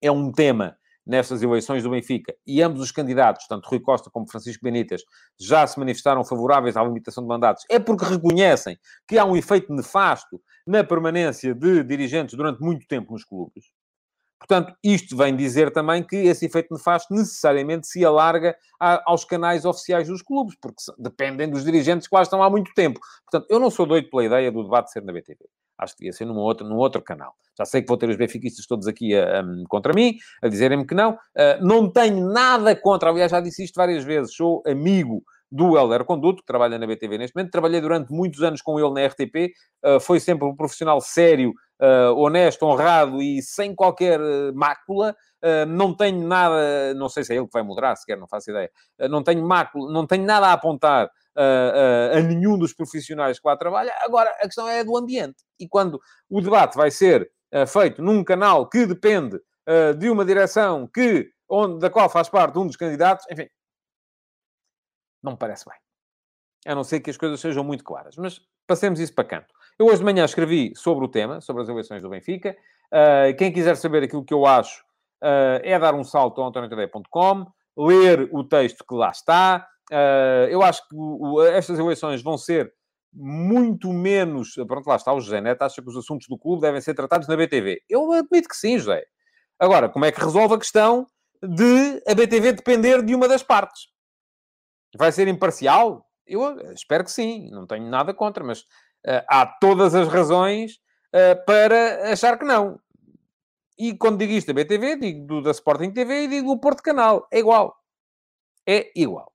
é 0.00 0.10
um 0.10 0.32
tema 0.32 0.76
nestas 1.06 1.40
eleições 1.42 1.84
do 1.84 1.90
Benfica, 1.90 2.34
e 2.44 2.60
ambos 2.60 2.80
os 2.80 2.90
candidatos, 2.90 3.46
tanto 3.46 3.68
Rui 3.68 3.78
Costa 3.78 4.10
como 4.10 4.28
Francisco 4.28 4.64
Benítez, 4.64 5.02
já 5.38 5.64
se 5.66 5.78
manifestaram 5.78 6.24
favoráveis 6.24 6.76
à 6.76 6.82
limitação 6.82 7.22
de 7.22 7.28
mandatos, 7.28 7.64
é 7.70 7.78
porque 7.78 8.04
reconhecem 8.04 8.76
que 9.06 9.16
há 9.16 9.24
um 9.24 9.36
efeito 9.36 9.72
nefasto 9.72 10.40
na 10.66 10.82
permanência 10.82 11.54
de 11.54 11.84
dirigentes 11.84 12.34
durante 12.34 12.60
muito 12.60 12.86
tempo 12.88 13.12
nos 13.12 13.24
clubes. 13.24 13.66
Portanto, 14.38 14.76
isto 14.84 15.16
vem 15.16 15.34
dizer 15.34 15.72
também 15.72 16.02
que 16.02 16.16
esse 16.16 16.44
efeito 16.44 16.74
nefasto 16.74 17.14
necessariamente 17.14 17.86
se 17.86 18.04
alarga 18.04 18.56
a, 18.78 19.02
aos 19.10 19.24
canais 19.24 19.64
oficiais 19.64 20.08
dos 20.08 20.22
clubes, 20.22 20.56
porque 20.60 20.76
dependem 20.98 21.48
dos 21.48 21.64
dirigentes 21.64 22.06
que 22.06 22.14
lá 22.14 22.22
estão 22.22 22.42
há 22.42 22.50
muito 22.50 22.72
tempo. 22.74 23.00
Portanto, 23.30 23.50
eu 23.50 23.58
não 23.58 23.70
sou 23.70 23.86
doido 23.86 24.10
pela 24.10 24.24
ideia 24.24 24.52
do 24.52 24.62
debate 24.62 24.92
ser 24.92 25.02
na 25.02 25.12
BTV. 25.12 25.38
Acho 25.78 25.94
que 25.94 26.00
devia 26.00 26.12
ser 26.12 26.24
num 26.24 26.36
outro, 26.36 26.66
num 26.66 26.76
outro 26.76 27.02
canal. 27.02 27.34
Já 27.56 27.64
sei 27.64 27.82
que 27.82 27.88
vou 27.88 27.96
ter 27.96 28.08
os 28.08 28.16
benfiquistas 28.16 28.66
todos 28.66 28.86
aqui 28.86 29.14
a, 29.14 29.40
a, 29.40 29.44
contra 29.68 29.92
mim, 29.92 30.16
a 30.42 30.48
dizerem-me 30.48 30.86
que 30.86 30.94
não. 30.94 31.12
Uh, 31.12 31.62
não 31.62 31.90
tenho 31.90 32.26
nada 32.28 32.74
contra, 32.76 33.10
aliás, 33.10 33.30
já 33.30 33.40
disse 33.40 33.64
isto 33.64 33.76
várias 33.76 34.04
vezes, 34.04 34.34
sou 34.34 34.62
amigo 34.66 35.22
do 35.50 35.76
Helder 35.76 36.04
Conduto, 36.04 36.40
que 36.40 36.46
trabalha 36.46 36.78
na 36.78 36.86
BTV 36.86 37.18
neste 37.18 37.36
momento. 37.36 37.52
Trabalhei 37.52 37.80
durante 37.80 38.12
muitos 38.12 38.42
anos 38.42 38.60
com 38.60 38.78
ele 38.78 38.90
na 38.90 39.06
RTP. 39.06 39.52
Uh, 39.84 40.00
foi 40.00 40.18
sempre 40.20 40.46
um 40.46 40.56
profissional 40.56 41.00
sério, 41.00 41.52
uh, 41.80 42.14
honesto, 42.16 42.64
honrado 42.64 43.22
e 43.22 43.40
sem 43.42 43.74
qualquer 43.74 44.20
mácula. 44.54 45.14
Uh, 45.42 45.66
não 45.66 45.94
tenho 45.94 46.26
nada, 46.26 46.94
não 46.94 47.08
sei 47.08 47.22
se 47.22 47.32
é 47.32 47.36
ele 47.36 47.46
que 47.46 47.52
vai 47.52 47.62
mudar, 47.62 47.94
sequer, 47.96 48.18
não 48.18 48.26
faço 48.26 48.50
ideia. 48.50 48.70
não 49.08 49.22
tenho 49.22 49.46
mácula, 49.46 49.92
não 49.92 50.06
tenho 50.06 50.24
nada 50.24 50.48
a 50.48 50.52
apontar 50.52 51.08
a 51.36 52.20
nenhum 52.20 52.58
dos 52.58 52.72
profissionais 52.72 53.38
que 53.38 53.46
lá 53.46 53.56
trabalha. 53.56 53.92
Agora, 54.00 54.30
a 54.30 54.46
questão 54.46 54.68
é 54.68 54.82
do 54.82 54.96
ambiente. 54.96 55.44
E 55.60 55.68
quando 55.68 56.00
o 56.28 56.40
debate 56.40 56.76
vai 56.76 56.90
ser 56.90 57.30
feito 57.68 58.02
num 58.02 58.24
canal 58.24 58.68
que 58.68 58.86
depende 58.86 59.40
de 59.98 60.10
uma 60.10 60.24
direção 60.24 60.88
que, 60.92 61.30
onde, 61.48 61.78
da 61.78 61.90
qual 61.90 62.08
faz 62.08 62.28
parte 62.28 62.58
um 62.58 62.66
dos 62.66 62.76
candidatos, 62.76 63.26
enfim, 63.30 63.48
não 65.22 65.32
me 65.32 65.38
parece 65.38 65.64
bem. 65.68 65.78
A 66.66 66.74
não 66.74 66.84
ser 66.84 67.00
que 67.00 67.10
as 67.10 67.16
coisas 67.16 67.40
sejam 67.40 67.62
muito 67.62 67.84
claras. 67.84 68.16
Mas 68.16 68.40
passemos 68.66 68.98
isso 69.00 69.14
para 69.14 69.24
canto. 69.24 69.54
Eu 69.78 69.86
hoje 69.86 69.98
de 69.98 70.04
manhã 70.04 70.24
escrevi 70.24 70.72
sobre 70.74 71.04
o 71.04 71.08
tema, 71.08 71.40
sobre 71.40 71.62
as 71.62 71.68
eleições 71.68 72.02
do 72.02 72.08
Benfica. 72.08 72.56
Uh, 72.86 73.36
quem 73.36 73.52
quiser 73.52 73.76
saber 73.76 74.04
aquilo 74.04 74.24
que 74.24 74.32
eu 74.32 74.46
acho 74.46 74.84
é 75.62 75.78
dar 75.78 75.94
um 75.94 76.04
salto 76.04 76.40
ao 76.40 76.48
antoniotadeia.com, 76.48 77.46
ler 77.76 78.28
o 78.32 78.44
texto 78.44 78.84
que 78.86 78.94
lá 78.94 79.10
está. 79.10 79.66
Uh, 79.92 80.48
eu 80.50 80.62
acho 80.62 80.86
que 80.88 80.94
o, 80.94 81.42
estas 81.42 81.78
eleições 81.78 82.22
vão 82.22 82.36
ser 82.36 82.72
muito 83.12 83.92
menos... 83.92 84.54
Pronto, 84.66 84.86
lá 84.86 84.96
está 84.96 85.12
o 85.12 85.20
José 85.20 85.40
Neto, 85.40 85.62
acha 85.62 85.80
que 85.80 85.88
os 85.88 85.96
assuntos 85.96 86.26
do 86.28 86.38
clube 86.38 86.62
devem 86.62 86.80
ser 86.80 86.94
tratados 86.94 87.28
na 87.28 87.36
BTV. 87.36 87.82
Eu 87.88 88.12
admito 88.12 88.48
que 88.48 88.56
sim, 88.56 88.78
José. 88.78 89.04
Agora, 89.58 89.88
como 89.88 90.04
é 90.04 90.12
que 90.12 90.20
resolve 90.20 90.54
a 90.54 90.58
questão 90.58 91.06
de 91.42 92.02
a 92.06 92.14
BTV 92.14 92.52
depender 92.52 93.02
de 93.02 93.14
uma 93.14 93.26
das 93.26 93.42
partes? 93.42 93.88
Vai 94.96 95.12
ser 95.12 95.28
imparcial? 95.28 96.04
Eu 96.26 96.72
espero 96.72 97.04
que 97.04 97.10
sim, 97.10 97.50
não 97.50 97.66
tenho 97.66 97.88
nada 97.88 98.12
contra, 98.12 98.44
mas 98.44 98.60
uh, 98.60 99.24
há 99.28 99.46
todas 99.46 99.94
as 99.94 100.08
razões 100.08 100.74
uh, 101.14 101.44
para 101.46 102.12
achar 102.12 102.38
que 102.38 102.44
não. 102.44 102.78
E 103.78 103.96
quando 103.96 104.18
digo 104.18 104.32
isto 104.32 104.48
da 104.48 104.54
BTV, 104.54 104.96
digo 104.96 105.26
do, 105.26 105.42
da 105.42 105.50
Sporting 105.50 105.92
TV 105.92 106.24
e 106.24 106.28
digo 106.28 106.54
do 106.54 106.60
Porto 106.60 106.82
Canal. 106.82 107.26
É 107.30 107.38
igual. 107.38 107.76
É 108.66 108.90
igual. 108.96 109.32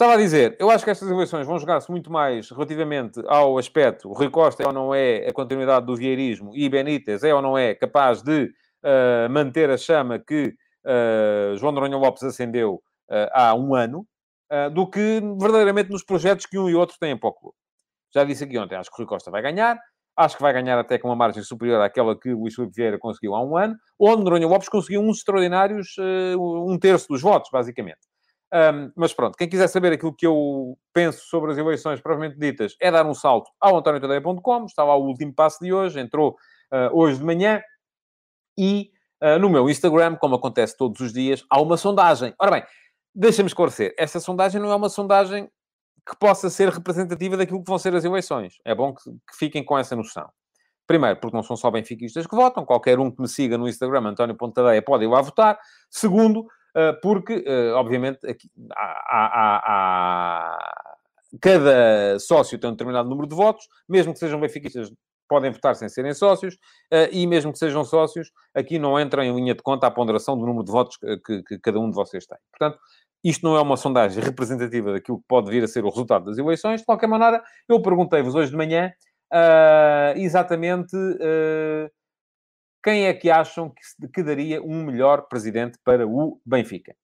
Estava 0.00 0.14
a 0.14 0.16
dizer, 0.16 0.56
eu 0.60 0.70
acho 0.70 0.84
que 0.84 0.92
estas 0.92 1.10
eleições 1.10 1.44
vão 1.44 1.58
jogar-se 1.58 1.90
muito 1.90 2.08
mais 2.08 2.48
relativamente 2.50 3.20
ao 3.26 3.58
aspecto 3.58 4.12
Rui 4.12 4.30
Costa 4.30 4.62
é 4.62 4.66
ou 4.68 4.72
não 4.72 4.94
é 4.94 5.26
a 5.26 5.32
continuidade 5.32 5.86
do 5.86 5.96
vieirismo 5.96 6.52
e 6.54 6.68
Benítez 6.68 7.24
é 7.24 7.34
ou 7.34 7.42
não 7.42 7.58
é 7.58 7.74
capaz 7.74 8.22
de 8.22 8.44
uh, 8.44 9.28
manter 9.28 9.68
a 9.68 9.76
chama 9.76 10.16
que 10.16 10.54
João 11.56 11.72
Noronha 11.72 11.96
Lopes 11.96 12.22
acendeu 12.22 12.74
uh, 13.10 13.28
há 13.32 13.54
um 13.56 13.74
ano, 13.74 14.06
uh, 14.52 14.70
do 14.70 14.88
que 14.88 15.20
verdadeiramente 15.36 15.90
nos 15.90 16.04
projetos 16.04 16.46
que 16.46 16.56
um 16.56 16.70
e 16.70 16.76
outro 16.76 16.96
têm 17.00 17.18
para 17.18 17.30
o 17.30 17.32
clube. 17.32 17.56
Já 18.14 18.22
disse 18.22 18.44
aqui 18.44 18.56
ontem, 18.56 18.76
acho 18.76 18.90
que 18.90 18.94
o 18.94 18.98
Rui 18.98 19.06
Costa 19.06 19.32
vai 19.32 19.42
ganhar, 19.42 19.80
acho 20.16 20.36
que 20.36 20.42
vai 20.42 20.52
ganhar 20.52 20.78
até 20.78 20.96
com 20.96 21.08
uma 21.08 21.16
margem 21.16 21.42
superior 21.42 21.82
àquela 21.82 22.16
que 22.16 22.32
o 22.32 22.38
Luís 22.38 22.54
Filipe 22.54 22.76
Vieira 22.76 23.00
conseguiu 23.00 23.34
há 23.34 23.44
um 23.44 23.56
ano, 23.56 23.74
onde 23.98 24.22
Noronha 24.22 24.46
Lopes 24.46 24.68
conseguiu 24.68 25.00
uns 25.00 25.18
extraordinários, 25.18 25.96
uh, 25.98 26.70
um 26.70 26.78
terço 26.78 27.08
dos 27.08 27.20
votos, 27.20 27.50
basicamente. 27.52 27.98
Um, 28.52 28.90
mas 28.96 29.12
pronto, 29.12 29.36
quem 29.36 29.48
quiser 29.48 29.68
saber 29.68 29.92
aquilo 29.92 30.14
que 30.14 30.26
eu 30.26 30.78
penso 30.92 31.26
sobre 31.26 31.52
as 31.52 31.58
eleições 31.58 32.00
provavelmente 32.00 32.38
ditas, 32.38 32.74
é 32.80 32.90
dar 32.90 33.04
um 33.04 33.14
salto 33.14 33.50
ao 33.60 33.76
antoniotadeia.com, 33.76 34.64
está 34.64 34.82
lá 34.84 34.96
o 34.96 35.06
último 35.06 35.34
passo 35.34 35.58
de 35.62 35.72
hoje, 35.72 36.00
entrou 36.00 36.30
uh, 36.72 36.98
hoje 36.98 37.18
de 37.18 37.24
manhã, 37.24 37.62
e 38.56 38.90
uh, 39.22 39.38
no 39.38 39.50
meu 39.50 39.68
Instagram, 39.68 40.16
como 40.16 40.34
acontece 40.34 40.76
todos 40.76 41.00
os 41.00 41.12
dias, 41.12 41.44
há 41.50 41.60
uma 41.60 41.76
sondagem. 41.76 42.34
Ora 42.38 42.50
bem, 42.50 42.64
Deixa-me 43.20 43.48
esclarecer. 43.48 43.94
Essa 43.98 44.20
sondagem 44.20 44.60
não 44.60 44.70
é 44.70 44.76
uma 44.76 44.88
sondagem 44.88 45.50
que 46.08 46.16
possa 46.20 46.48
ser 46.48 46.68
representativa 46.68 47.36
daquilo 47.36 47.64
que 47.64 47.68
vão 47.68 47.76
ser 47.76 47.92
as 47.94 48.04
eleições. 48.04 48.54
É 48.64 48.72
bom 48.72 48.94
que, 48.94 49.10
que 49.10 49.36
fiquem 49.36 49.64
com 49.64 49.76
essa 49.76 49.96
noção. 49.96 50.30
Primeiro, 50.86 51.18
porque 51.18 51.36
não 51.36 51.42
são 51.42 51.56
só 51.56 51.68
benfiquistas 51.68 52.28
que 52.28 52.36
votam. 52.36 52.64
Qualquer 52.64 53.00
um 53.00 53.10
que 53.10 53.20
me 53.20 53.26
siga 53.26 53.58
no 53.58 53.68
Instagram, 53.68 54.10
António 54.10 54.36
Pontadeia, 54.36 54.80
pode 54.80 55.02
ir 55.02 55.08
lá 55.08 55.20
votar. 55.20 55.58
Segundo, 55.90 56.46
porque, 57.02 57.44
eh, 57.46 57.72
obviamente, 57.72 58.26
aqui, 58.26 58.48
há, 58.72 58.84
há, 59.08 59.62
há, 59.66 60.84
cada 61.40 62.18
sócio 62.18 62.58
tem 62.58 62.70
um 62.70 62.72
determinado 62.72 63.08
número 63.08 63.28
de 63.28 63.34
votos. 63.34 63.66
Mesmo 63.88 64.12
que 64.12 64.18
sejam 64.18 64.40
benfiquistas, 64.40 64.90
podem 65.28 65.50
votar 65.50 65.74
sem 65.74 65.88
serem 65.88 66.14
sócios. 66.14 66.56
E 67.12 67.26
mesmo 67.26 67.52
que 67.52 67.58
sejam 67.58 67.84
sócios, 67.84 68.30
aqui 68.54 68.78
não 68.78 68.98
entra 68.98 69.24
em 69.24 69.34
linha 69.34 69.54
de 69.54 69.62
conta 69.62 69.86
a 69.86 69.90
ponderação 69.90 70.38
do 70.38 70.46
número 70.46 70.64
de 70.64 70.72
votos 70.72 70.96
que, 70.96 71.42
que 71.42 71.58
cada 71.58 71.78
um 71.78 71.90
de 71.90 71.94
vocês 71.94 72.26
tem. 72.26 72.38
Portanto, 72.50 72.78
isto 73.24 73.44
não 73.44 73.56
é 73.56 73.60
uma 73.60 73.76
sondagem 73.76 74.22
representativa 74.22 74.92
daquilo 74.92 75.18
que 75.18 75.24
pode 75.28 75.50
vir 75.50 75.64
a 75.64 75.68
ser 75.68 75.84
o 75.84 75.88
resultado 75.88 76.26
das 76.26 76.38
eleições. 76.38 76.80
De 76.80 76.86
qualquer 76.86 77.08
maneira, 77.08 77.42
eu 77.68 77.82
perguntei-vos 77.82 78.34
hoje 78.34 78.50
de 78.50 78.56
manhã 78.56 78.92
uh, 79.32 80.18
exatamente 80.18 80.96
uh, 80.96 81.90
quem 82.82 83.06
é 83.06 83.14
que 83.14 83.30
acham 83.30 83.70
que, 83.70 84.08
que, 84.08 84.22
daria 84.22 84.62
um 84.62 84.84
melhor 84.84 85.28
presidente 85.28 85.78
para 85.84 86.06
o 86.06 86.40
Benfica. 86.44 86.94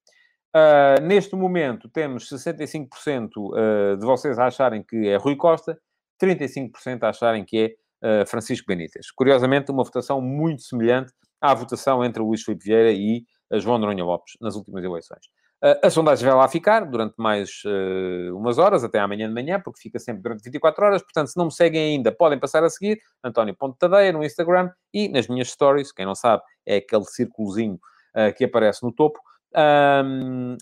Uh, 0.54 1.02
neste 1.02 1.34
momento, 1.34 1.88
temos 1.88 2.28
65% 2.28 3.98
de 3.98 4.06
vocês 4.06 4.38
a 4.38 4.46
acharem 4.46 4.82
que 4.82 5.08
é 5.08 5.16
Rui 5.16 5.36
Costa, 5.36 5.78
35% 6.22 7.02
a 7.02 7.08
acharem 7.08 7.44
que 7.44 7.58
é 7.58 8.24
Francisco 8.26 8.66
Benítez. 8.68 9.10
Curiosamente, 9.10 9.72
uma 9.72 9.82
votação 9.82 10.20
muito 10.20 10.62
semelhante 10.62 11.10
à 11.40 11.54
votação 11.54 12.04
entre 12.04 12.22
Luís 12.22 12.42
Filipe 12.42 12.64
Vieira 12.64 12.92
e 12.92 13.24
João 13.58 13.78
Noronha 13.78 14.04
Lopes 14.04 14.34
nas 14.40 14.56
últimas 14.56 14.84
eleições. 14.84 15.26
A 15.82 15.88
sondagem 15.88 16.28
vai 16.28 16.36
lá 16.36 16.46
ficar 16.46 16.84
durante 16.84 17.14
mais 17.16 17.62
uh, 17.64 18.36
umas 18.36 18.58
horas, 18.58 18.84
até 18.84 18.98
amanhã 18.98 19.26
de 19.26 19.32
manhã, 19.32 19.58
porque 19.58 19.80
fica 19.80 19.98
sempre 19.98 20.22
durante 20.22 20.44
24 20.44 20.84
horas. 20.84 21.02
Portanto, 21.02 21.28
se 21.28 21.38
não 21.38 21.46
me 21.46 21.52
seguem 21.52 21.94
ainda, 21.94 22.12
podem 22.12 22.38
passar 22.38 22.62
a 22.62 22.68
seguir 22.68 23.00
António 23.24 23.56
Ponte 23.56 23.78
Tadeia 23.78 24.12
no 24.12 24.22
Instagram 24.22 24.70
e 24.92 25.08
nas 25.08 25.26
minhas 25.26 25.48
stories. 25.48 25.90
Quem 25.90 26.04
não 26.04 26.14
sabe, 26.14 26.42
é 26.66 26.76
aquele 26.76 27.04
círculozinho 27.04 27.80
uh, 28.14 28.34
que 28.36 28.44
aparece 28.44 28.82
no 28.82 28.92
topo. 28.92 29.18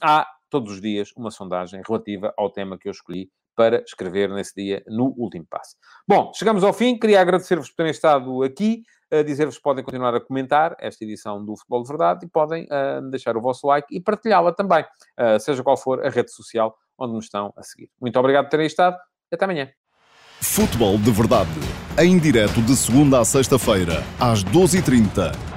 Há 0.00 0.26
todos 0.48 0.74
os 0.74 0.80
dias 0.80 1.10
uma 1.16 1.32
sondagem 1.32 1.82
relativa 1.84 2.32
ao 2.36 2.50
tema 2.50 2.78
que 2.78 2.86
eu 2.86 2.92
escolhi 2.92 3.28
para 3.56 3.82
escrever 3.82 4.28
nesse 4.28 4.54
dia 4.54 4.84
no 4.86 5.14
último 5.16 5.46
passo. 5.50 5.76
Bom, 6.06 6.30
chegamos 6.32 6.62
ao 6.62 6.72
fim. 6.72 6.96
Queria 6.96 7.20
agradecer-vos 7.20 7.70
por 7.70 7.76
terem 7.76 7.90
estado 7.90 8.42
aqui 8.44 8.84
dizer-vos 9.24 9.56
que 9.56 9.62
podem 9.62 9.84
continuar 9.84 10.14
a 10.14 10.20
comentar 10.20 10.74
esta 10.78 11.04
edição 11.04 11.44
do 11.44 11.56
Futebol 11.56 11.82
de 11.82 11.88
Verdade 11.88 12.26
e 12.26 12.28
podem 12.28 12.64
uh, 12.64 13.10
deixar 13.10 13.36
o 13.36 13.40
vosso 13.40 13.66
like 13.66 13.94
e 13.94 14.00
partilhá-la 14.00 14.52
também, 14.52 14.84
uh, 15.18 15.38
seja 15.38 15.62
qual 15.62 15.76
for 15.76 16.04
a 16.04 16.08
rede 16.08 16.32
social 16.32 16.74
onde 16.98 17.14
nos 17.14 17.24
estão 17.26 17.52
a 17.56 17.62
seguir. 17.62 17.90
Muito 18.00 18.18
obrigado 18.18 18.44
por 18.44 18.50
terem 18.50 18.66
estado 18.66 18.96
e 19.30 19.34
até 19.34 19.44
amanhã. 19.44 19.68
Futebol 20.40 20.98
de 20.98 21.10
Verdade, 21.10 21.50
em 21.98 22.18
direto 22.18 22.60
de 22.62 22.74
segunda 22.74 23.20
a 23.20 23.24
sexta-feira, 23.24 24.02
às 24.18 24.42
12h30 24.44 25.51